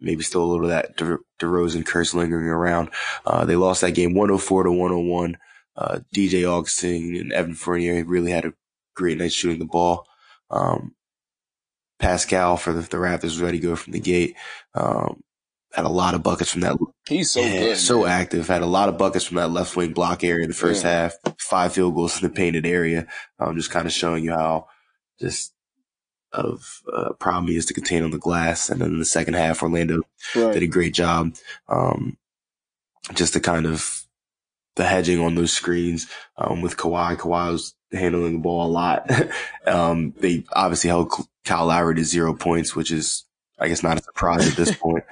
maybe 0.00 0.22
still 0.22 0.44
a 0.44 0.46
little 0.46 0.66
of 0.66 0.70
that 0.70 0.96
De- 0.96 1.18
DeRozan 1.40 1.84
curse 1.86 2.14
lingering 2.14 2.46
around. 2.46 2.90
Uh, 3.24 3.44
they 3.44 3.56
lost 3.56 3.80
that 3.80 3.92
game 3.92 4.14
104 4.14 4.64
to 4.64 4.70
101. 4.70 5.38
Uh, 5.76 6.00
DJ 6.14 6.44
Augustin 6.44 7.16
and 7.16 7.32
Evan 7.32 7.54
Fournier 7.54 8.04
really 8.04 8.30
had 8.30 8.44
a 8.44 8.54
great 8.94 9.18
night 9.18 9.32
shooting 9.32 9.58
the 9.58 9.64
ball. 9.64 10.06
Um, 10.50 10.94
Pascal 11.98 12.56
for 12.56 12.72
the, 12.72 12.82
the 12.82 12.96
Raptors 12.96 13.24
was 13.24 13.40
ready 13.40 13.58
to 13.60 13.66
go 13.66 13.76
from 13.76 13.92
the 13.92 14.00
gate. 14.00 14.36
Um, 14.74 15.22
had 15.72 15.84
a 15.84 15.90
lot 15.90 16.14
of 16.14 16.22
buckets 16.22 16.50
from 16.50 16.62
that. 16.62 16.76
He's 17.06 17.30
so 17.30 17.40
yeah, 17.40 17.60
good, 17.60 17.76
so 17.76 18.02
man. 18.02 18.10
active. 18.10 18.48
Had 18.48 18.62
a 18.62 18.66
lot 18.66 18.88
of 18.88 18.98
buckets 18.98 19.24
from 19.24 19.36
that 19.36 19.50
left 19.50 19.76
wing 19.76 19.92
block 19.92 20.24
area 20.24 20.44
in 20.44 20.48
the 20.48 20.54
first 20.54 20.84
yeah. 20.84 20.90
half. 20.90 21.14
Five 21.38 21.74
field 21.74 21.94
goals 21.94 22.20
in 22.20 22.28
the 22.28 22.34
painted 22.34 22.66
area. 22.66 23.06
Um, 23.38 23.56
just 23.56 23.70
kind 23.70 23.86
of 23.86 23.92
showing 23.92 24.24
you 24.24 24.32
how 24.32 24.66
just 25.20 25.52
of 26.32 26.82
uh, 26.92 27.12
problem 27.14 27.48
he 27.48 27.56
is 27.56 27.66
to 27.66 27.74
contain 27.74 28.02
on 28.02 28.10
the 28.10 28.18
glass. 28.18 28.70
And 28.70 28.80
then 28.80 28.90
in 28.90 28.98
the 28.98 29.04
second 29.04 29.34
half, 29.34 29.62
Orlando 29.62 30.02
right. 30.34 30.54
did 30.54 30.62
a 30.62 30.66
great 30.66 30.94
job. 30.94 31.34
Um, 31.68 32.16
just 33.14 33.32
to 33.34 33.40
kind 33.40 33.66
of 33.66 34.06
the 34.76 34.84
hedging 34.84 35.20
on 35.20 35.34
those 35.34 35.52
screens 35.52 36.06
um, 36.36 36.62
with 36.62 36.76
Kawhi. 36.76 37.16
Kawhi 37.16 37.52
was 37.52 37.74
handling 37.92 38.34
the 38.34 38.38
ball 38.38 38.66
a 38.66 38.70
lot. 38.70 39.10
um, 39.66 40.14
they 40.18 40.44
obviously 40.52 40.88
held 40.88 41.12
Kyle 41.44 41.66
Lowry 41.66 41.94
to 41.96 42.04
zero 42.04 42.34
points, 42.34 42.74
which 42.76 42.90
is 42.90 43.24
I 43.58 43.68
guess 43.68 43.82
not 43.82 43.98
a 43.98 44.02
surprise 44.02 44.48
at 44.48 44.56
this 44.56 44.74
point. 44.80 45.04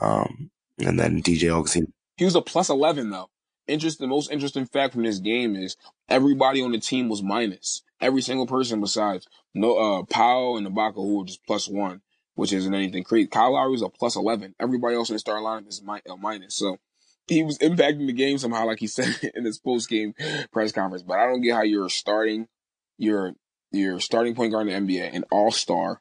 Um, 0.00 0.50
and 0.78 0.98
then 0.98 1.22
DJ 1.22 1.56
Augustin. 1.56 1.92
He 2.16 2.24
was 2.24 2.34
a 2.34 2.42
plus 2.42 2.68
11 2.68 3.10
though. 3.10 3.30
Interesting. 3.66 4.06
the 4.06 4.14
most 4.14 4.30
interesting 4.30 4.66
fact 4.66 4.94
from 4.94 5.02
this 5.02 5.18
game 5.18 5.54
is 5.54 5.76
everybody 6.08 6.62
on 6.62 6.72
the 6.72 6.78
team 6.78 7.08
was 7.08 7.22
minus. 7.22 7.82
Every 8.00 8.22
single 8.22 8.46
person 8.46 8.80
besides 8.80 9.26
no, 9.54 9.76
uh, 9.76 10.02
Powell 10.04 10.56
and 10.56 10.66
Ibaka 10.66 10.94
who 10.94 11.18
were 11.18 11.24
just 11.24 11.44
plus 11.46 11.68
one, 11.68 12.00
which 12.34 12.52
isn't 12.52 12.74
anything 12.74 13.04
crazy. 13.04 13.28
Kyle 13.28 13.52
Lowry 13.52 13.72
was 13.72 13.82
a 13.82 13.88
plus 13.88 14.16
11. 14.16 14.54
Everybody 14.58 14.94
else 14.94 15.10
in 15.10 15.14
the 15.14 15.20
starting 15.20 15.44
lineup 15.44 15.68
is 15.68 15.82
mi- 15.82 16.00
a 16.08 16.16
minus. 16.16 16.54
So 16.54 16.78
he 17.26 17.42
was 17.42 17.58
impacting 17.58 18.06
the 18.06 18.12
game 18.12 18.38
somehow, 18.38 18.66
like 18.66 18.78
he 18.80 18.86
said 18.88 19.14
in 19.34 19.44
his 19.44 19.58
post 19.58 19.88
game 19.88 20.14
press 20.52 20.72
conference. 20.72 21.02
But 21.02 21.18
I 21.18 21.26
don't 21.26 21.42
get 21.42 21.54
how 21.54 21.62
you're 21.62 21.90
starting, 21.90 22.48
you're, 22.96 23.34
you're 23.70 24.00
starting 24.00 24.34
point 24.34 24.52
guard 24.52 24.68
in 24.68 24.86
the 24.86 24.94
NBA, 24.94 25.14
an 25.14 25.24
all 25.30 25.50
star 25.50 26.00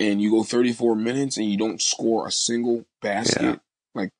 and 0.00 0.20
you 0.20 0.30
go 0.30 0.42
34 0.42 0.96
minutes 0.96 1.36
and 1.36 1.48
you 1.48 1.58
don't 1.58 1.80
score 1.80 2.26
a 2.26 2.32
single 2.32 2.86
basket, 3.02 3.42
yeah. 3.42 3.56
like 3.94 4.10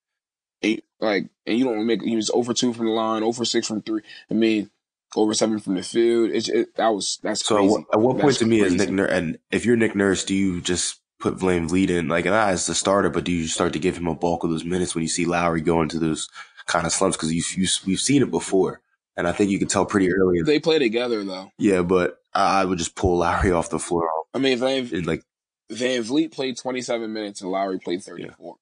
eight, 0.63 0.85
like, 1.01 1.31
and 1.47 1.59
you 1.59 1.65
don't 1.65 1.87
make, 1.87 2.03
he 2.03 2.15
was 2.15 2.31
over 2.31 2.53
two 2.53 2.75
from 2.75 2.85
the 2.85 2.93
line, 2.93 3.23
over 3.23 3.45
six 3.47 3.67
from 3.67 3.81
three. 3.81 4.03
I 4.31 4.35
mean, 4.35 4.71
over 5.17 5.33
seven 5.33 5.59
from 5.59 5.75
the 5.75 5.83
field. 5.83 6.31
It's, 6.31 6.49
it, 6.51 6.77
that 6.77 6.89
was, 6.89 7.19
that's 7.23 7.45
so 7.45 7.57
crazy. 7.57 7.87
at 7.93 8.01
what, 8.01 8.19
point 8.19 8.37
to 8.37 8.47
me 8.47 8.61
is 8.61 8.75
Nick 8.75 8.91
Nurse, 8.91 9.11
and 9.11 9.39
if 9.51 9.65
you're 9.65 9.77
Nick 9.77 9.97
Nurse, 9.97 10.23
do 10.23 10.35
you 10.35 10.61
just 10.61 11.01
put 11.19 11.37
VanVleet 11.37 11.89
in, 11.89 12.09
like, 12.09 12.27
not 12.27 12.51
as 12.51 12.67
the 12.67 12.75
starter, 12.75 13.09
but 13.09 13.25
do 13.25 13.33
you 13.33 13.47
start 13.47 13.73
to 13.73 13.79
give 13.79 13.97
him 13.97 14.07
a 14.07 14.15
bulk 14.15 14.45
of 14.45 14.51
those 14.51 14.65
minutes 14.65 14.95
when 14.95 15.03
you 15.03 15.09
see 15.09 15.25
Lowry 15.25 15.63
go 15.63 15.81
into 15.81 15.99
those 15.99 16.29
kind 16.67 16.87
of 16.87 16.93
slumps? 16.93 17.17
Cause 17.17 17.33
you, 17.33 17.43
you, 17.57 17.67
we've 17.87 18.01
seen 18.01 18.23
it 18.23 18.31
before. 18.31 18.83
And 19.17 19.27
I 19.27 19.33
think 19.33 19.51
you 19.51 19.59
can 19.59 19.69
tell 19.69 19.85
pretty 19.85 20.13
early. 20.13 20.43
They 20.43 20.61
play 20.61 20.79
together 20.79 21.25
though. 21.25 21.51
Yeah, 21.59 21.83
but 21.83 22.19
I 22.33 22.65
would 22.65 22.79
just 22.79 22.95
pull 22.95 23.19
Lowry 23.19 23.51
off 23.51 23.69
the 23.69 23.79
floor. 23.79 24.09
I 24.33 24.39
mean, 24.39 24.59
Van, 24.59 24.89
like 25.03 25.25
VanVleet 25.71 26.33
played 26.33 26.57
27 26.57 27.13
minutes 27.13 27.41
and 27.41 27.51
Lowry 27.51 27.79
played 27.79 28.03
34. 28.03 28.35
Yeah. 28.39 28.53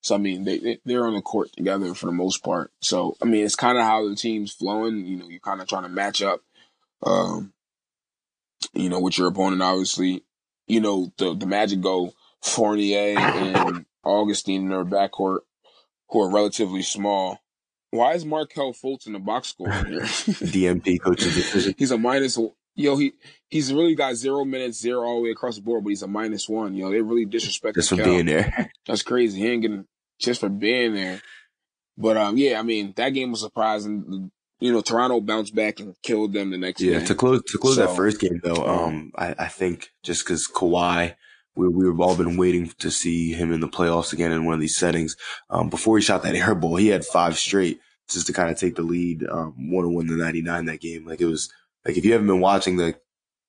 So 0.00 0.14
I 0.14 0.18
mean, 0.18 0.44
they 0.44 0.78
they're 0.84 1.06
on 1.06 1.14
the 1.14 1.22
court 1.22 1.52
together 1.52 1.92
for 1.94 2.06
the 2.06 2.12
most 2.12 2.42
part. 2.42 2.70
So 2.80 3.16
I 3.20 3.24
mean, 3.24 3.44
it's 3.44 3.56
kind 3.56 3.78
of 3.78 3.84
how 3.84 4.08
the 4.08 4.14
team's 4.14 4.52
flowing. 4.52 5.04
You 5.04 5.16
know, 5.16 5.28
you're 5.28 5.40
kind 5.40 5.60
of 5.60 5.66
trying 5.66 5.82
to 5.82 5.88
match 5.88 6.22
up, 6.22 6.40
um, 7.02 7.52
you 8.72 8.88
know, 8.88 9.00
with 9.00 9.18
your 9.18 9.28
opponent. 9.28 9.60
Obviously, 9.60 10.24
you 10.68 10.80
know 10.80 11.12
the 11.18 11.34
the 11.34 11.46
Magic 11.46 11.80
go 11.80 12.12
Fournier 12.42 13.18
and 13.18 13.86
Augustin 14.04 14.54
in 14.54 14.68
their 14.68 14.84
backcourt, 14.84 15.40
who 16.10 16.22
are 16.22 16.30
relatively 16.30 16.82
small. 16.82 17.40
Why 17.90 18.12
is 18.12 18.24
Markelle 18.24 18.74
Fultz 18.74 19.06
in 19.06 19.14
the 19.14 19.18
box 19.18 19.48
score 19.48 19.72
here? 19.72 20.00
DNP 20.02 21.00
coach's 21.00 21.34
decision. 21.34 21.74
He's 21.78 21.90
a 21.90 21.98
minus 21.98 22.38
yo, 22.78 22.96
he 22.96 23.12
he's 23.48 23.72
really 23.72 23.94
got 23.94 24.14
zero 24.14 24.44
minutes, 24.44 24.80
zero 24.80 25.02
all 25.02 25.16
the 25.16 25.22
way 25.24 25.30
across 25.30 25.56
the 25.56 25.62
board, 25.62 25.84
but 25.84 25.90
he's 25.90 26.02
a 26.02 26.06
minus 26.08 26.48
one. 26.48 26.74
Yo, 26.74 26.90
they 26.90 27.02
really 27.02 27.26
disrespect 27.26 27.74
just 27.74 27.90
for 27.90 27.96
Cal. 27.96 28.04
being 28.06 28.26
there. 28.26 28.70
That's 28.86 29.02
crazy. 29.02 29.40
He 29.40 29.48
ain't 29.48 29.62
getting 29.62 29.84
just 30.18 30.40
for 30.40 30.48
being 30.48 30.94
there. 30.94 31.20
But 31.98 32.16
um, 32.16 32.36
yeah, 32.38 32.58
I 32.58 32.62
mean 32.62 32.94
that 32.96 33.10
game 33.10 33.32
was 33.32 33.40
surprising. 33.40 34.30
you 34.60 34.72
know, 34.72 34.80
Toronto 34.80 35.20
bounced 35.20 35.54
back 35.54 35.80
and 35.80 35.94
killed 36.02 36.32
them 36.32 36.50
the 36.50 36.58
next 36.58 36.80
Yeah, 36.80 36.98
game. 36.98 37.06
to 37.06 37.14
close 37.14 37.42
to 37.48 37.58
close 37.58 37.76
that 37.76 37.94
first 37.96 38.20
game 38.20 38.40
though, 38.42 38.64
um, 38.64 39.12
I, 39.16 39.34
I 39.38 39.48
think 39.48 39.90
just 40.02 40.24
because 40.24 40.46
Kawhi, 40.48 41.14
we 41.56 41.68
we've 41.68 42.00
all 42.00 42.14
been 42.16 42.36
waiting 42.36 42.68
to 42.78 42.90
see 42.90 43.32
him 43.32 43.52
in 43.52 43.60
the 43.60 43.68
playoffs 43.68 44.12
again 44.12 44.30
in 44.32 44.44
one 44.44 44.54
of 44.54 44.60
these 44.60 44.76
settings. 44.76 45.16
Um, 45.50 45.68
before 45.68 45.98
he 45.98 46.02
shot 46.04 46.22
that 46.22 46.36
air 46.36 46.54
ball, 46.54 46.76
he 46.76 46.88
had 46.88 47.04
five 47.04 47.36
straight 47.36 47.80
just 48.08 48.26
to 48.28 48.32
kind 48.32 48.50
of 48.50 48.58
take 48.58 48.76
the 48.76 48.82
lead, 48.82 49.26
um, 49.28 49.70
one 49.70 49.82
to 49.84 49.90
win 49.90 50.06
the 50.06 50.16
ninety 50.16 50.40
nine 50.40 50.64
that 50.66 50.80
game. 50.80 51.04
Like 51.04 51.20
it 51.20 51.26
was 51.26 51.52
like 51.88 51.96
if 51.96 52.04
you 52.04 52.12
haven't 52.12 52.28
been 52.28 52.40
watching 52.40 52.76
the 52.76 52.94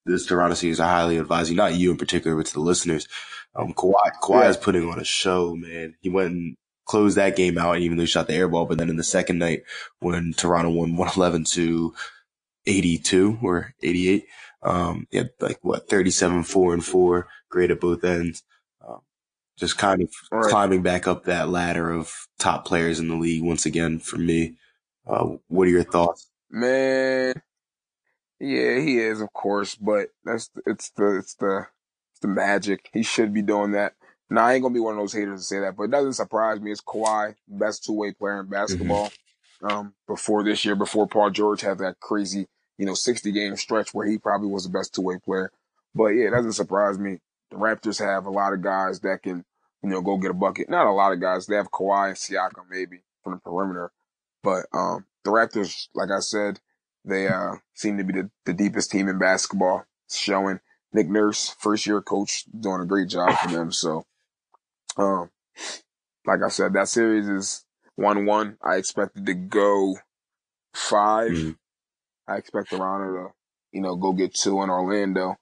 this 0.06 0.26
Toronto 0.26 0.56
series, 0.56 0.80
I 0.80 0.90
highly 0.90 1.18
advise 1.20 1.52
you, 1.52 1.56
not 1.58 1.76
you 1.76 1.92
in 1.92 1.98
particular, 1.98 2.36
but 2.38 2.48
to 2.48 2.54
the 2.54 2.62
listeners. 2.62 3.08
Um, 3.56 3.74
Kawhi 3.74 4.12
Kawhi 4.24 4.44
Yeah. 4.44 4.50
is 4.50 4.58
putting 4.58 4.90
on 4.90 5.00
a 5.00 5.04
show, 5.06 5.56
man. 5.56 5.96
He 6.02 6.10
went 6.10 6.32
and 6.32 6.58
closed 6.86 7.18
that 7.18 7.36
game 7.36 7.58
out, 7.60 7.78
even 7.80 7.98
though 7.98 8.04
he 8.04 8.08
shot 8.08 8.28
the 8.28 8.34
air 8.34 8.48
ball. 8.48 8.66
But 8.66 8.80
then 8.80 8.90
in 8.90 8.96
the 8.98 9.04
second 9.04 9.38
night, 9.40 9.64
when 10.00 10.34
Toronto 10.34 10.72
won 10.72 10.96
one 10.98 11.12
eleven 11.16 11.44
to 11.46 11.94
82 12.66 13.40
or 13.42 13.74
88. 13.82 14.26
Um, 14.62 15.08
he 15.10 15.18
had 15.18 15.30
like 15.40 15.60
what 15.62 15.90
37, 15.90 16.44
four 16.44 16.74
and 16.74 16.84
four, 16.86 17.28
great 17.50 17.72
at 17.72 17.80
both 17.80 18.04
ends. 18.04 18.44
Um, 18.86 19.00
just 19.58 19.78
kind 19.78 20.02
of 20.02 20.10
Right. 20.32 20.50
climbing 20.50 20.82
back 20.84 21.08
up 21.08 21.24
that 21.26 21.50
ladder 21.50 21.92
of 21.92 22.28
top 22.38 22.66
players 22.66 23.00
in 23.00 23.08
the 23.08 23.16
league 23.16 23.44
once 23.44 23.66
again 23.66 24.00
for 24.00 24.18
me. 24.18 24.58
Uh, 25.08 25.38
what 25.48 25.68
are 25.68 25.72
your 25.72 25.84
thoughts? 25.84 26.30
Man, 26.52 27.34
yeah, 28.40 28.80
he 28.80 29.00
is, 29.00 29.22
of 29.22 29.34
course, 29.34 29.76
but 29.76 30.10
that's 30.24 30.50
it's 30.66 30.92
the 30.92 31.18
it's 31.18 31.36
the 31.36 31.68
it's 32.12 32.20
the 32.22 32.28
magic. 32.28 32.90
He 32.94 33.04
should 33.04 33.34
be 33.34 33.42
doing 33.42 33.72
that. 33.72 33.94
Now 34.30 34.46
I 34.46 34.54
ain't 34.54 34.64
gonna 34.64 34.74
be 34.74 34.80
one 34.80 34.94
of 34.94 35.00
those 35.00 35.14
haters 35.14 35.42
to 35.42 35.46
say 35.46 35.60
that, 35.60 35.76
but 35.76 35.84
it 35.84 35.92
doesn't 35.92 36.14
surprise 36.14 36.60
me. 36.62 36.72
It's 36.72 36.82
Kawhi, 36.82 37.36
best 37.48 37.84
two 37.84 37.94
way 37.94 38.14
player 38.14 38.40
in 38.42 38.48
basketball. 38.48 39.12
Um, 39.62 39.94
before 40.08 40.42
this 40.42 40.64
year, 40.64 40.76
before 40.76 41.06
Paul 41.06 41.32
George 41.32 41.60
had 41.60 41.80
that 41.80 42.00
crazy, 42.00 42.48
you 42.78 42.86
know, 42.86 42.94
sixty 42.94 43.34
game 43.34 43.58
stretch 43.58 43.94
where 43.94 44.08
he 44.08 44.18
probably 44.18 44.48
was 44.48 44.64
the 44.64 44.70
best 44.70 44.96
two 44.96 45.02
way 45.02 45.18
player. 45.18 45.52
But 45.94 46.10
yeah, 46.10 46.28
it 46.28 46.32
doesn't 46.32 46.54
surprise 46.54 46.98
me. 46.98 47.20
The 47.52 47.58
Raptors 47.58 48.00
have 48.00 48.26
a 48.26 48.30
lot 48.30 48.54
of 48.54 48.62
guys 48.62 49.02
that 49.02 49.24
can, 49.24 49.44
you 49.84 49.90
know, 49.90 50.02
go 50.02 50.18
get 50.18 50.32
a 50.32 50.36
bucket. 50.36 50.70
Not 50.70 50.88
a 50.88 50.92
lot 50.92 51.12
of 51.12 51.20
guys. 51.20 51.46
They 51.46 51.56
have 51.56 51.72
Kawhi 51.72 52.10
and 52.10 52.16
Siakam 52.16 52.70
maybe 52.70 53.00
from 53.24 53.34
the 53.34 53.40
perimeter. 53.40 53.92
But 54.44 54.68
um, 54.72 55.06
the 55.26 55.32
Raptors, 55.32 55.90
like 55.94 56.12
I 56.12 56.20
said, 56.20 56.62
they 57.10 57.28
uh, 57.28 57.56
seem 57.74 57.98
to 57.98 58.04
be 58.04 58.14
the, 58.14 58.30
the 58.46 58.54
deepest 58.54 58.92
team 58.92 59.08
in 59.08 59.18
basketball. 59.20 59.86
Showing 60.12 60.60
Nick 60.94 61.08
Nurse, 61.08 61.56
first 61.60 61.86
year 61.86 62.02
coach, 62.02 62.46
doing 62.60 62.82
a 62.82 62.86
great 62.86 63.10
job 63.10 63.32
for 63.38 63.50
them. 63.50 63.72
So, 63.72 64.06
um, 64.98 65.30
like 66.26 66.40
I 66.44 66.50
said, 66.50 66.74
that 66.74 66.88
series 66.88 67.28
is 67.28 67.66
one 67.96 68.26
one. 68.26 68.58
I 68.64 68.76
expected 68.78 69.26
to 69.28 69.34
go 69.34 69.98
five. 70.74 71.32
Mhm. 71.32 71.58
I 72.28 72.38
expect 72.38 72.70
Toronto 72.70 73.14
to, 73.28 73.34
you 73.72 73.82
know, 73.82 73.96
go 73.96 74.14
get 74.14 74.34
two 74.34 74.62
in 74.62 74.70
Orlando 74.70 75.36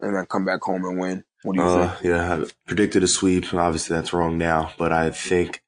and 0.00 0.16
then 0.16 0.26
come 0.26 0.44
back 0.44 0.62
home 0.62 0.84
and 0.84 0.98
win. 0.98 1.24
What 1.42 1.56
do 1.56 1.62
you 1.62 1.68
Uh, 1.68 1.90
think? 1.94 2.04
yeah, 2.04 2.34
I 2.34 2.44
predicted 2.66 3.02
a 3.02 3.08
sweep. 3.08 3.52
Obviously, 3.54 3.96
that's 3.96 4.12
wrong 4.12 4.36
now, 4.38 4.72
but 4.78 4.92
I 4.92 5.10
think 5.10 5.62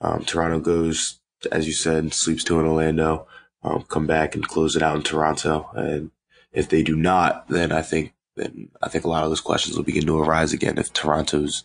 um, 0.00 0.24
Toronto 0.24 0.60
goes, 0.60 1.20
as 1.50 1.66
you 1.66 1.72
said, 1.72 2.12
sweeps 2.12 2.44
two 2.44 2.58
in 2.60 2.66
Orlando, 2.66 3.26
um, 3.66 3.82
come 3.84 4.06
back 4.06 4.34
and 4.34 4.46
close 4.48 4.76
it 4.76 4.82
out 4.82 4.96
in 4.96 5.02
Toronto. 5.02 5.70
And 5.74 6.12
if 6.52 6.68
they 6.68 6.82
do 6.84 6.96
not, 6.96 7.48
then 7.48 7.72
I 7.72 7.82
think 7.82 8.14
then 8.36 8.70
I 8.82 8.88
think 8.88 9.04
a 9.04 9.08
lot 9.08 9.24
of 9.24 9.30
those 9.30 9.40
questions 9.40 9.76
will 9.76 9.84
begin 9.84 10.06
to 10.06 10.18
arise 10.20 10.52
again 10.52 10.78
if 10.78 10.92
Toronto's 10.92 11.64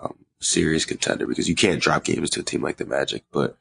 um, 0.00 0.14
serious 0.40 0.84
contender 0.84 1.26
because 1.26 1.48
you 1.48 1.54
can't 1.54 1.80
drop 1.82 2.04
games 2.04 2.30
to 2.30 2.40
a 2.40 2.44
team 2.44 2.62
like 2.62 2.76
the 2.76 2.86
Magic. 2.86 3.24
But 3.32 3.56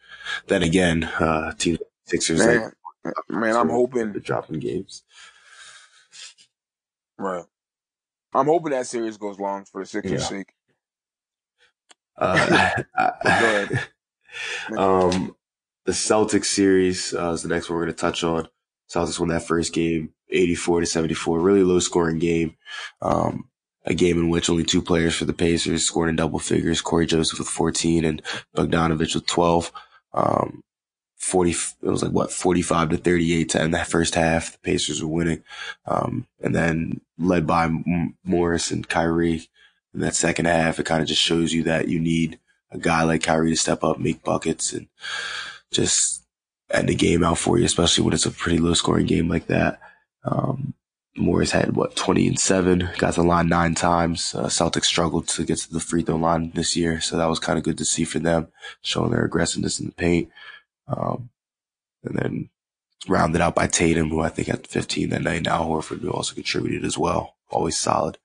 then 0.47 0.63
again, 0.63 1.05
uh, 1.05 1.53
the 1.57 1.79
Sixers 2.05 2.45
Man, 2.45 2.73
like 3.05 3.13
man, 3.29 3.55
I'm 3.55 3.69
hoping 3.69 4.11
they're 4.11 4.21
dropping 4.21 4.59
games. 4.59 5.03
right. 7.17 7.45
I'm 8.33 8.47
hoping 8.47 8.71
that 8.71 8.87
series 8.87 9.17
goes 9.17 9.39
long 9.39 9.65
for 9.65 9.81
the 9.81 9.87
Sixers' 9.87 10.11
Yeah. 10.23 10.27
sake. 10.27 10.53
Uh, 12.17 12.83
ahead. 13.23 13.79
um, 14.77 15.36
the 15.87 15.93
Celtics 15.93 16.45
series 16.45 17.13
uh, 17.13 17.31
is 17.31 17.43
the 17.43 17.47
next 17.47 17.69
one 17.69 17.79
we're 17.79 17.85
going 17.85 17.95
to 17.95 17.99
touch 17.99 18.21
on. 18.23 18.49
Celtics 18.93 19.19
won 19.19 19.29
that 19.29 19.47
first 19.47 19.73
game, 19.73 20.09
84 20.29 20.81
to 20.81 20.85
74, 20.85 21.39
really 21.39 21.63
low 21.63 21.79
scoring 21.79 22.19
game. 22.19 22.57
Um, 23.01 23.49
a 23.85 23.93
game 23.93 24.17
in 24.17 24.29
which 24.29 24.49
only 24.49 24.65
two 24.65 24.81
players 24.81 25.15
for 25.15 25.23
the 25.23 25.31
Pacers 25.31 25.85
scored 25.85 26.09
in 26.09 26.17
double 26.17 26.39
figures, 26.39 26.81
Cory 26.81 27.05
Joseph 27.05 27.39
with 27.39 27.47
14 27.47 28.03
and 28.03 28.21
Bogdanovich 28.55 29.15
with 29.15 29.25
12. 29.27 29.71
Um, 30.13 30.61
40, 31.15 31.51
it 31.51 31.89
was 31.89 32.03
like 32.03 32.11
what, 32.11 32.33
45 32.33 32.89
to 32.89 32.97
38 32.97 33.49
to 33.49 33.61
end 33.61 33.73
that 33.73 33.87
first 33.87 34.15
half. 34.15 34.51
The 34.51 34.59
Pacers 34.59 35.01
were 35.01 35.07
winning. 35.07 35.41
Um, 35.85 36.27
and 36.41 36.53
then 36.53 36.99
led 37.17 37.47
by 37.47 37.63
M- 37.63 38.17
Morris 38.25 38.71
and 38.71 38.87
Kyrie 38.87 39.47
in 39.93 40.01
that 40.01 40.15
second 40.15 40.47
half, 40.47 40.79
it 40.79 40.85
kind 40.85 41.01
of 41.01 41.07
just 41.07 41.21
shows 41.21 41.53
you 41.53 41.63
that 41.63 41.87
you 41.87 41.97
need 41.97 42.39
a 42.71 42.77
guy 42.77 43.03
like 43.03 43.23
Kyrie 43.23 43.51
to 43.51 43.55
step 43.55 43.85
up, 43.85 43.99
make 43.99 44.21
buckets, 44.21 44.73
and 44.73 44.87
just 45.71 46.23
end 46.71 46.89
the 46.89 46.95
game 46.95 47.23
out 47.23 47.37
for 47.37 47.57
you, 47.57 47.65
especially 47.65 48.03
when 48.03 48.13
it's 48.13 48.25
a 48.25 48.31
pretty 48.31 48.57
low 48.57 48.73
scoring 48.73 49.05
game 49.05 49.27
like 49.27 49.47
that. 49.47 49.79
Um, 50.23 50.73
Morris 51.15 51.51
had 51.51 51.75
what 51.75 51.95
20 51.95 52.27
and 52.27 52.39
seven, 52.39 52.89
got 52.97 53.15
the 53.15 53.23
line 53.23 53.49
nine 53.49 53.73
times. 53.73 54.35
Uh, 54.35 54.45
Celtics 54.45 54.85
struggled 54.85 55.27
to 55.29 55.43
get 55.43 55.57
to 55.59 55.73
the 55.73 55.79
free 55.79 56.03
throw 56.03 56.15
line 56.15 56.51
this 56.53 56.75
year, 56.75 57.01
so 57.01 57.17
that 57.17 57.25
was 57.29 57.39
kind 57.39 57.57
of 57.57 57.63
good 57.63 57.77
to 57.79 57.85
see 57.85 58.03
for 58.03 58.19
them, 58.19 58.47
showing 58.81 59.11
their 59.11 59.25
aggressiveness 59.25 59.79
in 59.79 59.87
the 59.87 59.91
paint. 59.93 60.29
Um, 60.87 61.29
and 62.03 62.17
then 62.17 62.49
rounded 63.07 63.41
out 63.41 63.55
by 63.55 63.67
Tatum, 63.67 64.09
who 64.09 64.21
I 64.21 64.29
think 64.29 64.47
had 64.47 64.67
15 64.67 65.09
that 65.09 65.23
night. 65.23 65.43
Now 65.43 65.63
Horford 65.63 66.01
who 66.01 66.11
also 66.11 66.35
contributed 66.35 66.85
as 66.85 66.97
well, 66.97 67.35
always 67.49 67.77
solid. 67.77 68.17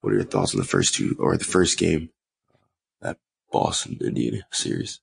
What 0.00 0.12
are 0.12 0.16
your 0.16 0.24
thoughts 0.24 0.54
on 0.54 0.60
the 0.60 0.66
first 0.66 0.94
two 0.94 1.16
or 1.18 1.36
the 1.36 1.44
first 1.44 1.78
game, 1.78 2.10
that 3.00 3.18
Boston 3.52 3.98
Indiana 4.00 4.42
series? 4.52 5.00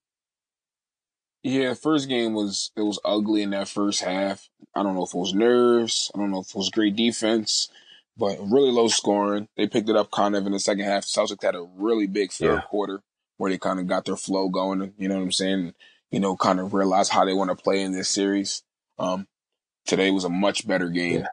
Yeah, 1.47 1.75
first 1.75 2.09
game 2.09 2.33
was 2.33 2.71
it 2.75 2.81
was 2.81 2.99
ugly 3.05 3.43
in 3.43 3.51
that 3.51 3.67
first 3.67 4.01
half. 4.01 4.49
I 4.73 4.81
don't 4.81 4.95
know 4.95 5.03
if 5.03 5.13
it 5.13 5.17
was 5.17 5.35
nerves. 5.35 6.09
I 6.15 6.17
don't 6.17 6.31
know 6.31 6.39
if 6.41 6.49
it 6.49 6.55
was 6.55 6.71
great 6.71 6.95
defense, 6.95 7.69
but 8.17 8.39
really 8.41 8.71
low 8.71 8.87
scoring. 8.87 9.47
They 9.55 9.67
picked 9.67 9.87
it 9.87 9.95
up 9.95 10.09
kind 10.09 10.35
of 10.35 10.47
in 10.47 10.53
the 10.53 10.59
second 10.59 10.85
half. 10.85 11.05
Celtics 11.05 11.43
had 11.43 11.53
a 11.53 11.61
really 11.75 12.07
big 12.07 12.31
third 12.31 12.47
Yeah. 12.55 12.61
quarter 12.61 13.03
where 13.37 13.51
they 13.51 13.59
kind 13.59 13.79
of 13.79 13.85
got 13.85 14.05
their 14.05 14.15
flow 14.17 14.49
going. 14.49 14.95
You 14.97 15.07
know 15.07 15.17
what 15.17 15.21
I'm 15.23 15.31
saying? 15.31 15.75
You 16.09 16.19
know, 16.19 16.35
kind 16.35 16.59
of 16.59 16.73
realized 16.73 17.11
how 17.11 17.25
they 17.25 17.33
want 17.33 17.51
to 17.55 17.63
play 17.63 17.79
in 17.81 17.91
this 17.91 18.09
series. 18.09 18.63
Um, 18.97 19.27
today 19.85 20.09
was 20.09 20.23
a 20.23 20.29
much 20.29 20.65
better 20.67 20.89
game, 20.89 21.19
Yeah. 21.19 21.27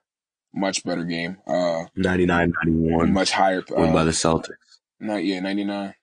much 0.52 0.84
better 0.84 1.04
game. 1.04 1.38
Uh, 1.46 1.84
99 1.96 2.52
91, 2.64 3.14
much 3.14 3.30
higher. 3.32 3.62
won 3.70 3.94
by 3.94 4.00
Uh, 4.02 4.04
the 4.04 4.10
Celtics. 4.10 4.80
not 5.00 5.24
yeah, 5.24 5.40
99. 5.40 5.94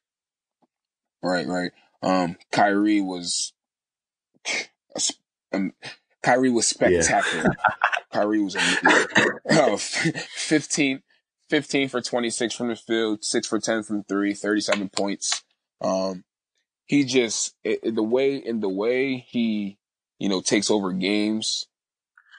Right, 1.22 1.46
right. 1.48 1.72
Um, 2.02 2.38
Kyrie 2.52 3.02
was, 3.02 3.54
um, 5.54 5.74
Kyrie 6.24 6.50
was 6.50 6.68
spectacular. 6.68 7.56
Kyrie 8.12 8.42
was. 8.42 8.56
Oh, 9.52 9.78
15, 9.78 11.02
15 11.50 11.90
for 11.90 12.02
26 12.02 12.54
from 12.56 12.68
the 12.70 12.76
field, 12.76 13.24
6 13.24 13.48
for 13.48 13.60
10 13.60 13.84
from 13.84 14.04
3, 14.04 14.34
37 14.34 14.90
points. 14.90 15.44
Um, 15.82 16.24
he 16.86 17.04
just, 17.04 17.56
it, 17.64 17.80
it- 17.84 17.96
the 17.96 18.04
way, 18.04 18.36
in 18.36 18.60
the 18.60 18.70
way 18.70 19.18
he, 19.28 19.78
you 20.18 20.28
know, 20.30 20.42
takes 20.42 20.70
over 20.72 20.92
games, 20.92 21.68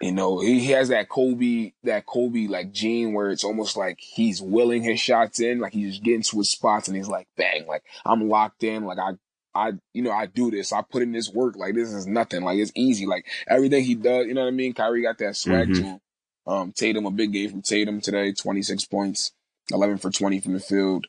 you 0.03 0.13
know, 0.13 0.41
he, 0.41 0.61
he 0.61 0.71
has 0.73 0.89
that 0.89 1.09
Kobe, 1.09 1.73
that 1.85 2.07
Kobe 2.07 2.47
like 2.47 2.73
gene 2.73 3.13
where 3.13 3.31
it's 3.31 3.45
almost 3.45 3.77
like 3.77 3.99
he's 4.01 4.41
willing 4.41 4.83
his 4.83 4.99
shots 4.99 5.41
in, 5.41 5.61
like 5.61 5.73
he's 5.75 5.93
just 5.93 6.03
getting 6.03 6.23
to 6.23 6.39
his 6.39 6.51
spots 6.51 6.89
and 6.89 6.97
he's 6.97 7.09
like, 7.09 7.29
bang, 7.37 7.66
like 7.66 7.83
I'm 8.05 8.29
locked 8.29 8.64
in, 8.64 8.85
like 8.85 8.99
I, 8.99 9.12
I, 9.55 9.72
you 9.92 10.03
know, 10.03 10.12
I 10.12 10.26
do 10.26 10.51
this, 10.51 10.72
I 10.72 10.82
put 10.82 11.03
in 11.03 11.12
this 11.12 11.30
work, 11.32 11.57
like 11.57 11.74
this 11.74 11.92
is 11.92 12.07
nothing, 12.07 12.42
like 12.42 12.59
it's 12.59 12.72
easy, 12.74 13.07
like 13.07 13.26
everything 13.48 13.84
he 13.84 13.94
does, 13.94 14.26
you 14.26 14.34
know 14.34 14.42
what 14.42 14.48
I 14.48 14.53
mean? 14.53 14.74
Kyrie 14.74 15.03
got 15.03 15.18
that 15.18 15.36
swag 15.36 15.68
Mhm. 15.68 15.74
to 15.76 15.82
him. 15.82 16.01
Um, 16.46 16.72
Tatum, 16.72 17.07
a 17.07 17.11
big 17.11 17.32
game 17.32 17.51
from 17.51 17.62
Tatum 17.62 18.01
today, 18.01 18.32
26 18.32 18.84
points, 18.86 19.32
11 19.72 19.98
for 19.98 20.11
20 20.11 20.40
from 20.40 20.53
the 20.55 20.61
field. 20.61 21.07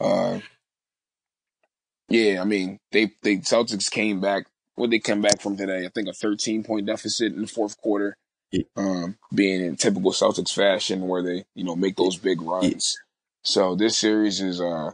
Uh, 0.00 0.40
yeah, 2.08 2.40
I 2.40 2.44
mean, 2.44 2.78
they, 2.92 3.12
they, 3.22 3.38
Celtics 3.38 3.90
came 3.90 4.20
back, 4.20 4.46
what 4.74 4.90
they 4.90 4.98
come 4.98 5.22
back 5.22 5.40
from 5.40 5.56
today? 5.56 5.84
I 5.86 5.88
think 5.88 6.08
a 6.08 6.12
13 6.12 6.64
point 6.64 6.86
deficit 6.86 7.32
in 7.32 7.42
the 7.42 7.46
fourth 7.48 7.80
quarter. 7.80 8.16
Yeah. 8.50 8.64
Um, 8.76 9.16
being 9.34 9.64
in 9.64 9.76
typical 9.76 10.12
Celtics 10.12 10.52
fashion 10.54 11.08
where 11.08 11.22
they, 11.22 11.44
you 11.54 11.64
know, 11.64 11.74
make 11.74 11.96
those 11.96 12.16
big 12.16 12.40
runs. 12.42 12.96
So 13.42 13.74
this 13.74 13.98
series 13.98 14.40
is, 14.40 14.60
uh, 14.60 14.92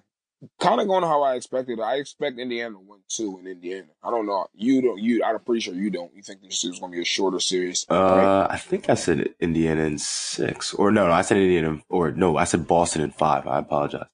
kind 0.59 0.81
of 0.81 0.87
going 0.87 1.03
how 1.05 1.23
I 1.23 1.35
expected. 1.35 1.81
I 1.81 1.97
expect 1.97 2.39
Indiana 2.39 2.75
to 2.75 2.79
win 2.81 3.01
two 3.09 3.39
in 3.41 3.47
Indiana. 3.47 3.89
I 4.03 4.11
don't 4.11 4.27
know. 4.27 4.47
You 4.55 4.81
don't, 4.83 4.99
you, 4.99 5.23
I'm 5.25 5.39
pretty 5.41 5.61
sure 5.61 5.75
you 5.75 5.91
don't. 5.91 6.15
You 6.15 6.23
think 6.23 6.43
this 6.43 6.65
is 6.65 6.79
going 6.79 6.93
to 6.93 6.97
be 6.97 7.03
a 7.03 7.05
shorter 7.05 7.41
series. 7.41 7.87
right? 7.91 7.97
Uh, 7.97 8.47
I 8.51 8.57
think 8.57 8.89
I 8.89 8.95
said 8.95 9.29
Indiana 9.41 9.83
in 9.83 9.99
six, 9.99 10.73
or 10.75 10.91
no, 10.91 11.07
no, 11.07 11.13
I 11.13 11.23
said 11.23 11.37
Indiana, 11.39 11.81
or 11.89 12.11
no, 12.13 12.37
I 12.37 12.45
said 12.45 12.67
Boston 12.67 13.03
in 13.03 13.11
five. 13.11 13.47
I 13.47 13.59
apologize. 13.59 14.07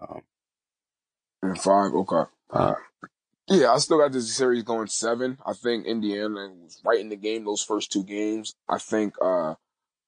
Um, 0.00 0.22
In 1.42 1.54
five, 1.56 1.92
okay. 1.92 2.30
uh, 2.50 2.74
Yeah, 3.48 3.72
I 3.72 3.78
still 3.78 3.98
got 3.98 4.12
this 4.12 4.34
series 4.34 4.62
going 4.64 4.88
seven. 4.88 5.38
I 5.46 5.52
think 5.52 5.86
Indiana 5.86 6.50
was 6.62 6.80
right 6.84 7.00
in 7.00 7.08
the 7.08 7.16
game 7.16 7.44
those 7.44 7.62
first 7.62 7.92
two 7.92 8.04
games. 8.04 8.54
I 8.68 8.78
think 8.78 9.14
uh, 9.22 9.54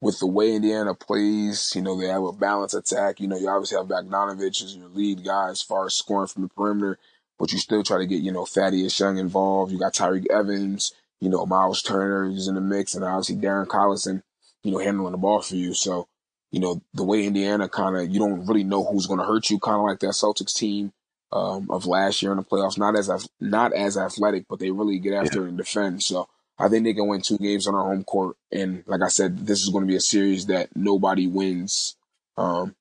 with 0.00 0.18
the 0.18 0.26
way 0.26 0.54
Indiana 0.54 0.94
plays, 0.94 1.72
you 1.74 1.82
know, 1.82 1.98
they 1.98 2.08
have 2.08 2.22
a 2.22 2.32
balanced 2.32 2.74
attack. 2.74 3.20
You 3.20 3.28
know, 3.28 3.36
you 3.36 3.48
obviously 3.48 3.76
have 3.76 3.88
Bogdanovich 3.88 4.62
as 4.62 4.76
your 4.76 4.88
lead 4.88 5.24
guy 5.24 5.50
as 5.50 5.62
far 5.62 5.86
as 5.86 5.94
scoring 5.94 6.26
from 6.26 6.42
the 6.42 6.48
perimeter, 6.48 6.98
but 7.38 7.52
you 7.52 7.58
still 7.58 7.82
try 7.82 7.98
to 7.98 8.06
get, 8.06 8.22
you 8.22 8.32
know, 8.32 8.46
Thaddeus 8.46 8.98
Young 8.98 9.18
involved. 9.18 9.72
You 9.72 9.78
got 9.78 9.94
Tyreke 9.94 10.30
Evans, 10.30 10.94
you 11.20 11.28
know, 11.28 11.44
Miles 11.44 11.82
Turner 11.82 12.30
is 12.30 12.48
in 12.48 12.54
the 12.54 12.60
mix, 12.60 12.94
and 12.94 13.04
obviously 13.04 13.36
Darren 13.36 13.66
Collison, 13.66 14.22
you 14.62 14.72
know, 14.72 14.78
handling 14.78 15.12
the 15.12 15.18
ball 15.18 15.42
for 15.42 15.56
you. 15.56 15.74
So, 15.74 16.08
you 16.50 16.60
know, 16.60 16.80
the 16.94 17.04
way 17.04 17.24
Indiana 17.24 17.68
kind 17.68 17.96
of, 17.96 18.08
you 18.08 18.18
don't 18.18 18.46
really 18.46 18.64
know 18.64 18.84
who's 18.84 19.06
going 19.06 19.20
to 19.20 19.26
hurt 19.26 19.50
you, 19.50 19.58
kind 19.58 19.76
of 19.76 19.82
like 19.82 20.00
that 20.00 20.14
Celtics 20.14 20.54
team 20.54 20.92
um, 21.30 21.70
of 21.70 21.86
last 21.86 22.22
year 22.22 22.32
in 22.32 22.38
the 22.38 22.44
playoffs. 22.44 22.78
Not 22.78 22.96
as 22.96 23.28
not 23.38 23.72
as 23.74 23.96
athletic, 23.96 24.46
but 24.48 24.58
they 24.58 24.70
really 24.70 24.98
get 24.98 25.12
after 25.12 25.42
yeah. 25.42 25.48
and 25.48 25.58
defend. 25.58 26.02
So 26.02 26.28
I 26.60 26.68
think 26.68 26.84
they 26.84 26.94
can 26.94 27.08
win 27.08 27.22
two 27.22 27.38
games 27.38 27.66
on 27.66 27.74
our 27.74 27.84
home 27.84 28.04
court. 28.04 28.36
And 28.52 28.84
like 28.86 29.02
I 29.02 29.08
said, 29.08 29.46
this 29.46 29.62
is 29.62 29.70
going 29.70 29.84
to 29.84 29.90
be 29.90 29.96
a 29.96 30.00
series 30.00 30.46
that 30.46 30.68
nobody 30.76 31.26
wins 31.26 31.96
um, 32.36 32.74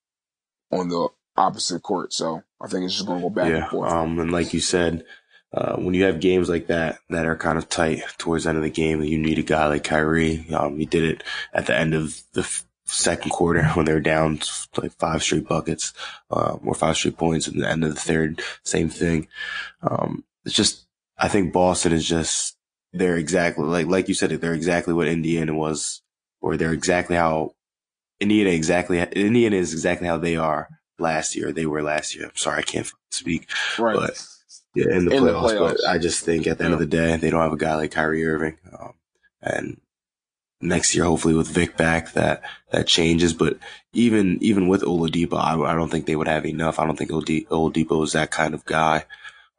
on 0.71 0.89
the 0.89 1.09
opposite 1.37 1.81
court. 1.81 2.13
So 2.13 2.43
I 2.61 2.67
think 2.67 2.85
it's 2.85 2.95
just 2.95 3.07
going 3.07 3.19
to 3.19 3.23
go 3.23 3.29
back 3.29 3.49
yeah, 3.49 3.57
and 3.57 3.67
forth. 3.67 3.91
Um, 3.91 4.19
and 4.19 4.31
like 4.31 4.53
you 4.53 4.59
said, 4.59 5.05
uh, 5.53 5.77
when 5.77 5.95
you 5.95 6.03
have 6.03 6.19
games 6.19 6.49
like 6.49 6.67
that 6.67 6.99
that 7.09 7.25
are 7.25 7.35
kind 7.35 7.57
of 7.57 7.69
tight 7.69 8.03
towards 8.17 8.43
the 8.43 8.49
end 8.49 8.57
of 8.57 8.63
the 8.63 8.69
game, 8.69 9.01
you 9.01 9.17
need 9.17 9.39
a 9.39 9.43
guy 9.43 9.67
like 9.67 9.83
Kyrie. 9.83 10.45
Um, 10.53 10.77
he 10.77 10.85
did 10.85 11.03
it 11.03 11.23
at 11.53 11.65
the 11.65 11.75
end 11.75 11.93
of 11.95 12.21
the 12.33 12.47
second 12.85 13.31
quarter 13.31 13.63
when 13.73 13.85
they 13.85 13.93
were 13.93 13.99
down 13.99 14.41
like 14.77 14.91
five 14.99 15.23
straight 15.23 15.47
buckets, 15.47 15.93
um, 16.29 16.59
or 16.65 16.75
five 16.75 16.97
straight 16.97 17.17
points 17.17 17.47
at 17.47 17.55
the 17.55 17.67
end 17.67 17.83
of 17.83 17.93
the 17.93 17.99
third. 17.99 18.41
Same 18.63 18.89
thing. 18.89 19.27
Um, 19.81 20.23
it's 20.45 20.55
just, 20.55 20.85
I 21.17 21.27
think 21.27 21.51
Boston 21.51 21.93
is 21.93 22.07
just, 22.07 22.55
they're 22.93 23.17
exactly 23.17 23.65
like, 23.65 23.87
like 23.87 24.07
you 24.07 24.13
said, 24.13 24.31
they're 24.31 24.53
exactly 24.53 24.93
what 24.93 25.07
Indiana 25.07 25.53
was, 25.53 26.01
or 26.41 26.57
they're 26.57 26.73
exactly 26.73 27.15
how 27.15 27.51
Indiana 28.19 28.49
exactly, 28.49 28.99
Indiana 28.99 29.55
is 29.55 29.73
exactly 29.73 30.07
how 30.07 30.17
they 30.17 30.35
are 30.35 30.67
last 30.97 31.35
year. 31.35 31.51
They 31.51 31.65
were 31.65 31.81
last 31.81 32.15
year. 32.15 32.25
I'm 32.25 32.35
sorry, 32.35 32.59
I 32.59 32.63
can't 32.63 32.91
speak. 33.11 33.49
Right. 33.77 33.95
But 33.95 34.25
yeah, 34.75 34.95
in 34.95 35.05
the, 35.05 35.15
in 35.15 35.23
playoffs, 35.23 35.49
the 35.49 35.55
playoffs. 35.55 35.77
But 35.77 35.89
I 35.89 35.97
just 35.97 36.23
think 36.23 36.47
at 36.47 36.57
the 36.57 36.65
end 36.65 36.73
of 36.73 36.79
the 36.79 36.85
day, 36.85 37.17
they 37.17 37.29
don't 37.29 37.41
have 37.41 37.53
a 37.53 37.57
guy 37.57 37.75
like 37.75 37.91
Kyrie 37.91 38.25
Irving. 38.25 38.57
Um, 38.77 38.93
and 39.41 39.81
next 40.61 40.95
year, 40.95 41.05
hopefully 41.05 41.33
with 41.33 41.47
Vic 41.47 41.77
back, 41.77 42.13
that 42.13 42.43
that 42.71 42.87
changes. 42.87 43.33
But 43.33 43.57
even 43.93 44.37
even 44.41 44.67
with 44.67 44.81
Oladipo, 44.81 45.37
I, 45.37 45.71
I 45.71 45.73
don't 45.73 45.89
think 45.89 46.05
they 46.05 46.15
would 46.15 46.27
have 46.27 46.45
enough. 46.45 46.79
I 46.79 46.85
don't 46.85 46.97
think 46.97 47.11
Oladipo 47.11 48.03
is 48.03 48.13
that 48.13 48.31
kind 48.31 48.53
of 48.53 48.65
guy 48.65 49.05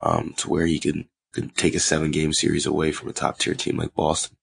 um, 0.00 0.34
to 0.38 0.48
where 0.48 0.66
he 0.66 0.78
can 0.78 1.08
can 1.32 1.50
take 1.50 1.74
a 1.74 1.80
seven 1.80 2.10
game 2.10 2.32
series 2.32 2.66
away 2.66 2.92
from 2.92 3.08
a 3.08 3.12
top 3.12 3.38
tier 3.38 3.54
team 3.54 3.76
like 3.76 3.94
Boston. 3.94 4.36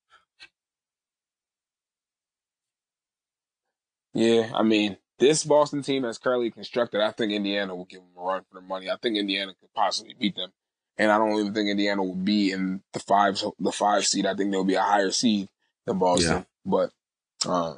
Yeah, 4.13 4.51
I 4.55 4.63
mean, 4.63 4.97
this 5.19 5.43
Boston 5.43 5.81
team 5.83 6.03
that's 6.03 6.17
currently 6.17 6.49
constructed, 6.51 7.01
I 7.01 7.11
think 7.11 7.31
Indiana 7.31 7.75
will 7.75 7.85
give 7.85 7.99
them 7.99 8.09
a 8.17 8.21
run 8.21 8.41
for 8.41 8.59
their 8.59 8.67
money. 8.67 8.89
I 8.89 8.95
think 8.97 9.17
Indiana 9.17 9.53
could 9.59 9.73
possibly 9.75 10.15
beat 10.17 10.35
them, 10.35 10.51
and 10.97 11.11
I 11.11 11.17
don't 11.17 11.39
even 11.39 11.53
think 11.53 11.69
Indiana 11.69 12.03
will 12.03 12.15
be 12.15 12.51
in 12.51 12.81
the 12.93 12.99
five 12.99 13.41
the 13.59 13.71
five 13.71 14.05
seed. 14.05 14.25
I 14.25 14.35
think 14.35 14.51
they'll 14.51 14.63
be 14.63 14.75
a 14.75 14.81
higher 14.81 15.11
seed 15.11 15.49
than 15.85 15.99
Boston. 15.99 16.37
Yeah. 16.37 16.43
But 16.65 16.91
uh, 17.47 17.75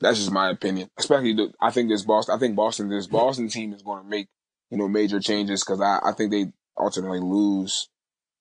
that's 0.00 0.18
just 0.18 0.32
my 0.32 0.50
opinion. 0.50 0.90
Especially, 0.96 1.32
the, 1.32 1.52
I 1.60 1.70
think 1.70 1.88
this 1.88 2.02
Boston. 2.02 2.34
I 2.34 2.38
think 2.38 2.56
Boston. 2.56 2.88
This 2.88 3.06
Boston 3.06 3.48
team 3.48 3.72
is 3.72 3.82
going 3.82 4.02
to 4.02 4.08
make 4.08 4.28
you 4.70 4.78
know 4.78 4.88
major 4.88 5.20
changes 5.20 5.64
because 5.64 5.80
I, 5.80 5.98
I 6.04 6.12
think 6.12 6.30
they 6.30 6.52
ultimately 6.78 7.20
lose 7.20 7.88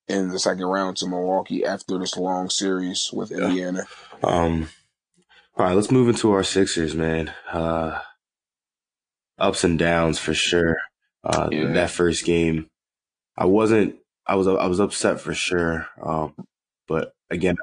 in 0.10 0.30
the 0.30 0.40
second 0.40 0.66
round 0.66 0.98
to 0.98 1.08
Milwaukee 1.08 1.64
after 1.64 1.98
this 2.00 2.18
long 2.18 2.50
series 2.50 3.12
with 3.14 3.32
yeah. 3.32 3.46
Indiana. 3.46 3.86
Um. 4.24 4.70
All 5.56 5.66
right, 5.66 5.76
let's 5.76 5.92
move 5.92 6.08
into 6.08 6.32
our 6.32 6.44
Sixers, 6.44 6.96
man. 6.96 7.34
Uh, 7.52 8.00
ups 9.38 9.64
and 9.64 9.78
downs 9.78 10.18
for 10.18 10.34
sure. 10.34 10.78
Uh, 11.24 11.50
yeah. 11.52 11.74
that 11.74 11.90
first 11.90 12.24
game, 12.26 12.68
I 13.38 13.46
wasn't. 13.46 13.96
I 14.26 14.36
was. 14.36 14.48
I 14.48 14.68
was 14.68 14.80
upset 14.80 15.20
for 15.20 15.34
sure. 15.34 15.88
Um, 16.02 16.34
but 16.88 17.14
again, 17.30 17.58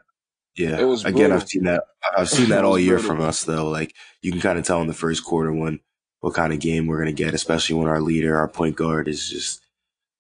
yeah, 0.57 0.78
it 0.78 0.84
was 0.84 1.05
again. 1.05 1.32
I've 1.32 1.49
seen 1.49 1.64
that. 1.64 1.84
I've 2.16 2.28
seen 2.28 2.51
that 2.51 2.64
all 2.66 2.78
year 2.78 2.97
brutal. 2.97 3.16
from 3.16 3.24
us, 3.24 3.44
though. 3.44 3.68
Like 3.68 3.94
you 4.22 4.30
can 4.30 4.40
kind 4.40 4.59
of 4.59 4.64
tell 4.64 4.80
in 4.80 4.88
the 4.88 4.94
first 4.94 5.24
quarter 5.24 5.53
when 5.53 5.80
what 6.20 6.34
kind 6.34 6.53
of 6.53 6.61
game 6.61 6.86
we're 6.86 6.99
gonna 6.99 7.12
get, 7.12 7.34
especially 7.34 7.76
when 7.76 7.88
our 7.88 8.01
leader, 8.01 8.36
our 8.36 8.49
point 8.49 8.76
guard, 8.76 9.09
is 9.09 9.28
just 9.28 9.65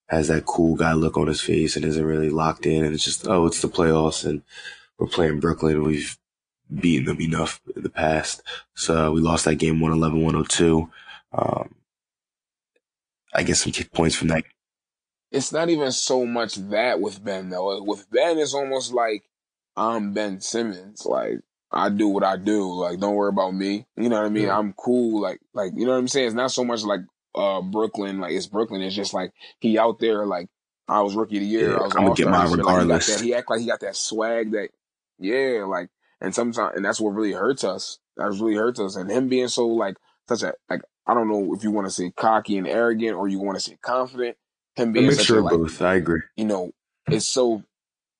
has 0.08 0.28
that 0.28 0.46
cool 0.46 0.76
guy 0.76 0.92
look 0.92 1.16
on 1.16 1.26
his 1.26 1.40
face 1.40 1.76
and 1.76 1.84
isn't 1.84 2.04
really 2.04 2.30
locked 2.30 2.66
in, 2.66 2.84
and 2.84 2.94
it's 2.94 3.04
just 3.04 3.26
oh, 3.26 3.46
it's 3.46 3.60
the 3.60 3.68
playoffs, 3.68 4.24
and 4.24 4.42
we're 4.98 5.06
playing 5.06 5.40
Brooklyn, 5.40 5.82
we've 5.82 6.18
beaten 6.72 7.06
them 7.06 7.20
enough 7.20 7.60
in 7.74 7.82
the 7.82 7.90
past. 7.90 8.42
So 8.74 9.12
we 9.12 9.20
lost 9.20 9.44
that 9.44 9.56
game 9.56 9.80
111 9.80 10.22
102. 10.22 10.90
Um, 11.32 11.74
I 13.34 13.42
get 13.42 13.56
some 13.56 13.72
kick 13.72 13.92
points 13.92 14.16
from 14.16 14.28
that. 14.28 14.44
It's 15.30 15.52
not 15.52 15.68
even 15.68 15.92
so 15.92 16.24
much 16.24 16.54
that 16.54 17.00
with 17.00 17.22
Ben 17.22 17.50
though. 17.50 17.82
With 17.82 18.10
Ben, 18.10 18.38
it's 18.38 18.54
almost 18.54 18.92
like 18.92 19.24
I'm 19.76 20.12
Ben 20.12 20.40
Simmons. 20.40 21.04
Like 21.04 21.40
I 21.70 21.90
do 21.90 22.08
what 22.08 22.24
I 22.24 22.36
do. 22.36 22.72
Like 22.72 22.98
don't 23.00 23.14
worry 23.14 23.28
about 23.28 23.54
me. 23.54 23.86
You 23.96 24.08
know 24.08 24.16
what 24.16 24.26
I 24.26 24.30
mean? 24.30 24.44
Yeah. 24.44 24.58
I'm 24.58 24.72
cool. 24.72 25.20
Like 25.20 25.40
like 25.52 25.72
you 25.76 25.84
know 25.84 25.92
what 25.92 25.98
I'm 25.98 26.08
saying? 26.08 26.28
It's 26.28 26.34
not 26.34 26.52
so 26.52 26.64
much 26.64 26.84
like 26.84 27.00
uh 27.36 27.62
Brooklyn. 27.62 28.20
Like 28.20 28.32
it's 28.32 28.46
Brooklyn. 28.46 28.82
It's 28.82 28.94
just 28.96 29.14
like 29.14 29.32
he 29.60 29.78
out 29.78 29.98
there. 29.98 30.26
Like 30.26 30.48
I 30.88 31.00
was 31.00 31.14
rookie 31.14 31.36
of 31.36 31.42
the 31.42 31.46
year. 31.46 31.70
Yeah, 31.70 31.76
I 31.76 31.82
was 31.82 31.96
I'm 31.96 32.02
gonna 32.04 32.14
get 32.14 32.28
mine 32.28 32.50
regardless. 32.52 33.08
Like 33.08 33.20
he, 33.20 33.26
he 33.26 33.34
act 33.34 33.50
like 33.50 33.60
he 33.60 33.66
got 33.66 33.80
that 33.80 33.96
swag. 33.96 34.52
That 34.52 34.70
yeah. 35.18 35.64
Like 35.64 35.90
and 36.20 36.34
sometimes 36.34 36.76
and 36.76 36.84
that's 36.84 37.00
what 37.00 37.10
really 37.10 37.32
hurts 37.32 37.64
us. 37.64 37.98
That 38.16 38.30
really 38.30 38.54
hurts 38.54 38.80
us. 38.80 38.96
And 38.96 39.10
him 39.10 39.28
being 39.28 39.48
so 39.48 39.66
like 39.66 39.96
such 40.28 40.42
a 40.42 40.54
like 40.70 40.82
I 41.06 41.14
don't 41.14 41.28
know 41.28 41.54
if 41.54 41.62
you 41.62 41.70
want 41.70 41.86
to 41.86 41.92
say 41.92 42.10
cocky 42.10 42.58
and 42.58 42.66
arrogant 42.66 43.16
or 43.16 43.28
you 43.28 43.38
want 43.38 43.56
to 43.56 43.60
say 43.60 43.78
confident. 43.80 44.36
Him 44.74 44.92
being 44.92 45.06
a 45.06 45.08
mixture 45.08 45.38
of 45.38 45.48
both. 45.48 45.80
I 45.80 45.94
agree. 45.94 46.20
You 46.36 46.44
know, 46.44 46.72
it's 47.06 47.26
so 47.26 47.62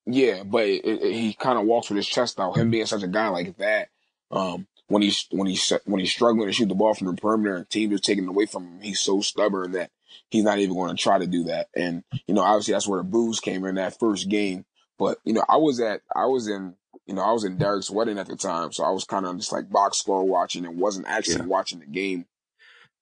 yeah, 0.06 0.44
but 0.44 0.64
it, 0.64 0.84
it, 0.84 1.14
he 1.14 1.34
kind 1.34 1.58
of 1.58 1.66
walks 1.66 1.90
with 1.90 1.96
his 1.96 2.06
chest 2.06 2.38
out. 2.38 2.56
Him 2.56 2.70
being 2.70 2.86
such 2.86 3.02
a 3.02 3.08
guy 3.08 3.28
like 3.28 3.56
that, 3.58 3.88
um, 4.30 4.66
when 4.88 5.02
he's 5.02 5.26
when 5.30 5.48
he's 5.48 5.72
when 5.84 6.00
he's 6.00 6.12
struggling 6.12 6.46
to 6.46 6.52
shoot 6.52 6.68
the 6.68 6.74
ball 6.74 6.94
from 6.94 7.08
the 7.08 7.20
perimeter 7.20 7.56
and 7.56 7.68
teams 7.68 7.94
are 7.94 7.98
taking 7.98 8.24
it 8.24 8.30
away 8.30 8.46
from 8.46 8.64
him, 8.64 8.80
he's 8.80 9.00
so 9.00 9.20
stubborn 9.20 9.72
that 9.72 9.90
he's 10.30 10.44
not 10.44 10.58
even 10.58 10.74
going 10.74 10.94
to 10.94 11.02
try 11.02 11.18
to 11.18 11.26
do 11.26 11.44
that. 11.44 11.68
And 11.74 12.04
you 12.26 12.34
know, 12.34 12.42
obviously 12.42 12.72
that's 12.72 12.86
where 12.86 13.00
the 13.00 13.08
boos 13.08 13.40
came 13.40 13.64
in 13.64 13.76
that 13.76 13.98
first 13.98 14.28
game. 14.28 14.64
But 14.98 15.18
you 15.24 15.32
know, 15.32 15.44
I 15.48 15.56
was 15.56 15.80
at 15.80 16.02
I 16.14 16.26
was 16.26 16.48
in 16.48 16.74
you 17.06 17.14
know 17.14 17.22
I 17.22 17.32
was 17.32 17.44
in 17.44 17.58
Derek's 17.58 17.90
wedding 17.90 18.18
at 18.18 18.26
the 18.26 18.36
time, 18.36 18.72
so 18.72 18.84
I 18.84 18.90
was 18.90 19.04
kind 19.04 19.26
of 19.26 19.36
just 19.36 19.52
like 19.52 19.70
box 19.70 19.98
score 19.98 20.24
watching 20.24 20.64
and 20.64 20.78
wasn't 20.78 21.08
actually 21.08 21.36
yeah. 21.36 21.46
watching 21.46 21.80
the 21.80 21.86
game. 21.86 22.26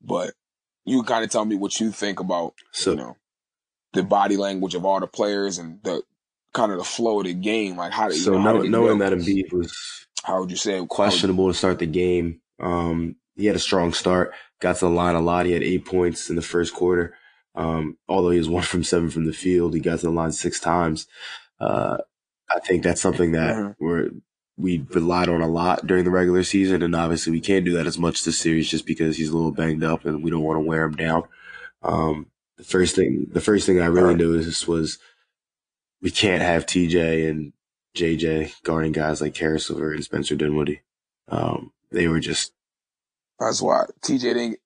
But 0.02 0.34
you 0.84 1.02
kind 1.02 1.24
of 1.24 1.30
tell 1.30 1.44
me 1.44 1.56
what 1.56 1.80
you 1.80 1.90
think 1.90 2.20
about 2.20 2.54
so, 2.72 2.90
you 2.90 2.96
know 2.96 3.16
the 3.94 4.02
body 4.02 4.36
language 4.36 4.74
of 4.74 4.84
all 4.84 5.00
the 5.00 5.06
players 5.06 5.58
and 5.58 5.80
the 5.82 6.02
kind 6.52 6.72
of 6.72 6.78
the 6.78 6.84
flow 6.84 7.20
of 7.20 7.26
the 7.26 7.34
game? 7.34 7.76
Like 7.76 7.92
how? 7.92 8.10
So 8.10 8.32
you 8.32 8.38
know, 8.40 8.62
knowing 8.62 8.98
that 8.98 9.12
Embiid 9.12 9.52
was 9.52 10.06
how 10.24 10.40
would 10.40 10.50
you 10.50 10.56
say 10.56 10.78
it? 10.78 10.88
questionable 10.88 11.48
to 11.48 11.54
start 11.54 11.78
the 11.78 11.86
game, 11.86 12.40
um, 12.58 13.16
he 13.36 13.46
had 13.46 13.56
a 13.56 13.60
strong 13.60 13.92
start. 13.92 14.32
Got 14.60 14.76
to 14.76 14.86
the 14.86 14.90
line 14.90 15.16
a 15.16 15.20
lot. 15.20 15.46
He 15.46 15.52
had 15.52 15.62
eight 15.62 15.84
points 15.84 16.30
in 16.30 16.36
the 16.36 16.42
first 16.42 16.72
quarter. 16.74 17.14
Um, 17.54 17.98
although 18.08 18.30
he 18.30 18.38
was 18.38 18.48
one 18.58 18.62
from 18.62 18.84
seven 18.84 19.10
from 19.10 19.26
the 19.26 19.32
field, 19.32 19.74
he 19.74 19.80
got 19.80 20.00
to 20.00 20.06
the 20.06 20.12
line 20.12 20.32
six 20.32 20.58
times. 20.58 21.06
Uh, 21.60 21.98
I 22.54 22.60
think 22.60 22.82
that's 22.82 23.00
something 23.00 23.32
that 23.32 23.54
mm-hmm. 23.54 23.84
we're 23.84 24.10
we 24.56 24.86
relied 24.90 25.28
on 25.28 25.40
a 25.40 25.48
lot 25.48 25.86
during 25.86 26.04
the 26.04 26.10
regular 26.10 26.44
season, 26.44 26.82
and 26.82 26.94
obviously 26.94 27.32
we 27.32 27.40
can't 27.40 27.64
do 27.64 27.74
that 27.74 27.86
as 27.86 27.98
much 27.98 28.22
this 28.22 28.38
series 28.38 28.70
just 28.70 28.86
because 28.86 29.16
he's 29.16 29.30
a 29.30 29.36
little 29.36 29.50
banged 29.50 29.82
up, 29.82 30.04
and 30.04 30.22
we 30.22 30.30
don't 30.30 30.44
want 30.44 30.56
to 30.56 30.64
wear 30.64 30.84
him 30.84 30.94
down. 30.94 31.24
Um, 31.82 32.26
the 32.56 32.64
first 32.64 32.94
thing, 32.94 33.26
the 33.30 33.40
first 33.40 33.66
thing 33.66 33.80
I 33.80 33.86
really 33.86 34.14
noticed 34.14 34.68
was 34.68 34.98
we 36.00 36.10
can't 36.10 36.42
have 36.42 36.66
TJ 36.66 37.28
and 37.28 37.52
JJ 37.96 38.62
guarding 38.62 38.92
guys 38.92 39.20
like 39.20 39.34
Caris 39.34 39.70
LeVert 39.70 39.94
and 39.94 40.04
Spencer 40.04 40.36
Dinwiddie. 40.36 40.82
Um, 41.28 41.72
they 41.90 42.08
were 42.08 42.20
just. 42.20 42.52
That's 43.38 43.62
why 43.62 43.84
TJ 44.02 44.20
didn't. 44.20 44.58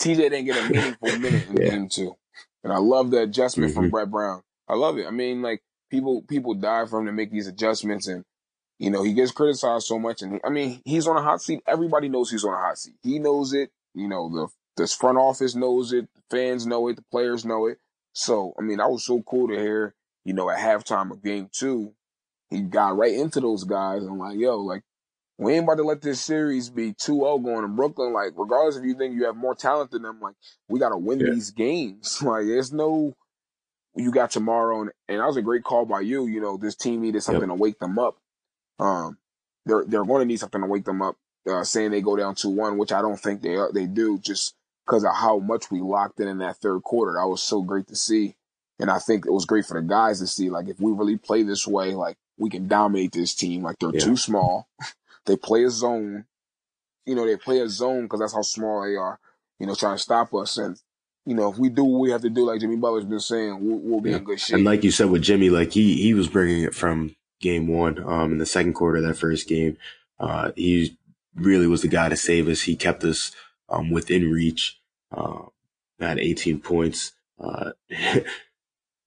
TJ 0.00 0.16
didn't 0.16 0.44
get 0.44 0.64
a 0.64 0.72
meaningful 0.72 1.18
minute 1.18 1.48
in 1.48 1.56
yeah. 1.56 1.70
game 1.70 1.88
two, 1.88 2.16
and 2.62 2.72
I 2.72 2.78
love 2.78 3.10
the 3.10 3.22
adjustment 3.22 3.72
mm-hmm. 3.72 3.80
from 3.80 3.90
Brett 3.90 4.10
Brown. 4.10 4.42
I 4.68 4.74
love 4.74 4.98
it. 4.98 5.06
I 5.06 5.10
mean, 5.10 5.42
like 5.42 5.62
people 5.90 6.22
people 6.22 6.54
die 6.54 6.86
for 6.86 7.00
him 7.00 7.06
to 7.06 7.12
make 7.12 7.30
these 7.30 7.46
adjustments, 7.46 8.06
and 8.06 8.24
you 8.78 8.90
know 8.90 9.02
he 9.02 9.14
gets 9.14 9.32
criticized 9.32 9.86
so 9.86 9.98
much. 9.98 10.22
And 10.22 10.40
I 10.44 10.50
mean, 10.50 10.80
he's 10.84 11.06
on 11.06 11.16
a 11.16 11.22
hot 11.22 11.42
seat. 11.42 11.60
Everybody 11.66 12.08
knows 12.08 12.30
he's 12.30 12.44
on 12.44 12.54
a 12.54 12.58
hot 12.58 12.78
seat. 12.78 12.94
He 13.02 13.18
knows 13.18 13.52
it. 13.52 13.70
You 13.94 14.08
know 14.08 14.28
the 14.28 14.48
this 14.76 14.94
front 14.94 15.18
office 15.18 15.54
knows 15.54 15.92
it. 15.92 16.08
The 16.14 16.22
fans 16.30 16.66
know 16.66 16.88
it. 16.88 16.96
The 16.96 17.04
players 17.10 17.44
know 17.44 17.66
it. 17.66 17.78
So 18.12 18.54
I 18.58 18.62
mean, 18.62 18.78
that 18.78 18.90
was 18.90 19.04
so 19.04 19.22
cool 19.22 19.48
to 19.48 19.58
hear 19.58 19.94
you 20.26 20.32
know, 20.32 20.50
at 20.50 20.58
halftime 20.58 21.12
of 21.12 21.22
game 21.22 21.48
two, 21.52 21.92
he 22.50 22.60
got 22.60 22.96
right 22.96 23.14
into 23.14 23.40
those 23.40 23.64
guys. 23.64 24.02
I'm 24.02 24.18
like, 24.18 24.38
yo, 24.38 24.58
like, 24.58 24.82
we 25.38 25.54
ain't 25.54 25.64
about 25.64 25.76
to 25.76 25.82
let 25.82 26.00
this 26.00 26.20
series 26.20 26.70
be 26.70 26.92
2-0 26.92 27.44
going 27.44 27.62
to 27.62 27.68
Brooklyn. 27.68 28.12
Like, 28.12 28.32
regardless 28.36 28.76
if 28.76 28.84
you 28.84 28.94
think 28.94 29.14
you 29.14 29.24
have 29.24 29.36
more 29.36 29.54
talent 29.54 29.90
than 29.90 30.02
them, 30.02 30.20
like, 30.20 30.34
we 30.68 30.78
got 30.78 30.90
to 30.90 30.96
win 30.96 31.20
yeah. 31.20 31.30
these 31.32 31.50
games. 31.50 32.18
Like, 32.22 32.46
there's 32.46 32.72
no, 32.72 33.14
you 33.94 34.10
got 34.10 34.30
tomorrow, 34.30 34.82
and, 34.82 34.90
and 35.08 35.20
that 35.20 35.26
was 35.26 35.36
a 35.36 35.42
great 35.42 35.64
call 35.64 35.84
by 35.84 36.00
you. 36.00 36.26
You 36.26 36.40
know, 36.40 36.56
this 36.56 36.76
team 36.76 37.02
needed 37.02 37.22
something 37.22 37.48
yep. 37.48 37.50
to 37.50 37.54
wake 37.54 37.78
them 37.78 37.98
up. 37.98 38.16
Um, 38.78 39.18
they're 39.64 39.84
they're 39.86 40.04
going 40.04 40.20
to 40.20 40.26
need 40.26 40.38
something 40.38 40.60
to 40.60 40.66
wake 40.66 40.84
them 40.84 41.02
up. 41.02 41.16
Uh, 41.48 41.62
saying 41.64 41.92
they 41.92 42.00
go 42.00 42.16
down 42.16 42.34
two 42.34 42.50
one, 42.50 42.76
which 42.76 42.92
I 42.92 43.00
don't 43.00 43.18
think 43.18 43.40
they 43.40 43.54
are, 43.54 43.70
they 43.72 43.86
do, 43.86 44.18
just 44.18 44.54
because 44.84 45.04
of 45.04 45.14
how 45.14 45.38
much 45.38 45.70
we 45.70 45.80
locked 45.80 46.20
in 46.20 46.28
in 46.28 46.38
that 46.38 46.56
third 46.56 46.82
quarter. 46.82 47.12
That 47.12 47.28
was 47.28 47.42
so 47.42 47.62
great 47.62 47.86
to 47.88 47.96
see, 47.96 48.34
and 48.80 48.90
I 48.90 48.98
think 48.98 49.26
it 49.26 49.32
was 49.32 49.44
great 49.44 49.64
for 49.64 49.80
the 49.80 49.86
guys 49.86 50.20
to 50.20 50.26
see. 50.26 50.50
Like 50.50 50.68
if 50.68 50.80
we 50.80 50.92
really 50.92 51.16
play 51.16 51.42
this 51.42 51.66
way, 51.66 51.94
like 51.94 52.16
we 52.38 52.50
can 52.50 52.68
dominate 52.68 53.12
this 53.12 53.34
team. 53.34 53.62
Like 53.62 53.78
they're 53.78 53.94
yeah. 53.94 54.00
too 54.00 54.16
small. 54.16 54.68
they 55.26 55.36
play 55.36 55.64
a 55.64 55.70
zone. 55.70 56.24
You 57.04 57.14
know, 57.14 57.26
they 57.26 57.36
play 57.36 57.60
a 57.60 57.68
zone 57.68 58.02
because 58.02 58.20
that's 58.20 58.34
how 58.34 58.42
small 58.42 58.82
they 58.82 58.96
are. 58.96 59.18
You 59.58 59.66
know, 59.66 59.74
trying 59.74 59.96
to 59.96 60.02
stop 60.02 60.34
us. 60.34 60.58
And 60.58 60.80
you 61.24 61.34
know, 61.34 61.50
if 61.50 61.58
we 61.58 61.68
do 61.68 61.84
what 61.84 62.00
we 62.00 62.10
have 62.10 62.22
to 62.22 62.30
do, 62.30 62.46
like 62.46 62.60
Jimmy 62.60 62.76
Butler's 62.76 63.04
been 63.04 63.20
saying, 63.20 63.58
we'll, 63.60 63.78
we'll 63.78 64.00
be 64.00 64.10
yeah. 64.10 64.16
in 64.16 64.24
good 64.24 64.40
shape. 64.40 64.56
And 64.56 64.64
like 64.64 64.84
you 64.84 64.90
said 64.90 65.10
with 65.10 65.22
Jimmy, 65.22 65.50
like 65.50 65.72
he 65.72 66.00
he 66.02 66.14
was 66.14 66.28
bringing 66.28 66.62
it 66.62 66.74
from 66.74 67.16
game 67.40 67.66
one, 67.66 68.02
um, 68.02 68.32
in 68.32 68.38
the 68.38 68.46
second 68.46 68.74
quarter 68.74 68.98
of 68.98 69.04
that 69.04 69.16
first 69.16 69.48
game. 69.48 69.76
Uh, 70.18 70.52
he 70.56 70.96
really 71.34 71.66
was 71.66 71.82
the 71.82 71.88
guy 71.88 72.08
to 72.08 72.16
save 72.16 72.48
us. 72.48 72.62
He 72.62 72.76
kept 72.76 73.04
us 73.04 73.32
um, 73.68 73.90
within 73.90 74.30
reach. 74.30 74.80
Uh, 75.12 75.42
had 76.00 76.18
18 76.18 76.60
points. 76.60 77.12
Uh, 77.38 77.72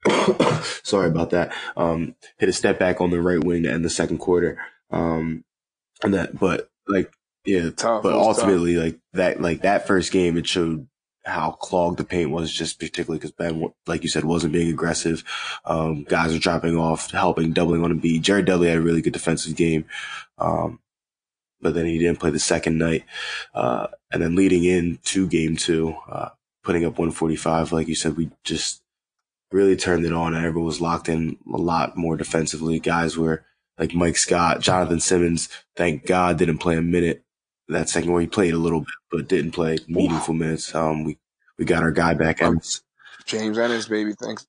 sorry 0.84 1.08
about 1.08 1.32
that. 1.32 1.54
Um, 1.76 2.16
hit 2.38 2.50
a 2.50 2.54
step 2.54 2.80
back 2.80 3.02
on 3.02 3.10
the 3.10 3.22
right 3.22 3.44
wing 3.44 3.64
to 3.64 3.72
end 3.72 3.84
the 3.84 3.90
second 3.90 4.20
quarter. 4.20 4.58
Um, 4.92 5.44
and 6.04 6.14
that, 6.14 6.38
but 6.40 6.70
like, 6.88 7.14
yeah, 7.46 7.70
tough, 7.72 8.04
but 8.04 8.14
ultimately, 8.14 8.76
tough. 8.76 8.84
like 8.84 9.00
that, 9.14 9.42
like 9.42 9.62
that 9.62 9.88
first 9.88 10.12
game, 10.12 10.38
it 10.38 10.48
showed 10.48 10.88
how 11.26 11.52
clogged 11.52 11.98
the 11.98 12.04
paint 12.04 12.32
was, 12.32 12.52
just 12.52 12.80
particularly 12.80 13.20
because 13.20 13.32
Ben, 13.32 13.72
like 13.88 14.04
you 14.04 14.10
said, 14.10 14.24
wasn't 14.24 14.54
being 14.54 14.70
aggressive. 14.70 15.24
Um, 15.66 16.04
guys 16.04 16.34
are 16.34 16.40
dropping 16.40 16.78
off, 16.78 17.12
helping, 17.12 17.54
doubling 17.54 17.84
on 17.84 18.00
Embiid. 18.00 18.22
Jared 18.22 18.46
Dudley 18.46 18.70
had 18.70 18.78
a 18.78 18.82
really 18.82 19.02
good 19.02 19.14
defensive 19.14 19.56
game. 19.56 19.86
Um, 20.38 20.80
but 21.62 21.74
then 21.74 21.86
he 21.86 22.00
didn't 22.00 22.20
play 22.20 22.30
the 22.30 22.40
second 22.40 22.78
night. 22.78 23.04
Uh, 23.54 23.88
and 24.12 24.22
then 24.22 24.36
leading 24.36 24.64
in 24.64 24.86
into 24.86 25.28
game 25.28 25.56
two, 25.56 25.96
uh, 26.10 26.30
putting 26.64 26.86
up 26.86 26.94
145, 26.94 27.72
like 27.72 27.88
you 27.88 27.96
said, 27.96 28.16
we 28.16 28.32
just 28.44 28.82
really 29.52 29.76
turned 29.76 30.06
it 30.06 30.14
on 30.14 30.34
and 30.34 30.46
everyone 30.46 30.68
was 30.68 30.82
locked 30.82 31.10
in 31.10 31.38
a 31.52 31.58
lot 31.58 31.98
more 31.98 32.16
defensively. 32.16 32.80
Guys 32.80 33.18
were 33.18 33.46
like 33.78 33.94
Mike 33.94 34.18
Scott, 34.18 34.62
Jonathan 34.62 35.00
Simmons, 35.00 35.50
thank 35.76 36.06
God 36.06 36.38
didn't 36.38 36.60
play 36.60 36.78
a 36.78 36.82
minute 36.82 37.24
that 37.70 37.90
second 37.90 38.12
where 38.12 38.22
he 38.22 38.28
played 38.28 38.54
a 38.54 38.58
little 38.58 38.82
bit, 38.82 38.88
but 39.12 39.28
didn't 39.28 39.52
play 39.52 39.78
meaningful 39.88 40.34
minutes. 40.34 40.74
Um, 40.74 41.04
we, 41.04 41.18
we 41.58 41.66
got 41.66 41.84
our 41.84 41.92
guy 41.92 42.14
back. 42.14 42.42
Um, 42.42 42.60
James 43.26 43.58
Ennis, 43.58 43.88
baby. 43.88 44.14
Thanks. 44.20 44.48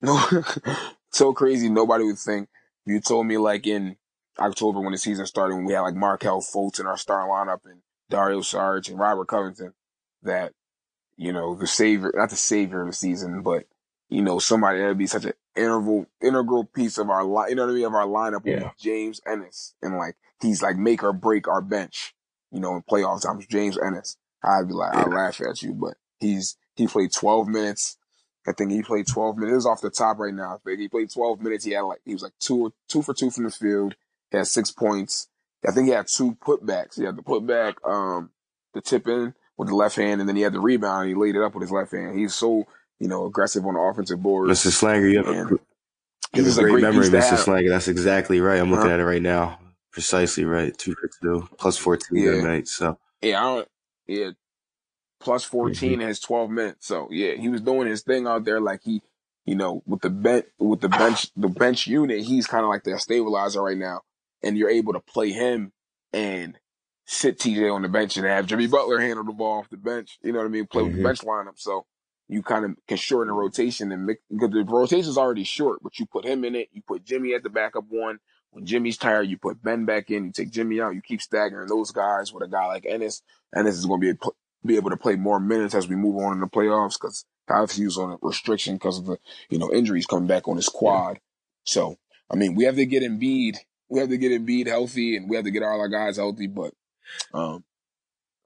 No, 0.00 0.22
so 1.12 1.32
crazy. 1.32 1.68
Nobody 1.68 2.04
would 2.04 2.18
think. 2.18 2.48
You 2.84 3.00
told 3.00 3.26
me 3.26 3.36
like 3.36 3.66
in 3.66 3.96
October 4.38 4.80
when 4.80 4.92
the 4.92 4.98
season 4.98 5.26
started, 5.26 5.56
when 5.56 5.64
we 5.64 5.72
had 5.72 5.80
like 5.80 5.96
Markelle 5.96 6.40
Fultz 6.40 6.78
in 6.78 6.86
our 6.86 6.96
starting 6.96 7.30
lineup 7.30 7.60
and 7.64 7.80
Dario 8.08 8.40
Saric 8.40 8.88
and 8.88 8.98
Robert 8.98 9.26
Covington, 9.26 9.74
that 10.22 10.52
you 11.16 11.32
know 11.32 11.54
the 11.54 11.66
savior, 11.66 12.12
not 12.14 12.30
the 12.30 12.36
savior 12.36 12.82
of 12.82 12.88
the 12.88 12.92
season, 12.92 13.42
but 13.42 13.64
you 14.08 14.22
know 14.22 14.38
somebody 14.38 14.80
that 14.80 14.88
would 14.88 14.98
be 14.98 15.06
such 15.06 15.24
an 15.24 15.32
integral 15.56 16.06
integral 16.22 16.64
piece 16.64 16.98
of 16.98 17.10
our 17.10 17.24
line, 17.24 17.50
you 17.50 17.54
know 17.56 17.64
what 17.66 17.72
I 17.72 17.74
mean, 17.74 17.84
of 17.84 17.94
our 17.94 18.06
lineup 18.06 18.42
yeah. 18.44 18.70
James 18.78 19.20
Ennis, 19.26 19.74
and 19.82 19.96
like 19.96 20.16
he's 20.40 20.62
like 20.62 20.76
make 20.76 21.02
or 21.02 21.12
break 21.12 21.48
our 21.48 21.62
bench, 21.62 22.14
you 22.52 22.60
know, 22.60 22.76
in 22.76 22.82
playoff 22.82 23.22
times. 23.22 23.46
James 23.46 23.78
Ennis, 23.78 24.16
I'd 24.44 24.68
be 24.68 24.74
like, 24.74 24.94
yeah. 24.94 25.04
I 25.04 25.08
laugh 25.08 25.40
at 25.40 25.62
you, 25.62 25.72
but 25.72 25.94
he's 26.20 26.56
he 26.74 26.86
played 26.86 27.12
12 27.12 27.48
minutes. 27.48 27.96
I 28.46 28.52
think 28.52 28.70
he 28.70 28.82
played 28.82 29.08
12 29.08 29.38
minutes. 29.38 29.52
It 29.52 29.56
was 29.56 29.66
off 29.66 29.80
the 29.80 29.90
top 29.90 30.18
right 30.18 30.32
now. 30.32 30.60
But 30.64 30.78
he 30.78 30.88
played 30.88 31.10
12 31.10 31.40
minutes. 31.40 31.64
He 31.64 31.72
had 31.72 31.80
like 31.80 32.00
he 32.04 32.12
was 32.12 32.22
like 32.22 32.38
two 32.38 32.72
two 32.88 33.02
for 33.02 33.14
two 33.14 33.30
from 33.30 33.44
the 33.44 33.50
field. 33.50 33.96
He 34.30 34.36
had 34.36 34.46
six 34.46 34.70
points. 34.70 35.28
I 35.66 35.72
think 35.72 35.88
he 35.88 35.92
had 35.94 36.06
two 36.06 36.36
putbacks. 36.36 36.96
He 36.96 37.04
had 37.04 37.16
the 37.16 37.22
putback, 37.22 37.74
um, 37.84 38.30
the 38.72 38.80
tip 38.80 39.08
in 39.08 39.34
with 39.56 39.68
the 39.68 39.74
left 39.74 39.96
hand, 39.96 40.20
and 40.20 40.28
then 40.28 40.36
he 40.36 40.42
had 40.42 40.52
the 40.52 40.60
rebound. 40.60 41.02
and 41.02 41.08
He 41.08 41.14
laid 41.14 41.36
it 41.36 41.42
up 41.42 41.54
with 41.54 41.62
his 41.62 41.72
left 41.72 41.92
hand. 41.92 42.18
He's 42.18 42.34
so 42.34 42.66
you 42.98 43.08
know 43.08 43.26
aggressive 43.26 43.64
on 43.66 43.74
the 43.74 43.80
offensive 43.80 44.22
board. 44.22 44.48
Mr. 44.48 44.70
Slanger, 44.70 45.08
you 45.08 45.18
have, 45.18 45.28
a, 45.28 45.32
you 45.32 46.44
have 46.44 46.58
a 46.58 46.60
great, 46.60 46.70
great 46.72 46.82
memory, 46.82 47.08
Mr. 47.08 47.36
Slanger. 47.36 47.70
That's 47.70 47.88
exactly 47.88 48.40
right. 48.40 48.60
I'm 48.60 48.70
looking 48.70 48.86
uh-huh. 48.86 48.94
at 48.94 49.00
it 49.00 49.04
right 49.04 49.22
now 49.22 49.58
precisely 49.96 50.44
right. 50.44 50.76
Two 50.76 50.94
for 50.94 51.08
two, 51.22 51.48
plus 51.56 51.78
14 51.78 52.06
yeah. 52.12 52.32
that 52.32 52.42
night. 52.42 52.68
So 52.68 52.98
yeah, 53.22 53.40
I 53.40 53.54
don't, 53.54 53.68
yeah, 54.06 54.30
plus 55.20 55.42
14 55.42 55.92
mm-hmm. 55.92 56.00
has 56.02 56.20
12 56.20 56.50
minutes. 56.50 56.86
So 56.86 57.08
yeah, 57.10 57.32
he 57.32 57.48
was 57.48 57.62
doing 57.62 57.88
his 57.88 58.02
thing 58.02 58.26
out 58.26 58.44
there. 58.44 58.60
Like 58.60 58.82
he, 58.84 59.00
you 59.46 59.54
know, 59.54 59.82
with 59.86 60.02
the 60.02 60.10
bench, 60.10 60.44
with 60.58 60.82
the 60.82 60.90
bench, 60.90 61.30
the 61.34 61.48
bench 61.48 61.86
unit, 61.86 62.20
he's 62.24 62.46
kind 62.46 62.62
of 62.62 62.68
like 62.68 62.84
their 62.84 62.98
stabilizer 62.98 63.62
right 63.62 63.78
now. 63.78 64.02
And 64.42 64.58
you're 64.58 64.68
able 64.68 64.92
to 64.92 65.00
play 65.00 65.32
him 65.32 65.72
and 66.12 66.58
sit 67.06 67.38
TJ 67.38 67.72
on 67.72 67.82
the 67.82 67.88
bench 67.88 68.16
and 68.16 68.26
have 68.26 68.46
Jimmy 68.46 68.66
Butler 68.66 68.98
handle 68.98 69.24
the 69.24 69.32
ball 69.32 69.60
off 69.60 69.70
the 69.70 69.76
bench. 69.76 70.18
You 70.22 70.32
know 70.32 70.40
what 70.40 70.46
I 70.46 70.50
mean? 70.50 70.66
Play 70.66 70.82
mm-hmm. 70.82 70.86
with 70.88 70.96
the 70.96 70.98
mm-hmm. 70.98 71.08
bench 71.08 71.20
lineup. 71.20 71.58
So 71.58 71.86
you 72.28 72.42
kind 72.42 72.64
of 72.64 72.72
can 72.88 72.96
shorten 72.96 73.28
the 73.28 73.34
rotation 73.34 73.92
and 73.92 74.06
make, 74.06 74.18
because 74.30 74.50
the 74.50 74.64
rotation's 74.64 75.16
already 75.16 75.44
short, 75.44 75.82
but 75.82 75.98
you 75.98 76.06
put 76.06 76.24
him 76.24 76.44
in 76.44 76.54
it. 76.54 76.68
You 76.72 76.82
put 76.86 77.04
Jimmy 77.04 77.34
at 77.34 77.42
the 77.42 77.50
backup 77.50 77.84
one. 77.88 78.18
When 78.50 78.66
Jimmy's 78.66 78.96
tired, 78.96 79.28
you 79.28 79.36
put 79.36 79.62
Ben 79.62 79.84
back 79.84 80.10
in. 80.10 80.26
You 80.26 80.32
take 80.32 80.50
Jimmy 80.50 80.80
out. 80.80 80.94
You 80.94 81.02
keep 81.02 81.20
staggering 81.20 81.68
those 81.68 81.90
guys 81.90 82.32
with 82.32 82.42
a 82.42 82.48
guy 82.48 82.66
like 82.66 82.86
Ennis. 82.86 83.22
Ennis 83.54 83.76
is 83.76 83.86
going 83.86 84.00
to 84.00 84.14
be 84.14 84.30
be 84.64 84.76
able 84.76 84.90
to 84.90 84.96
play 84.96 85.14
more 85.14 85.38
minutes 85.38 85.74
as 85.74 85.88
we 85.88 85.94
move 85.94 86.16
on 86.16 86.32
in 86.32 86.40
the 86.40 86.46
playoffs 86.46 86.98
because 87.00 87.24
Tyus 87.48 87.78
was 87.84 87.98
on 87.98 88.12
a 88.12 88.16
restriction 88.22 88.74
because 88.74 88.98
of 88.98 89.06
the 89.06 89.18
you 89.48 89.58
know 89.58 89.72
injuries 89.72 90.06
coming 90.06 90.26
back 90.26 90.48
on 90.48 90.56
his 90.56 90.68
quad. 90.68 91.14
Yeah. 91.14 91.20
So 91.64 91.98
I 92.30 92.36
mean, 92.36 92.54
we 92.54 92.64
have 92.64 92.76
to 92.76 92.86
get 92.86 93.02
Embiid. 93.02 93.58
We 93.88 94.00
have 94.00 94.08
to 94.08 94.18
get 94.18 94.32
Embiid 94.32 94.66
healthy, 94.66 95.16
and 95.16 95.30
we 95.30 95.36
have 95.36 95.44
to 95.44 95.50
get 95.50 95.62
all 95.62 95.80
our 95.80 95.88
guys 95.88 96.16
healthy. 96.16 96.48
But 96.48 96.74
um, 97.32 97.64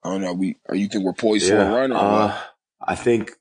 I 0.03 0.11
don't 0.11 0.23
know. 0.23 0.33
We 0.33 0.57
or 0.69 0.75
you 0.75 0.89
think 0.89 1.05
we're 1.05 1.13
poised 1.13 1.49
yeah, 1.49 1.65
for 1.65 1.71
a 1.71 1.75
run? 1.75 1.93
Uh, 1.93 2.39
I 2.81 2.95
think 2.95 3.33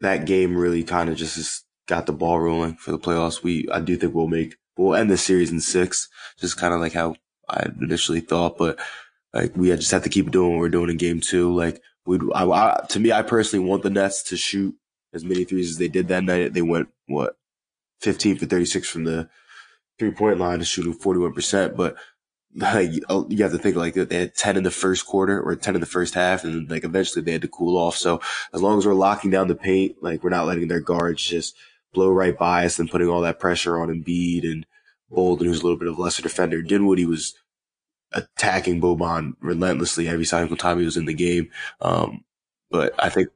that 0.00 0.26
game 0.26 0.56
really 0.56 0.84
kind 0.84 1.08
of 1.08 1.16
just 1.16 1.64
got 1.86 2.06
the 2.06 2.12
ball 2.12 2.38
rolling 2.38 2.74
for 2.76 2.90
the 2.90 2.98
playoffs. 2.98 3.42
We 3.42 3.68
I 3.72 3.80
do 3.80 3.96
think 3.96 4.14
we'll 4.14 4.28
make 4.28 4.56
we'll 4.76 4.94
end 4.94 5.10
the 5.10 5.16
series 5.16 5.50
in 5.50 5.60
six, 5.60 6.08
just 6.38 6.58
kind 6.58 6.74
of 6.74 6.80
like 6.80 6.92
how 6.92 7.16
I 7.48 7.68
initially 7.80 8.20
thought. 8.20 8.58
But 8.58 8.78
like 9.32 9.56
we 9.56 9.68
just 9.68 9.90
have 9.90 10.02
to 10.02 10.10
keep 10.10 10.30
doing 10.30 10.52
what 10.52 10.58
we're 10.60 10.68
doing 10.68 10.90
in 10.90 10.96
game 10.98 11.20
two. 11.20 11.54
Like 11.54 11.80
we, 12.04 12.18
I, 12.34 12.44
I, 12.44 12.86
to 12.90 13.00
me, 13.00 13.12
I 13.12 13.22
personally 13.22 13.66
want 13.66 13.82
the 13.82 13.90
Nets 13.90 14.22
to 14.24 14.36
shoot 14.36 14.74
as 15.14 15.24
many 15.24 15.44
threes 15.44 15.70
as 15.70 15.78
they 15.78 15.88
did 15.88 16.08
that 16.08 16.24
night. 16.24 16.52
They 16.52 16.62
went 16.62 16.88
what 17.06 17.36
15 18.00 18.38
for 18.38 18.46
36 18.46 18.88
from 18.88 19.04
the 19.04 19.28
three 19.98 20.10
point 20.10 20.38
line 20.38 20.58
to 20.58 20.64
shooting 20.64 20.92
41 20.92 21.32
percent, 21.32 21.76
but. 21.76 21.96
Like, 22.54 22.92
you 22.92 23.42
have 23.42 23.52
to 23.52 23.58
think 23.58 23.76
like 23.76 23.94
they 23.94 24.18
had 24.18 24.34
10 24.34 24.58
in 24.58 24.62
the 24.62 24.70
first 24.70 25.06
quarter 25.06 25.40
or 25.40 25.56
10 25.56 25.74
in 25.74 25.80
the 25.80 25.86
first 25.86 26.12
half 26.12 26.44
and 26.44 26.70
like 26.70 26.84
eventually 26.84 27.24
they 27.24 27.32
had 27.32 27.42
to 27.42 27.48
cool 27.48 27.78
off. 27.78 27.96
So 27.96 28.20
as 28.52 28.60
long 28.60 28.76
as 28.76 28.86
we're 28.86 28.92
locking 28.92 29.30
down 29.30 29.48
the 29.48 29.54
paint, 29.54 30.02
like 30.02 30.22
we're 30.22 30.30
not 30.30 30.46
letting 30.46 30.68
their 30.68 30.80
guards 30.80 31.24
just 31.24 31.56
blow 31.94 32.10
right 32.10 32.36
by 32.36 32.66
us 32.66 32.78
and 32.78 32.90
putting 32.90 33.08
all 33.08 33.22
that 33.22 33.40
pressure 33.40 33.80
on 33.80 33.88
Embiid 33.88 34.44
and 34.44 34.66
Bolden, 35.10 35.46
who's 35.46 35.60
a 35.60 35.62
little 35.62 35.78
bit 35.78 35.88
of 35.88 35.98
a 35.98 36.02
lesser 36.02 36.22
defender. 36.22 36.62
Dinwiddie 36.62 37.06
was 37.06 37.34
attacking 38.12 38.80
Boban 38.80 39.34
relentlessly 39.40 40.08
every 40.08 40.24
single 40.24 40.56
time 40.56 40.78
he 40.78 40.84
was 40.84 40.96
in 40.96 41.06
the 41.06 41.14
game. 41.14 41.50
Um, 41.80 42.24
but 42.70 42.94
I 42.98 43.08
think 43.08 43.28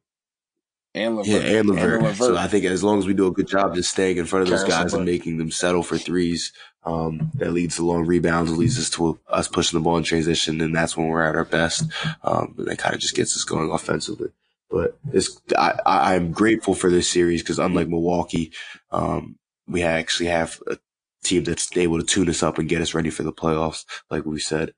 and 0.97 1.16
LeVert. 1.16 1.44
Yeah, 1.44 1.59
and 1.59 1.68
LeVert. 1.68 2.03
and 2.03 2.16
So 2.16 2.36
I 2.36 2.49
think 2.49 2.64
as 2.64 2.82
long 2.82 2.99
as 2.99 3.07
we 3.07 3.14
do 3.14 3.26
a 3.26 3.32
good 3.32 3.47
job 3.47 3.74
just 3.74 3.90
staying 3.90 4.16
in 4.16 4.26
front 4.26 4.44
of 4.44 4.51
those 4.51 4.64
guys 4.64 4.94
and 4.94 5.05
making 5.05 5.36
them 5.38 5.51
settle 5.51 5.82
for 5.82 5.99
threes, 5.99 6.53
um, 6.84 7.30
that 7.34 7.53
leads 7.53 7.76
to 7.76 7.84
long 7.84 8.07
rebounds. 8.07 8.57
Leads 8.57 8.78
us 8.78 8.90
to 8.90 9.18
us 9.28 9.49
pushing 9.49 9.78
the 9.78 9.82
ball 9.84 9.99
in 9.99 10.05
transition, 10.05 10.61
and 10.61 10.74
that's 10.74 10.97
when 10.97 11.09
we're 11.09 11.22
at 11.22 11.36
our 11.36 11.44
best. 11.44 11.84
Um, 12.22 12.55
and 12.59 12.68
that 12.68 12.78
kind 12.78 12.94
of 12.94 13.01
just 13.01 13.14
gets 13.14 13.36
us 13.36 13.44
going 13.44 13.70
offensively. 13.70 14.30
But 14.70 14.99
it's, 15.12 15.40
I, 15.57 15.78
I'm 15.86 16.32
grateful 16.32 16.74
for 16.74 16.90
this 16.90 17.09
series 17.09 17.42
because 17.42 17.59
unlike 17.59 17.88
Milwaukee, 17.88 18.53
um, 18.90 19.38
we 19.68 19.82
actually 19.82 20.26
have 20.26 20.61
a 20.66 20.78
team 21.22 21.44
that's 21.44 21.76
able 21.76 21.99
to 21.99 22.07
tune 22.07 22.28
us 22.28 22.42
up 22.42 22.59
and 22.59 22.68
get 22.68 22.80
us 22.80 22.94
ready 22.94 23.11
for 23.11 23.22
the 23.22 23.32
playoffs, 23.32 23.84
like 24.11 24.24
we 24.24 24.40
said. 24.40 24.72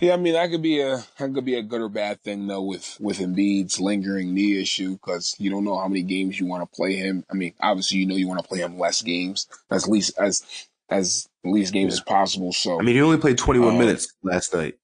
Yeah, 0.00 0.14
I 0.14 0.16
mean 0.18 0.34
that 0.34 0.50
could 0.50 0.62
be 0.62 0.80
a 0.80 1.04
that 1.18 1.32
could 1.32 1.44
be 1.44 1.54
a 1.54 1.62
good 1.62 1.80
or 1.80 1.88
bad 1.88 2.22
thing 2.22 2.46
though 2.46 2.62
with 2.62 2.98
with 3.00 3.18
Embiid's 3.18 3.80
lingering 3.80 4.34
knee 4.34 4.60
issue 4.60 4.92
because 4.92 5.34
you 5.38 5.50
don't 5.50 5.64
know 5.64 5.78
how 5.78 5.88
many 5.88 6.02
games 6.02 6.38
you 6.38 6.46
want 6.46 6.62
to 6.62 6.76
play 6.76 6.96
him. 6.96 7.24
I 7.30 7.34
mean, 7.34 7.54
obviously 7.60 7.98
you 7.98 8.06
know 8.06 8.16
you 8.16 8.28
want 8.28 8.42
to 8.42 8.48
play 8.48 8.60
him 8.60 8.78
less 8.78 9.00
games 9.00 9.46
as 9.70 9.88
least 9.88 10.18
as 10.18 10.44
as 10.90 11.28
least 11.44 11.72
games 11.72 11.94
yeah. 11.94 12.00
as 12.00 12.00
possible. 12.00 12.52
So 12.52 12.78
I 12.78 12.82
mean, 12.82 12.94
he 12.94 13.00
only 13.00 13.18
played 13.18 13.38
21 13.38 13.70
um, 13.70 13.78
minutes 13.78 14.12
last 14.22 14.52
night, 14.52 14.76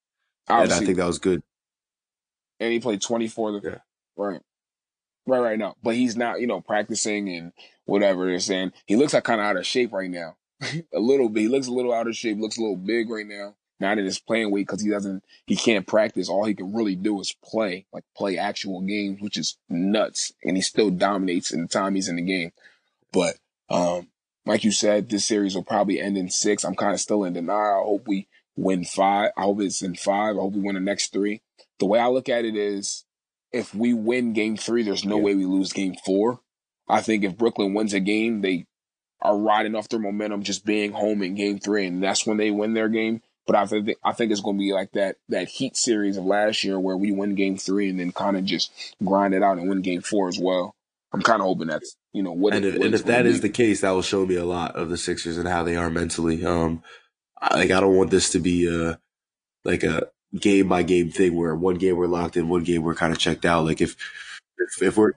and 0.49 0.73
I 0.73 0.79
think 0.79 0.97
that 0.97 1.07
was 1.07 1.19
good 1.19 1.43
and 2.63 2.73
he 2.73 2.79
played 2.79 3.03
24 3.03 3.53
the, 3.53 3.61
yeah. 3.65 3.79
right. 4.17 4.41
Right, 5.27 5.41
right 5.41 5.59
now. 5.59 5.75
But 5.83 5.97
he's 5.97 6.17
not, 6.17 6.41
you 6.41 6.47
know, 6.47 6.61
practicing 6.61 7.29
and 7.29 7.53
whatever 7.85 8.27
they're 8.27 8.39
saying. 8.39 8.73
He 8.87 8.95
looks 8.95 9.15
like 9.15 9.25
kind 9.25 9.41
of 9.41 9.47
out 9.47 9.57
of 9.57 9.67
shape 9.67 9.93
right 9.93 10.11
now. 10.11 10.37
a 10.63 11.01
little 11.01 11.29
bit. 11.29 11.41
He 11.41 11.49
looks 11.49 11.67
a 11.67 11.73
little 11.73 11.93
out 11.93 12.07
of 12.07 12.17
shape, 12.17 12.39
looks 12.39 12.59
a 12.59 12.61
little 12.61 12.77
big 12.77 13.11
right 13.11 13.27
now. 13.27 13.57
Not 13.83 13.99
in 13.99 14.07
his 14.07 14.19
playing 14.19 14.51
weight 14.51 14.67
because 14.67 14.81
he 14.81 14.89
doesn't, 14.89 15.23
he 15.47 15.57
can't 15.57 15.87
practice. 15.87 16.31
All 16.31 16.45
he 16.45 16.55
can 16.55 16.73
really 16.73 16.97
do 16.97 17.21
is 17.21 17.37
play, 17.45 17.85
like 17.93 18.05
play 18.17 18.39
actual 18.39 18.81
games, 18.81 19.21
which 19.21 19.37
is 19.37 19.59
nuts. 19.69 20.33
And 20.43 20.57
he 20.57 20.63
still 20.63 20.89
dominates 20.89 21.53
in 21.53 21.61
the 21.61 21.69
time 21.69 21.95
he's 21.95 22.09
in 22.09 22.17
the 22.17 22.23
game. 22.23 22.53
But, 23.13 23.37
um, 23.69 24.09
like 24.47 24.65
you 24.65 24.73
said, 24.73 25.11
this 25.11 25.27
series 25.27 25.55
will 25.55 25.63
probably 25.63 26.01
end 26.01 26.17
in 26.17 26.31
six. 26.31 26.65
I'm 26.65 26.75
kind 26.75 26.95
of 26.95 27.01
still 27.01 27.25
in 27.25 27.35
denial. 27.35 27.83
I 27.83 27.85
hope 27.85 28.09
we 28.09 28.29
win 28.57 28.85
five. 28.85 29.31
I 29.37 29.43
hope 29.43 29.61
it's 29.61 29.83
in 29.83 29.95
five. 29.95 30.37
I 30.37 30.41
hope 30.41 30.55
we 30.55 30.61
win 30.61 30.75
the 30.75 30.81
next 30.81 31.13
three. 31.13 31.43
The 31.79 31.87
way 31.87 31.99
I 31.99 32.09
look 32.09 32.29
at 32.29 32.45
it 32.45 32.57
is 32.57 33.05
if 33.53 33.75
we 33.75 33.93
win 33.93 34.33
game 34.33 34.57
three, 34.57 34.83
there's 34.83 35.05
no 35.05 35.17
yeah. 35.17 35.23
way 35.23 35.35
we 35.35 35.45
lose 35.45 35.73
game 35.73 35.95
four. 36.05 36.41
I 36.89 37.01
think 37.01 37.25
if 37.25 37.37
Brooklyn 37.37 37.75
wins 37.75 37.95
a 37.95 38.01
game, 38.01 38.41
they 38.41 38.67
are 39.21 39.39
riding 39.39 39.75
off 39.75 39.89
their 39.89 40.01
momentum 40.01 40.43
just 40.43 40.67
being 40.67 40.93
home 40.93 41.23
in 41.23 41.35
game 41.35 41.59
three, 41.59 41.87
and 41.87 42.03
that's 42.03 42.27
when 42.27 42.37
they 42.37 42.51
win 42.51 42.75
their 42.75 42.89
game. 42.89 43.23
But 43.47 43.57
I 43.57 43.67
think 43.67 43.91
I 44.05 44.13
think 44.13 44.31
it's 44.31 44.41
going 44.41 44.57
to 44.57 44.61
be 44.61 44.73
like 44.73 44.93
that 44.93 45.17
that 45.29 45.49
Heat 45.49 45.77
series 45.77 46.17
of 46.17 46.25
last 46.25 46.63
year 46.63 46.79
where 46.79 46.97
we 46.97 47.11
win 47.11 47.35
game 47.35 47.57
three 47.57 47.89
and 47.89 47.99
then 47.99 48.13
kind 48.13 48.37
of 48.37 48.45
just 48.45 48.73
grind 49.05 49.35
it 49.35 49.43
out 49.43 49.59
and 49.59 49.69
win 49.69 49.83
game 49.83 50.03
four 50.03 50.29
as 50.29 50.39
well. 50.39 50.75
I'm 51.13 51.23
kind 51.23 51.41
of 51.41 51.47
hoping 51.47 51.69
that's 51.69 51.97
you 52.13 52.23
know 52.23 52.33
what. 52.33 52.55
And 52.55 52.65
if, 52.65 52.75
and 52.77 52.95
if 52.95 53.05
that 53.05 53.27
is 53.27 53.41
the 53.41 53.49
case, 53.49 53.81
that 53.81 53.91
will 53.91 54.03
show 54.03 54.25
me 54.25 54.37
a 54.37 54.45
lot 54.45 54.77
of 54.77 54.89
the 54.89 54.97
Sixers 54.97 55.39
and 55.39 55.49
how 55.49 55.63
they 55.63 55.77
are 55.77 55.91
mentally. 55.91 56.45
Um, 56.45 56.83
like 57.51 57.71
I 57.71 57.81
don't 57.81 57.97
want 57.97 58.11
this 58.11 58.31
to 58.31 58.39
be 58.39 58.69
a 58.69 58.99
like 59.65 59.83
a 59.83 60.09
game 60.39 60.69
by 60.69 60.83
game 60.85 61.11
thing 61.11 61.35
where 61.35 61.55
one 61.55 61.77
game 61.77 61.97
we're 61.97 62.07
locked 62.07 62.37
in, 62.37 62.49
one 62.49 62.65
game 62.65 62.83
we're 62.83 62.95
kind 62.95 63.13
of 63.13 63.19
checked 63.19 63.45
out. 63.45 63.65
Like 63.65 63.81
if 63.81 63.97
if, 64.59 64.83
if 64.83 64.97
we're 64.97 65.13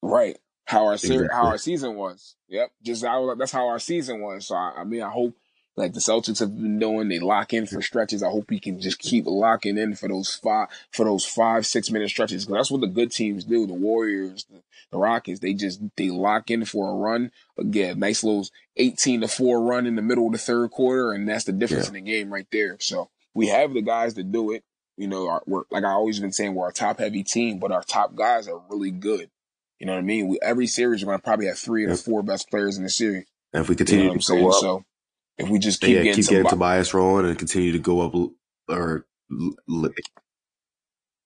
right 0.00 0.36
how 0.66 0.86
our 0.86 0.94
exactly. 0.94 1.28
how 1.30 1.46
our 1.46 1.58
season 1.58 1.94
was. 1.96 2.36
Yep, 2.48 2.72
just 2.82 3.04
how, 3.04 3.34
that's 3.34 3.52
how 3.52 3.68
our 3.68 3.78
season 3.78 4.20
was. 4.20 4.46
So 4.46 4.54
I, 4.54 4.74
I, 4.78 4.84
mean, 4.84 5.02
I 5.02 5.10
hope 5.10 5.34
like 5.76 5.92
the 5.92 6.00
Celtics 6.00 6.38
have 6.38 6.56
been 6.56 6.78
doing, 6.78 7.08
they 7.08 7.18
lock 7.18 7.52
in 7.52 7.66
for 7.66 7.82
stretches. 7.82 8.22
I 8.22 8.30
hope 8.30 8.48
we 8.48 8.60
can 8.60 8.80
just 8.80 8.98
keep 8.98 9.26
locking 9.26 9.76
in 9.76 9.96
for 9.96 10.08
those 10.08 10.34
five 10.34 10.68
for 10.92 11.04
those 11.04 11.24
five 11.24 11.66
six 11.66 11.90
minute 11.90 12.10
stretches 12.10 12.44
because 12.44 12.58
that's 12.58 12.70
what 12.70 12.80
the 12.80 12.86
good 12.86 13.10
teams 13.10 13.44
do. 13.44 13.66
The 13.66 13.74
Warriors, 13.74 14.46
the, 14.50 14.62
the, 14.92 14.98
Rockets, 14.98 15.40
they 15.40 15.52
just 15.52 15.80
they 15.96 16.10
lock 16.10 16.50
in 16.50 16.64
for 16.64 16.90
a 16.90 16.94
run. 16.94 17.32
Again, 17.58 17.98
nice 17.98 18.22
little 18.22 18.46
eighteen 18.76 19.20
to 19.22 19.28
four 19.28 19.62
run 19.62 19.86
in 19.86 19.96
the 19.96 20.02
middle 20.02 20.26
of 20.26 20.32
the 20.32 20.38
third 20.38 20.70
quarter, 20.70 21.12
and 21.12 21.28
that's 21.28 21.44
the 21.44 21.52
difference 21.52 21.86
yeah. 21.86 21.98
in 21.98 22.04
the 22.04 22.12
game 22.12 22.32
right 22.32 22.46
there. 22.52 22.76
So 22.78 23.10
we 23.34 23.48
have 23.48 23.74
the 23.74 23.82
guys 23.82 24.14
to 24.14 24.22
do 24.22 24.52
it. 24.52 24.62
You 24.96 25.08
know, 25.08 25.28
our, 25.28 25.42
we're 25.46 25.64
like 25.72 25.82
I 25.82 25.90
always 25.90 26.20
been 26.20 26.32
saying, 26.32 26.54
we're 26.54 26.68
a 26.68 26.72
top 26.72 27.00
heavy 27.00 27.24
team, 27.24 27.58
but 27.58 27.72
our 27.72 27.82
top 27.82 28.14
guys 28.14 28.46
are 28.46 28.62
really 28.70 28.92
good. 28.92 29.28
You 29.80 29.86
know 29.86 29.94
what 29.94 29.98
I 29.98 30.02
mean? 30.02 30.28
We, 30.28 30.38
every 30.40 30.68
series, 30.68 31.02
we're 31.02 31.10
going 31.10 31.18
to 31.18 31.24
probably 31.24 31.46
have 31.46 31.58
three 31.58 31.84
of 31.84 31.90
the 31.90 31.96
four 31.96 32.22
best 32.22 32.48
players 32.48 32.76
in 32.76 32.84
the 32.84 32.90
series. 32.90 33.26
And 33.52 33.62
if 33.62 33.68
we 33.68 33.74
continue 33.74 34.04
you 34.04 34.10
know 34.12 34.18
to 34.18 34.36
go 34.36 34.48
up, 34.50 34.54
so 34.54 34.84
if 35.38 35.48
we 35.48 35.58
just 35.58 35.80
keep 35.80 35.90
yeah, 35.90 36.02
getting, 36.02 36.22
keep 36.22 36.30
getting 36.30 36.48
Tobias 36.48 36.94
rolling 36.94 37.26
and 37.26 37.38
continue 37.38 37.72
to 37.72 37.78
go 37.78 38.00
up, 38.00 38.14
or 38.68 39.06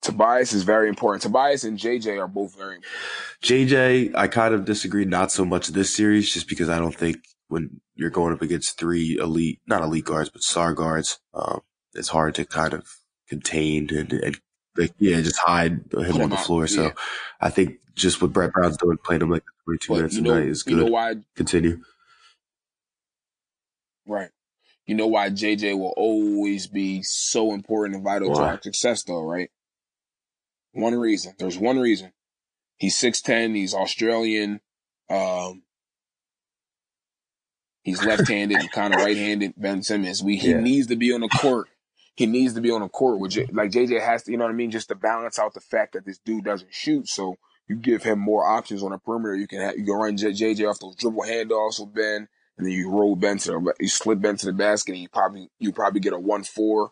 Tobias 0.01 0.53
is 0.53 0.63
very 0.63 0.89
important. 0.89 1.23
Tobias 1.23 1.65
and 1.65 1.79
JJ 1.79 2.19
are 2.19 2.29
both 2.29 2.57
very 2.57 2.77
important. 2.77 2.95
JJ, 3.43 4.15
I 4.15 4.29
kind 4.29 4.55
of 4.55 4.65
disagree, 4.65 5.05
not 5.05 5.33
so 5.33 5.45
much 5.45 5.69
this 5.69 5.95
series, 5.95 6.33
just 6.33 6.49
because 6.49 6.69
I 6.69 6.79
don't 6.79 6.95
think 6.95 7.19
when 7.49 7.81
you're 7.95 8.11
going 8.11 8.33
up 8.33 8.43
against 8.43 8.79
three 8.79 9.19
elite, 9.21 9.61
not 9.67 9.83
elite 9.83 10.05
guards, 10.05 10.31
but 10.31 10.43
star 10.43 10.75
guards, 10.75 11.19
um, 11.35 11.61
it's 11.95 12.09
hard 12.09 12.35
to 12.37 12.45
kind 12.45 12.73
of 12.75 12.87
contain 13.29 13.89
and, 13.91 14.13
and 14.13 14.41
like, 14.77 14.95
yeah, 14.99 15.21
just 15.21 15.39
hide 15.39 15.73
him 15.73 15.83
Put 15.91 16.21
on 16.21 16.31
the 16.31 16.37
out. 16.37 16.47
floor. 16.47 16.67
So 16.67 16.85
yeah. 16.85 16.93
I 17.41 17.51
think 17.51 17.79
just 17.95 18.23
what 18.23 18.33
Brett 18.33 18.53
Brown's 18.53 18.77
doing, 18.77 18.97
playing 19.05 19.23
him 19.23 19.31
like 19.31 19.43
22 19.65 19.89
but 19.89 19.97
minutes 19.97 20.15
you 20.15 20.23
know, 20.23 20.33
a 20.33 20.41
night 20.41 20.49
is 20.49 20.63
good. 20.63 20.79
You 20.79 20.85
know 20.85 20.91
why? 20.91 21.17
Continue. 21.35 21.83
Right. 24.09 24.31
You 24.87 24.95
know 24.95 25.07
why 25.07 25.31
JJ 25.31 25.79
will 25.79 25.95
always 25.97 26.67
be 26.67 27.03
so 27.03 27.53
important 27.53 27.97
and 27.97 28.05
vital 28.05 28.31
why? 28.31 28.35
to 28.35 28.43
our 28.43 28.63
success, 28.63 29.05
though, 29.05 29.23
right? 29.23 29.51
One 30.73 30.95
reason. 30.95 31.35
There's 31.39 31.59
one 31.59 31.79
reason. 31.79 32.13
He's 32.79 32.97
6'10, 32.97 33.55
he's 33.55 33.75
Australian. 33.75 34.61
Um, 35.11 35.63
he's 37.83 38.05
left 38.05 38.29
handed 38.29 38.61
and 38.61 38.73
kind 38.73 38.95
of 38.95 39.01
right 39.01 39.17
handed. 39.17 39.55
Ben 39.57 39.83
Simmons. 39.83 40.23
We, 40.23 40.37
he 40.37 40.51
yeah. 40.51 40.61
needs 40.61 40.87
to 40.89 40.97
be 40.97 41.13
on 41.13 41.21
the 41.21 41.29
court 41.29 41.69
he 42.19 42.27
needs 42.27 42.55
to 42.55 42.61
be 42.61 42.73
on 42.73 42.81
the 42.81 42.89
court 42.89 43.21
with 43.21 43.31
J- 43.31 43.47
like 43.53 43.71
JJ 43.71 44.05
has 44.05 44.25
to, 44.25 44.33
you 44.33 44.39
know 44.39 44.45
what 44.45 44.51
I 44.51 44.57
mean, 44.57 44.73
just 44.73 44.89
to 44.89 44.97
balance 44.97 45.39
out 45.39 45.55
the 45.55 45.61
fact 45.61 45.93
that 45.93 46.05
this 46.05 46.19
dude 46.19 46.45
doesn't 46.45 46.75
shoot. 46.75 47.09
So 47.09 47.37
you 47.69 47.77
give 47.77 48.03
him 48.03 48.19
more 48.19 48.45
options 48.45 48.83
on 48.83 48.91
the 48.91 48.99
perimeter. 48.99 49.37
You 49.37 49.47
can 49.47 49.61
have, 49.61 49.79
you 49.79 49.85
can 49.85 49.95
run 49.95 50.17
J- 50.17 50.33
JJ 50.33 50.69
off 50.69 50.81
those 50.81 50.97
dribble 50.97 51.23
handoffs 51.23 51.79
with 51.79 51.95
Ben, 51.95 52.27
and 52.59 52.67
then 52.67 52.75
you 52.75 52.91
roll 52.91 53.17
Ben 53.17 53.39
to 53.39 53.53
the, 53.53 53.75
you 53.81 53.89
slip 53.89 54.21
Ben 54.21 54.37
to 54.37 54.47
the 54.47 54.53
basket, 54.53 54.93
and 54.93 55.03
you 55.03 55.09
probably 55.09 55.49
you 55.59 55.73
probably 55.73 56.01
get 56.01 56.13
a 56.13 56.19
one 56.19 56.43
four, 56.43 56.91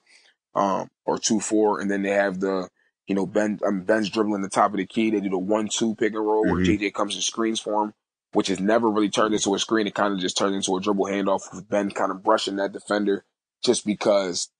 um, 0.55 0.89
or 1.05 1.19
two 1.19 1.41
four, 1.41 1.81
and 1.81 1.91
then 1.91 2.03
they 2.03 2.11
have 2.11 2.41
the 2.41 2.69
you 3.07 3.14
know 3.14 3.27
Ben 3.27 3.59
um, 3.67 3.83
Ben's 3.83 4.11
dribbling 4.11 4.43
the 4.43 4.49
top 4.49 4.71
of 4.71 4.79
the 4.79 4.87
key. 4.87 5.11
They 5.11 5.21
do 5.21 5.29
the 5.29 5.39
one 5.39 5.69
two 5.69 5.95
pick 5.97 6.14
and 6.14 6.25
roll 6.25 6.45
mm-hmm. 6.45 6.53
where 6.53 6.64
JJ 6.64 6.95
comes 6.95 7.14
and 7.14 7.25
screens 7.25 7.61
for 7.61 7.85
him, 7.85 7.95
which 8.33 8.49
has 8.49 8.61
never 8.61 8.89
really 8.89 9.11
turned 9.11 9.35
into 9.35 9.55
a 9.55 9.59
screen. 9.59 9.87
It 9.87 9.95
kind 9.95 10.14
of 10.14 10.21
just 10.21 10.39
turned 10.39 10.55
into 10.55 10.77
a 10.77 10.81
dribble 10.81 11.07
handoff 11.07 11.53
with 11.53 11.69
Ben 11.69 11.91
kind 11.91 12.11
of 12.11 12.23
brushing 12.23 12.57
that 12.57 12.73
defender 12.73 13.25
just 13.64 13.85
because 13.85 14.51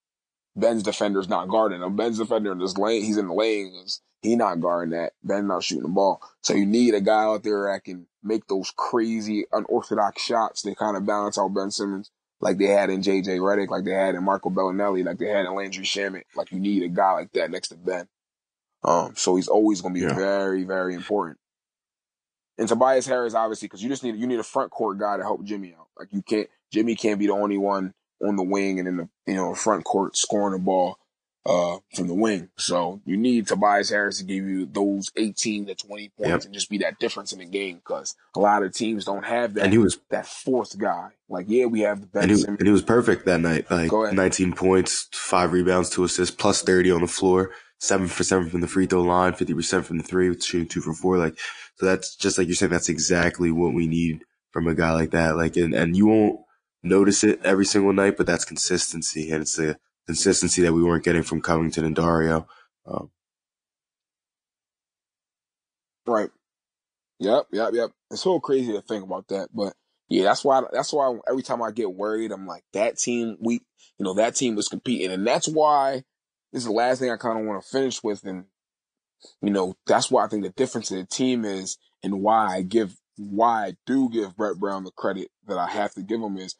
Ben's 0.57 0.83
defender's 0.83 1.29
not 1.29 1.49
guarding 1.49 1.83
him. 1.83 1.97
Ben's 1.97 2.19
defender 2.19 2.51
in 2.53 2.59
this 2.59 2.77
lane, 2.77 3.05
he's 3.05 3.19
in 3.19 3.29
the 3.29 3.35
lanes. 3.35 4.01
He 4.27 4.35
not 4.35 4.61
guarding 4.61 4.91
that. 4.91 5.13
Ben 5.23 5.47
not 5.47 5.63
shooting 5.63 5.85
the 5.85 5.89
ball. 5.89 6.21
So 6.41 6.53
you 6.53 6.67
need 6.67 6.95
a 6.95 7.01
guy 7.01 7.23
out 7.23 7.45
there 7.45 7.71
that 7.73 7.85
can 7.85 8.07
make 8.25 8.49
those 8.49 8.73
crazy, 8.77 9.47
unorthodox 9.53 10.21
shots 10.21 10.63
to 10.63 10.75
kind 10.75 10.97
of 10.97 11.07
balance 11.07 11.39
out 11.39 11.55
Ben 11.55 11.71
Simmons, 11.71 12.11
like 12.41 12.59
they 12.59 12.67
had 12.67 12.91
in 12.91 13.03
JJ 13.03 13.39
Redick, 13.39 13.69
like 13.69 13.85
they 13.85 13.93
had 13.93 14.17
in 14.17 14.25
Marco 14.25 14.51
Belinelli, 14.51 15.05
like 15.05 15.19
they 15.19 15.29
had 15.29 15.47
in 15.47 15.55
Landry 15.55 15.85
Shamet. 15.85 16.25
Like 16.35 16.51
you 16.51 16.59
need 16.59 16.83
a 16.83 16.89
guy 16.89 17.13
like 17.13 17.33
that 17.35 17.53
next 17.53 17.69
to 17.69 17.77
Ben. 17.77 18.09
Um, 18.83 19.15
so 19.15 19.37
he's 19.37 19.47
always 19.47 19.81
going 19.81 19.95
to 19.95 20.01
be 20.01 20.07
yeah. 20.07 20.15
very, 20.15 20.65
very 20.65 20.95
important. 20.95 21.39
And 22.59 22.69
Tobias 22.69 23.07
Harris, 23.07 23.35
obviously, 23.35 23.67
because 23.67 23.85
you 23.85 23.89
just 23.89 24.03
need 24.03 24.17
you 24.17 24.27
need 24.27 24.41
a 24.41 24.45
front 24.45 24.73
court 24.73 24.99
guy 24.99 25.19
to 25.19 25.23
help 25.23 25.45
Jimmy 25.45 25.73
out. 25.79 25.87
Like 25.97 26.09
you 26.11 26.23
can't 26.23 26.49
Jimmy 26.73 26.97
can't 26.97 27.21
be 27.21 27.29
the 27.29 27.33
only 27.33 27.59
one 27.59 27.95
on 28.27 28.35
the 28.35 28.43
wing 28.43 28.81
and 28.81 28.89
in 28.89 28.97
the 28.97 29.09
you 29.27 29.35
know 29.35 29.55
front 29.55 29.85
court 29.85 30.17
scoring 30.17 30.53
the 30.53 30.59
ball 30.59 30.99
uh, 31.47 31.79
from 31.95 32.09
the 32.09 32.15
wing. 32.15 32.49
So 32.57 33.01
you 33.05 33.17
need 33.17 33.47
Tobias 33.47 33.91
Harris 33.91 34.19
to 34.19 34.25
give 34.25 34.45
you 34.45 34.67
those 34.67 35.11
18 35.17 35.67
to 35.67 35.75
20 35.75 36.09
points 36.11 36.29
yep. 36.29 36.45
and 36.45 36.53
just 36.53 36.69
be 36.69 36.79
that 36.79 36.99
difference 36.99 37.33
in 37.33 37.39
the 37.39 37.45
game 37.45 37.77
because 37.77 38.17
a 38.35 38.41
lot 38.41 38.63
of 38.63 38.75
teams 38.75 39.05
don't 39.05 39.25
have 39.25 39.55
that. 39.55 39.65
And 39.65 39.73
he 39.73 39.79
was 39.79 39.99
that 40.11 40.27
fourth 40.27 40.77
guy. 40.79 41.11
Like, 41.29 41.47
yeah, 41.49 41.67
we 41.67 41.81
have 41.81 42.01
the 42.01 42.07
best. 42.07 42.29
And 42.29 42.37
he, 42.37 42.45
and 42.45 42.63
he 42.63 42.71
was 42.71 42.83
perfect 42.83 43.27
that 43.27 43.41
night. 43.41 43.71
Like 43.71 43.93
19 43.93 44.55
points, 44.55 45.09
five 45.13 45.53
rebounds, 45.53 45.91
two 45.91 46.05
assists, 46.05 46.35
plus 46.35 46.63
30 46.63 46.91
on 46.91 47.01
the 47.03 47.07
floor, 47.07 47.53
seven 47.79 48.09
for 48.09 48.25
seven 48.25 48.51
from 48.51 48.61
the 48.61 48.69
free 48.69 48.87
throw 48.87 49.03
line, 49.03 49.33
50% 49.33 49.85
from 49.85 49.99
the 49.99 50.05
three, 50.05 50.39
shooting 50.41 50.69
two 50.69 50.81
for 50.81 50.95
four. 50.95 51.17
Like, 51.19 51.39
so 51.77 51.87
that's 51.87 52.17
just 52.17 52.39
like 52.39 52.49
you're 52.49 52.57
saying, 52.57 52.73
that's 52.73 52.89
exactly 52.89 53.51
what 53.51 53.75
we 53.75 53.87
need 53.87 54.25
from 54.51 54.67
a 54.67 54.75
guy 54.75 54.93
like 54.93 55.11
that. 55.13 55.37
Like, 55.37 55.57
and, 55.57 55.75
and 55.75 55.97
you 55.97 56.07
won't, 56.07 56.41
notice 56.87 57.25
it 57.25 57.41
every 57.45 57.65
single 57.65 57.93
night, 57.93 58.17
but 58.17 58.27
that's 58.27 58.45
consistency, 58.45 59.31
and 59.31 59.43
it's 59.43 59.57
the 59.57 59.77
consistency 60.07 60.63
that 60.63 60.73
we 60.73 60.83
weren't 60.83 61.05
getting 61.05 61.23
from 61.23 61.41
Covington 61.41 61.85
and 61.85 61.97
Dario. 61.97 62.47
Um, 62.87 63.11
right. 66.07 66.31
Yep. 67.19 67.47
Yep. 67.53 67.71
Yep. 67.73 67.91
It's 68.11 68.23
so 68.23 68.41
crazy 68.41 68.73
to 68.73 68.83
think 68.83 69.05
about 69.05 69.29
that, 69.29 69.49
but 69.55 69.75
yeah, 70.09 70.25
that's 70.25 70.45
why. 70.45 70.63
That's 70.73 70.93
why 70.93 71.19
every 71.29 71.43
time 71.43 71.63
I 71.63 71.71
get 71.73 71.93
worried, 71.93 72.31
I'm 72.31 72.47
like, 72.47 72.63
that 72.73 72.97
team, 72.99 73.37
we, 73.41 73.55
you 73.99 74.05
know, 74.05 74.15
that 74.15 74.37
team 74.37 74.55
was 74.55 74.69
competing, 74.69 75.11
and 75.11 75.27
that's 75.27 75.49
why 75.49 76.05
this 76.53 76.61
is 76.61 76.67
the 76.67 76.73
last 76.73 77.01
thing 77.01 77.11
I 77.11 77.17
kind 77.17 77.39
of 77.39 77.45
want 77.45 77.63
to 77.63 77.69
finish 77.69 78.03
with, 78.03 78.25
and 78.25 78.45
you 79.43 79.51
know, 79.51 79.75
that's 79.87 80.11
why 80.11 80.25
I 80.25 80.29
think 80.29 80.45
the 80.45 80.51
difference 80.51 80.91
in 80.91 80.99
the 80.99 81.07
team 81.07 81.45
is, 81.45 81.79
and 82.05 82.21
why 82.23 82.47
I 82.47 82.63
give, 82.63 82.95
why 83.17 83.67
I 83.67 83.77
do 83.85 84.09
give 84.09 84.37
Brett 84.37 84.59
Brown 84.59 84.85
the 84.85 84.93
credit 84.93 85.29
that 85.49 85.59
I 85.59 85.69
have 85.69 85.93
to 85.95 86.03
give 86.03 86.21
him 86.21 86.37
is 86.37 86.55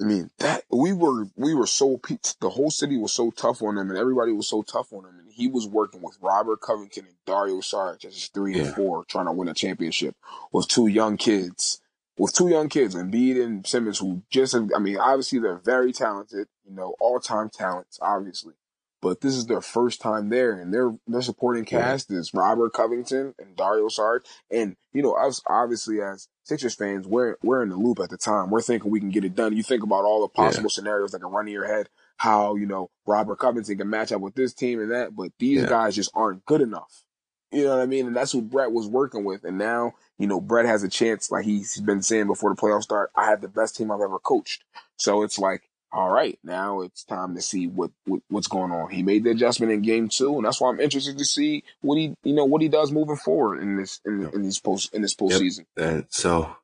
I 0.00 0.04
mean, 0.04 0.30
that 0.38 0.64
we 0.70 0.92
were 0.92 1.26
we 1.36 1.54
were 1.54 1.66
so 1.66 2.00
the 2.40 2.50
whole 2.50 2.70
city 2.70 2.96
was 2.96 3.12
so 3.12 3.30
tough 3.30 3.62
on 3.62 3.76
him, 3.76 3.90
and 3.90 3.98
everybody 3.98 4.32
was 4.32 4.48
so 4.48 4.62
tough 4.62 4.92
on 4.92 5.04
him, 5.04 5.18
and 5.18 5.30
he 5.30 5.48
was 5.48 5.66
working 5.66 6.02
with 6.02 6.18
Robert 6.20 6.60
Covington 6.60 7.06
and 7.06 7.14
Dario 7.26 7.60
Saric 7.60 8.04
as 8.04 8.26
three 8.28 8.56
yeah. 8.56 8.64
and 8.64 8.74
four, 8.74 9.04
trying 9.04 9.26
to 9.26 9.32
win 9.32 9.48
a 9.48 9.54
championship 9.54 10.16
with 10.50 10.66
two 10.68 10.86
young 10.86 11.16
kids, 11.16 11.80
with 12.16 12.32
two 12.32 12.48
young 12.48 12.68
kids, 12.68 12.94
Embiid 12.94 13.42
and 13.42 13.66
Simmons, 13.66 13.98
who 13.98 14.22
just 14.30 14.54
I 14.54 14.78
mean, 14.78 14.96
obviously 14.98 15.38
they're 15.38 15.56
very 15.56 15.92
talented, 15.92 16.48
you 16.64 16.74
know, 16.74 16.94
all 16.98 17.20
time 17.20 17.50
talents, 17.50 17.98
obviously, 18.00 18.54
but 19.02 19.20
this 19.20 19.34
is 19.34 19.46
their 19.46 19.60
first 19.60 20.00
time 20.00 20.30
there, 20.30 20.52
and 20.52 20.72
their 20.72 20.96
their 21.06 21.22
supporting 21.22 21.64
cast 21.64 22.10
yeah. 22.10 22.18
is 22.18 22.32
Robert 22.32 22.72
Covington 22.72 23.34
and 23.38 23.56
Dario 23.56 23.88
Saric, 23.88 24.20
and 24.50 24.76
you 24.92 25.02
know, 25.02 25.12
us 25.12 25.42
obviously 25.46 26.00
as 26.00 26.28
Sixers 26.44 26.74
fans, 26.74 27.06
we're 27.06 27.36
we're 27.42 27.62
in 27.62 27.68
the 27.68 27.76
loop 27.76 28.00
at 28.00 28.10
the 28.10 28.16
time. 28.16 28.50
We're 28.50 28.62
thinking 28.62 28.90
we 28.90 29.00
can 29.00 29.10
get 29.10 29.24
it 29.24 29.34
done. 29.34 29.56
You 29.56 29.62
think 29.62 29.82
about 29.82 30.04
all 30.04 30.22
the 30.22 30.28
possible 30.28 30.64
yeah. 30.64 30.74
scenarios 30.74 31.12
that 31.12 31.20
can 31.20 31.30
run 31.30 31.46
in 31.46 31.52
your 31.52 31.66
head, 31.66 31.88
how 32.16 32.56
you 32.56 32.66
know 32.66 32.90
Robert 33.06 33.36
Covington 33.36 33.78
can 33.78 33.88
match 33.88 34.10
up 34.10 34.20
with 34.20 34.34
this 34.34 34.52
team 34.52 34.80
and 34.80 34.90
that, 34.90 35.14
but 35.14 35.30
these 35.38 35.62
yeah. 35.62 35.68
guys 35.68 35.94
just 35.94 36.10
aren't 36.14 36.44
good 36.44 36.60
enough. 36.60 37.04
You 37.52 37.64
know 37.64 37.76
what 37.76 37.82
I 37.82 37.86
mean? 37.86 38.06
And 38.06 38.16
that's 38.16 38.34
what 38.34 38.48
Brett 38.48 38.72
was 38.72 38.86
working 38.86 39.24
with. 39.24 39.44
And 39.44 39.58
now, 39.58 39.92
you 40.18 40.26
know, 40.26 40.40
Brett 40.40 40.64
has 40.64 40.82
a 40.82 40.88
chance, 40.88 41.30
like 41.30 41.44
he's 41.44 41.78
been 41.80 42.00
saying 42.00 42.26
before 42.26 42.52
the 42.52 42.60
playoffs 42.60 42.84
start, 42.84 43.10
I 43.14 43.26
have 43.26 43.42
the 43.42 43.48
best 43.48 43.76
team 43.76 43.90
I've 43.90 44.00
ever 44.00 44.18
coached. 44.18 44.64
So 44.96 45.22
it's 45.22 45.38
like 45.38 45.68
all 45.92 46.10
right, 46.10 46.38
now 46.42 46.80
it's 46.80 47.04
time 47.04 47.34
to 47.34 47.42
see 47.42 47.66
what, 47.66 47.90
what, 48.06 48.22
what's 48.28 48.48
going 48.48 48.72
on. 48.72 48.90
He 48.90 49.02
made 49.02 49.24
the 49.24 49.30
adjustment 49.30 49.72
in 49.72 49.82
game 49.82 50.08
two, 50.08 50.36
and 50.36 50.46
that's 50.46 50.60
why 50.60 50.70
I'm 50.70 50.80
interested 50.80 51.18
to 51.18 51.24
see 51.24 51.64
what 51.82 51.96
he 51.96 52.14
you 52.24 52.34
know 52.34 52.46
what 52.46 52.62
he 52.62 52.68
does 52.68 52.90
moving 52.90 53.16
forward 53.16 53.60
in 53.60 53.76
this 53.76 54.00
in, 54.06 54.26
in 54.32 54.42
this 54.42 54.58
post 54.58 54.94
in 54.94 55.02
this 55.02 55.14
postseason. 55.14 55.66
Yep. 55.76 55.88
And 55.88 56.06
so, 56.08 56.56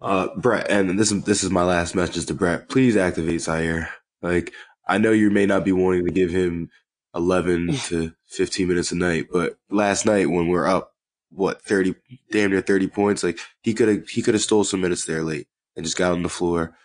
uh, 0.00 0.28
Brett, 0.36 0.70
and 0.70 0.98
this 0.98 1.12
is 1.12 1.24
this 1.24 1.44
is 1.44 1.50
my 1.50 1.64
last 1.64 1.94
message 1.94 2.24
to 2.26 2.34
Brett. 2.34 2.68
Please 2.68 2.96
activate 2.96 3.40
Zhaire. 3.40 3.88
Like 4.22 4.52
I 4.88 4.96
know 4.98 5.12
you 5.12 5.30
may 5.30 5.44
not 5.44 5.64
be 5.64 5.72
wanting 5.72 6.06
to 6.06 6.12
give 6.12 6.30
him 6.30 6.70
11 7.14 7.74
to 7.88 8.14
15 8.26 8.68
minutes 8.68 8.92
a 8.92 8.96
night, 8.96 9.26
but 9.30 9.58
last 9.70 10.06
night 10.06 10.30
when 10.30 10.48
we're 10.48 10.66
up, 10.66 10.94
what 11.30 11.60
30, 11.62 11.94
damn 12.30 12.50
near 12.50 12.60
30 12.62 12.88
points, 12.88 13.22
like 13.22 13.38
he 13.62 13.74
could 13.74 13.88
have 13.88 14.08
he 14.08 14.22
could 14.22 14.34
have 14.34 14.42
stole 14.42 14.64
some 14.64 14.80
minutes 14.80 15.04
there 15.04 15.22
late 15.22 15.48
and 15.76 15.84
just 15.84 15.98
got 15.98 16.12
on 16.12 16.22
the 16.22 16.28
floor. 16.30 16.76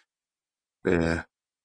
Yeah, 0.86 1.24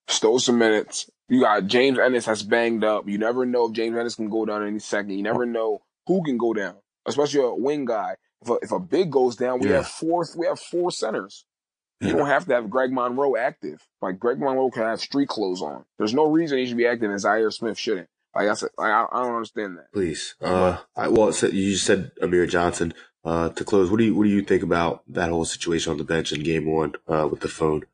stole 0.08 0.38
some 0.38 0.58
minutes. 0.58 1.10
You 1.28 1.40
got 1.40 1.66
James 1.66 1.98
Ennis 1.98 2.26
that's 2.26 2.42
banged 2.42 2.84
up. 2.84 3.08
You 3.08 3.18
never 3.18 3.46
know 3.46 3.66
if 3.66 3.72
James 3.72 3.96
Ennis 3.96 4.16
can 4.16 4.28
go 4.28 4.44
down 4.44 4.66
any 4.66 4.78
second. 4.78 5.12
You 5.12 5.22
never 5.22 5.46
know 5.46 5.82
who 6.06 6.22
can 6.22 6.36
go 6.36 6.52
down, 6.52 6.76
especially 7.06 7.40
a 7.40 7.54
wing 7.54 7.86
guy. 7.86 8.16
If 8.42 8.50
a, 8.50 8.54
if 8.62 8.72
a 8.72 8.78
big 8.78 9.10
goes 9.10 9.36
down, 9.36 9.60
we 9.60 9.70
yeah. 9.70 9.76
have 9.76 9.88
four. 9.88 10.26
We 10.36 10.46
have 10.46 10.60
four 10.60 10.90
centers. 10.90 11.46
You 12.00 12.08
yeah. 12.08 12.16
don't 12.16 12.26
have 12.26 12.46
to 12.46 12.54
have 12.54 12.68
Greg 12.68 12.92
Monroe 12.92 13.36
active. 13.36 13.80
Like 14.02 14.18
Greg 14.18 14.38
Monroe 14.38 14.70
can 14.70 14.82
have 14.82 15.00
street 15.00 15.28
clothes 15.28 15.62
on. 15.62 15.84
There's 15.96 16.12
no 16.12 16.30
reason 16.30 16.58
he 16.58 16.66
should 16.66 16.76
be 16.76 16.86
active 16.86 17.10
and 17.10 17.20
Zhaire 17.20 17.52
Smith 17.52 17.78
shouldn't. 17.78 18.08
Like 18.34 18.48
I 18.48 18.54
said, 18.54 18.70
like, 18.76 18.90
I, 18.90 19.06
I 19.10 19.22
don't 19.22 19.36
understand 19.36 19.78
that. 19.78 19.92
Please, 19.92 20.34
uh, 20.40 20.78
I, 20.96 21.08
well, 21.08 21.32
you 21.32 21.76
said 21.76 22.10
Amir 22.20 22.46
Johnson. 22.46 22.92
Uh, 23.24 23.48
to 23.48 23.64
close, 23.64 23.90
what 23.90 23.96
do 23.96 24.04
you 24.04 24.14
what 24.14 24.24
do 24.24 24.28
you 24.28 24.42
think 24.42 24.62
about 24.62 25.02
that 25.08 25.30
whole 25.30 25.46
situation 25.46 25.92
on 25.92 25.96
the 25.96 26.04
bench 26.04 26.30
in 26.30 26.42
Game 26.42 26.66
One 26.66 26.92
uh, 27.08 27.26
with 27.30 27.40
the 27.40 27.48
phone? 27.48 27.84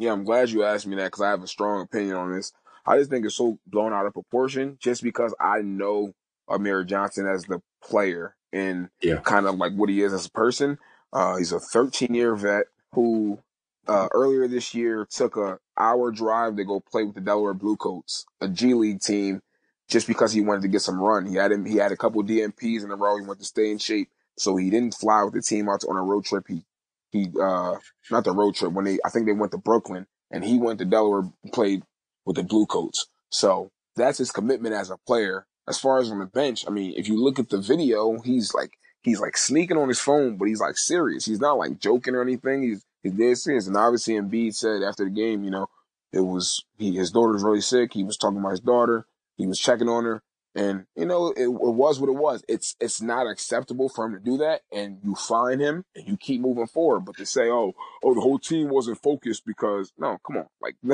Yeah, 0.00 0.12
I'm 0.12 0.24
glad 0.24 0.48
you 0.48 0.64
asked 0.64 0.86
me 0.86 0.96
that 0.96 1.08
because 1.08 1.20
I 1.20 1.28
have 1.28 1.42
a 1.42 1.46
strong 1.46 1.82
opinion 1.82 2.16
on 2.16 2.32
this. 2.32 2.54
I 2.86 2.96
just 2.96 3.10
think 3.10 3.26
it's 3.26 3.36
so 3.36 3.58
blown 3.66 3.92
out 3.92 4.06
of 4.06 4.14
proportion 4.14 4.78
just 4.80 5.02
because 5.02 5.34
I 5.38 5.60
know 5.60 6.14
Amir 6.48 6.84
Johnson 6.84 7.26
as 7.26 7.44
the 7.44 7.60
player 7.84 8.34
and 8.50 8.88
yeah. 9.02 9.16
kind 9.16 9.46
of 9.46 9.56
like 9.56 9.74
what 9.74 9.90
he 9.90 10.02
is 10.02 10.14
as 10.14 10.24
a 10.24 10.30
person. 10.30 10.78
Uh, 11.12 11.36
he's 11.36 11.52
a 11.52 11.60
13 11.60 12.14
year 12.14 12.34
vet 12.34 12.64
who 12.94 13.40
uh, 13.86 14.08
earlier 14.12 14.48
this 14.48 14.74
year 14.74 15.06
took 15.10 15.36
a 15.36 15.58
hour 15.76 16.10
drive 16.10 16.56
to 16.56 16.64
go 16.64 16.80
play 16.80 17.04
with 17.04 17.14
the 17.14 17.20
Delaware 17.20 17.52
Bluecoats, 17.52 18.24
a 18.40 18.48
G 18.48 18.72
League 18.72 19.02
team, 19.02 19.42
just 19.86 20.06
because 20.06 20.32
he 20.32 20.40
wanted 20.40 20.62
to 20.62 20.68
get 20.68 20.80
some 20.80 20.98
run. 20.98 21.26
He 21.26 21.34
had 21.34 21.52
him, 21.52 21.66
he 21.66 21.76
had 21.76 21.92
a 21.92 21.96
couple 21.96 22.24
DNPs 22.24 22.84
in 22.84 22.90
a 22.90 22.96
row. 22.96 23.18
He 23.18 23.26
wanted 23.26 23.40
to 23.40 23.44
stay 23.44 23.70
in 23.70 23.76
shape, 23.76 24.08
so 24.38 24.56
he 24.56 24.70
didn't 24.70 24.94
fly 24.94 25.24
with 25.24 25.34
the 25.34 25.42
team 25.42 25.68
out 25.68 25.84
on 25.86 25.98
a 25.98 26.02
road 26.02 26.24
trip. 26.24 26.46
He 26.48 26.64
he 27.10 27.28
uh 27.40 27.76
not 28.10 28.24
the 28.24 28.32
road 28.32 28.54
trip 28.54 28.72
when 28.72 28.84
they 28.84 28.98
I 29.04 29.10
think 29.10 29.26
they 29.26 29.32
went 29.32 29.52
to 29.52 29.58
Brooklyn 29.58 30.06
and 30.30 30.44
he 30.44 30.58
went 30.58 30.78
to 30.78 30.84
Delaware 30.84 31.30
played 31.52 31.82
with 32.24 32.36
the 32.36 32.42
Bluecoats. 32.42 33.06
So 33.30 33.70
that's 33.96 34.18
his 34.18 34.30
commitment 34.30 34.74
as 34.74 34.90
a 34.90 34.96
player. 34.96 35.46
As 35.68 35.78
far 35.78 35.98
as 35.98 36.10
on 36.10 36.18
the 36.18 36.26
bench, 36.26 36.64
I 36.66 36.70
mean, 36.70 36.94
if 36.96 37.08
you 37.08 37.22
look 37.22 37.38
at 37.38 37.48
the 37.48 37.60
video, 37.60 38.18
he's 38.20 38.54
like 38.54 38.72
he's 39.02 39.20
like 39.20 39.36
sneaking 39.36 39.76
on 39.76 39.88
his 39.88 40.00
phone, 40.00 40.36
but 40.36 40.48
he's 40.48 40.60
like 40.60 40.76
serious. 40.76 41.24
He's 41.24 41.40
not 41.40 41.58
like 41.58 41.78
joking 41.78 42.14
or 42.14 42.22
anything. 42.22 42.62
He's 42.62 42.84
he's 43.02 43.12
dead 43.12 43.38
serious. 43.38 43.66
And 43.66 43.76
obviously 43.76 44.14
Embiid 44.14 44.54
said 44.54 44.82
after 44.82 45.04
the 45.04 45.10
game, 45.10 45.44
you 45.44 45.50
know, 45.50 45.68
it 46.12 46.20
was 46.20 46.64
he 46.78 46.96
his 46.96 47.10
daughter's 47.10 47.42
really 47.44 47.60
sick. 47.60 47.92
He 47.92 48.04
was 48.04 48.16
talking 48.16 48.38
about 48.38 48.50
his 48.50 48.60
daughter. 48.60 49.06
He 49.36 49.46
was 49.46 49.58
checking 49.58 49.88
on 49.88 50.04
her. 50.04 50.22
And 50.54 50.86
you 50.96 51.06
know, 51.06 51.28
it, 51.28 51.44
it, 51.44 51.48
was 51.48 52.00
what 52.00 52.10
it 52.10 52.16
was. 52.16 52.44
It's 52.48 52.74
it's 52.80 53.00
not 53.00 53.28
acceptable 53.28 53.88
for 53.88 54.04
him 54.06 54.14
to 54.14 54.18
do 54.18 54.36
that, 54.38 54.62
and 54.72 54.98
you 55.04 55.14
find 55.14 55.60
him 55.60 55.84
and 55.94 56.08
you 56.08 56.16
keep 56.16 56.40
moving 56.40 56.66
forward. 56.66 57.04
But 57.04 57.16
to 57.18 57.26
say, 57.26 57.48
oh, 57.48 57.72
oh, 58.02 58.14
the 58.14 58.20
whole 58.20 58.38
team 58.38 58.68
wasn't 58.68 59.00
focused 59.00 59.46
because 59.46 59.92
no, 59.96 60.18
come 60.26 60.38
on, 60.38 60.46
like 60.60 60.74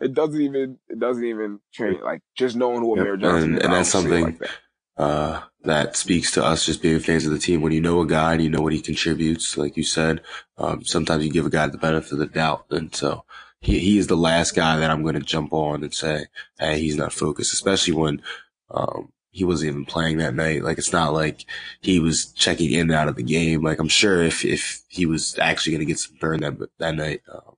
it 0.00 0.12
doesn't 0.12 0.40
even 0.40 0.78
it 0.88 0.98
doesn't 0.98 1.24
even 1.24 1.60
change. 1.72 2.00
Like 2.02 2.20
just 2.36 2.56
knowing 2.56 2.80
who 2.80 2.96
yep. 2.96 3.18
Johnson 3.20 3.54
and, 3.54 3.62
and 3.62 3.72
that's 3.72 3.88
something 3.88 4.22
like 4.22 4.38
that. 4.38 4.50
Uh, 4.98 5.42
that 5.64 5.96
speaks 5.96 6.30
to 6.32 6.44
us 6.44 6.64
just 6.64 6.80
being 6.80 6.98
fans 7.00 7.26
of 7.26 7.32
the 7.32 7.38
team. 7.38 7.60
When 7.60 7.72
you 7.72 7.80
know 7.80 8.00
a 8.00 8.06
guy 8.06 8.34
and 8.34 8.42
you 8.42 8.50
know 8.50 8.62
what 8.62 8.72
he 8.72 8.80
contributes, 8.80 9.56
like 9.56 9.76
you 9.76 9.82
said, 9.82 10.22
um, 10.58 10.84
sometimes 10.84 11.24
you 11.24 11.32
give 11.32 11.46
a 11.46 11.50
guy 11.50 11.66
the 11.66 11.78
benefit 11.78 12.12
of 12.12 12.18
the 12.18 12.26
doubt, 12.26 12.66
and 12.70 12.94
so 12.94 13.24
he 13.60 13.78
he 13.78 13.98
is 13.98 14.06
the 14.06 14.16
last 14.16 14.54
guy 14.54 14.76
that 14.76 14.90
I'm 14.90 15.02
going 15.02 15.14
to 15.14 15.20
jump 15.20 15.52
on 15.52 15.82
and 15.82 15.92
say, 15.92 16.26
hey, 16.58 16.80
he's 16.80 16.96
not 16.96 17.12
focused, 17.12 17.52
especially 17.52 17.94
when 17.94 18.22
um, 18.70 19.12
he 19.30 19.44
wasn't 19.44 19.68
even 19.68 19.84
playing 19.84 20.16
that 20.18 20.34
night. 20.34 20.62
Like 20.62 20.78
it's 20.78 20.92
not 20.92 21.12
like 21.12 21.44
he 21.80 22.00
was 22.00 22.32
checking 22.32 22.72
in 22.72 22.80
and 22.82 22.94
out 22.94 23.08
of 23.08 23.16
the 23.16 23.22
game. 23.22 23.62
Like 23.62 23.78
I'm 23.78 23.88
sure 23.88 24.22
if 24.22 24.44
if 24.44 24.82
he 24.88 25.04
was 25.04 25.38
actually 25.38 25.72
going 25.72 25.86
to 25.86 25.92
get 25.92 25.98
some 25.98 26.16
burn 26.18 26.40
that 26.40 26.56
that 26.78 26.94
night, 26.94 27.20
um, 27.32 27.56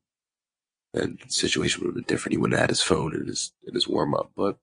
then 0.92 1.18
the 1.24 1.30
situation 1.30 1.80
would 1.80 1.88
have 1.88 1.94
been 1.94 2.04
different. 2.04 2.32
He 2.32 2.38
wouldn't 2.38 2.58
have 2.58 2.64
had 2.64 2.70
his 2.70 2.82
phone 2.82 3.14
in 3.14 3.26
his 3.28 3.52
in 3.66 3.74
his 3.74 3.86
warm 3.86 4.14
up. 4.14 4.32
But 4.36 4.58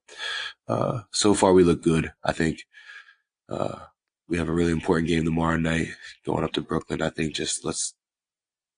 uh, 0.68 1.02
so 1.10 1.32
far 1.34 1.52
we 1.54 1.64
look 1.64 1.82
good. 1.82 2.12
I 2.22 2.32
think 2.32 2.66
uh, 3.48 3.78
we 4.28 4.36
have 4.38 4.48
a 4.48 4.52
really 4.52 4.72
important 4.72 5.08
game 5.08 5.24
tomorrow 5.24 5.56
night 5.56 5.88
going 6.24 6.44
up 6.44 6.52
to 6.52 6.60
Brooklyn. 6.60 7.02
I 7.02 7.10
think 7.10 7.34
just 7.34 7.64
let's 7.64 7.94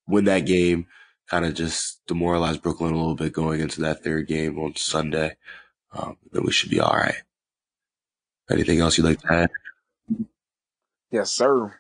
win 0.06 0.26
that 0.26 0.46
game. 0.46 0.86
Kind 1.28 1.44
of 1.44 1.54
just 1.54 2.06
demoralize 2.06 2.58
Brooklyn 2.58 2.92
a 2.92 2.96
little 2.96 3.14
bit 3.16 3.32
going 3.32 3.60
into 3.60 3.80
that 3.82 4.04
third 4.04 4.28
game 4.28 4.58
on 4.58 4.76
Sunday. 4.76 5.36
Um, 5.92 6.18
then 6.32 6.44
we 6.44 6.52
should 6.52 6.70
be 6.70 6.80
all 6.80 6.94
right. 6.96 7.22
Anything 8.50 8.80
else 8.80 8.96
you'd 8.96 9.04
like 9.04 9.20
to 9.20 9.32
add? 9.32 9.50
Yes, 11.10 11.30
sir. 11.30 11.74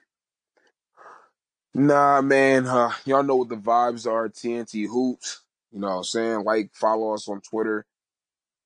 Nah, 1.74 2.20
man. 2.22 2.66
Uh, 2.66 2.92
y'all 3.04 3.22
know 3.22 3.36
what 3.36 3.48
the 3.48 3.56
vibes 3.56 4.06
are. 4.10 4.28
TNT 4.28 4.86
Hoops. 4.88 5.42
You 5.72 5.80
know 5.80 5.88
what 5.88 5.96
I'm 5.96 6.04
saying? 6.04 6.44
Like, 6.44 6.70
follow 6.74 7.14
us 7.14 7.28
on 7.28 7.40
Twitter, 7.40 7.86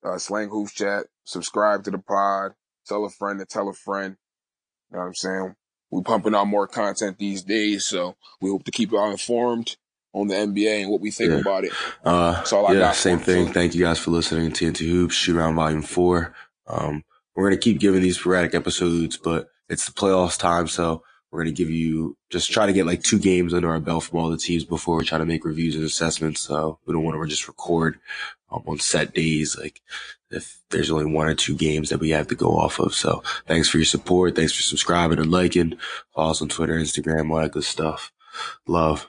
uh, 0.04 0.18
Slang 0.18 0.48
Hoops 0.48 0.72
Chat. 0.72 1.06
Subscribe 1.24 1.84
to 1.84 1.90
the 1.90 1.98
pod. 1.98 2.52
Tell 2.86 3.04
a 3.04 3.10
friend 3.10 3.38
to 3.40 3.46
tell 3.46 3.68
a 3.68 3.72
friend. 3.72 4.16
You 4.90 4.96
know 4.96 5.02
what 5.02 5.08
I'm 5.08 5.14
saying? 5.14 5.56
We're 5.90 6.02
pumping 6.02 6.34
out 6.34 6.46
more 6.46 6.66
content 6.66 7.18
these 7.18 7.42
days, 7.42 7.84
so 7.84 8.16
we 8.40 8.50
hope 8.50 8.64
to 8.64 8.70
keep 8.70 8.92
y'all 8.92 9.10
informed 9.10 9.76
on 10.14 10.28
the 10.28 10.34
NBA 10.34 10.82
and 10.82 10.90
what 10.90 11.00
we 11.00 11.10
think 11.10 11.32
yeah. 11.32 11.38
about 11.38 11.64
it. 11.64 11.72
Uh, 12.04 12.32
That's 12.32 12.52
all 12.52 12.66
I 12.66 12.72
yeah, 12.72 12.78
got. 12.80 12.96
Same 12.96 13.18
thing. 13.18 13.52
Thank 13.52 13.74
you 13.74 13.84
guys 13.84 13.98
for 13.98 14.10
listening 14.10 14.52
to 14.52 14.72
TNT 14.72 14.88
Hoops, 14.88 15.14
Shoot 15.14 15.36
Around 15.36 15.56
Volume 15.56 15.82
4. 15.82 16.34
Um, 16.66 17.04
we're 17.34 17.48
going 17.48 17.58
to 17.58 17.62
keep 17.62 17.80
giving 17.80 18.02
these 18.02 18.18
sporadic 18.18 18.54
episodes, 18.54 19.16
but 19.16 19.48
it's 19.68 19.86
the 19.86 19.92
playoffs 19.92 20.38
time. 20.38 20.68
So 20.68 21.02
we're 21.30 21.42
going 21.42 21.54
to 21.54 21.62
give 21.62 21.70
you 21.70 22.16
just 22.30 22.52
try 22.52 22.66
to 22.66 22.72
get 22.72 22.86
like 22.86 23.02
two 23.02 23.18
games 23.18 23.54
under 23.54 23.70
our 23.70 23.80
belt 23.80 24.04
from 24.04 24.18
all 24.18 24.28
the 24.28 24.36
teams 24.36 24.64
before 24.64 24.98
we 24.98 25.04
try 25.04 25.18
to 25.18 25.24
make 25.24 25.44
reviews 25.44 25.74
and 25.74 25.84
assessments. 25.84 26.42
So 26.42 26.78
we 26.86 26.92
don't 26.92 27.04
want 27.04 27.20
to 27.20 27.26
just 27.28 27.48
record 27.48 27.98
um, 28.50 28.62
on 28.66 28.78
set 28.78 29.14
days. 29.14 29.58
Like 29.58 29.80
if 30.30 30.60
there's 30.70 30.90
only 30.90 31.06
one 31.06 31.28
or 31.28 31.34
two 31.34 31.56
games 31.56 31.88
that 31.88 32.00
we 32.00 32.10
have 32.10 32.28
to 32.28 32.34
go 32.34 32.50
off 32.50 32.78
of. 32.78 32.94
So 32.94 33.22
thanks 33.46 33.68
for 33.68 33.78
your 33.78 33.86
support. 33.86 34.36
Thanks 34.36 34.52
for 34.52 34.62
subscribing 34.62 35.18
and 35.18 35.30
liking. 35.30 35.78
Follow 36.14 36.32
us 36.32 36.42
on 36.42 36.48
Twitter, 36.48 36.74
Instagram, 36.74 37.30
all 37.30 37.40
that 37.40 37.52
good 37.52 37.64
stuff. 37.64 38.12
Love. 38.66 39.08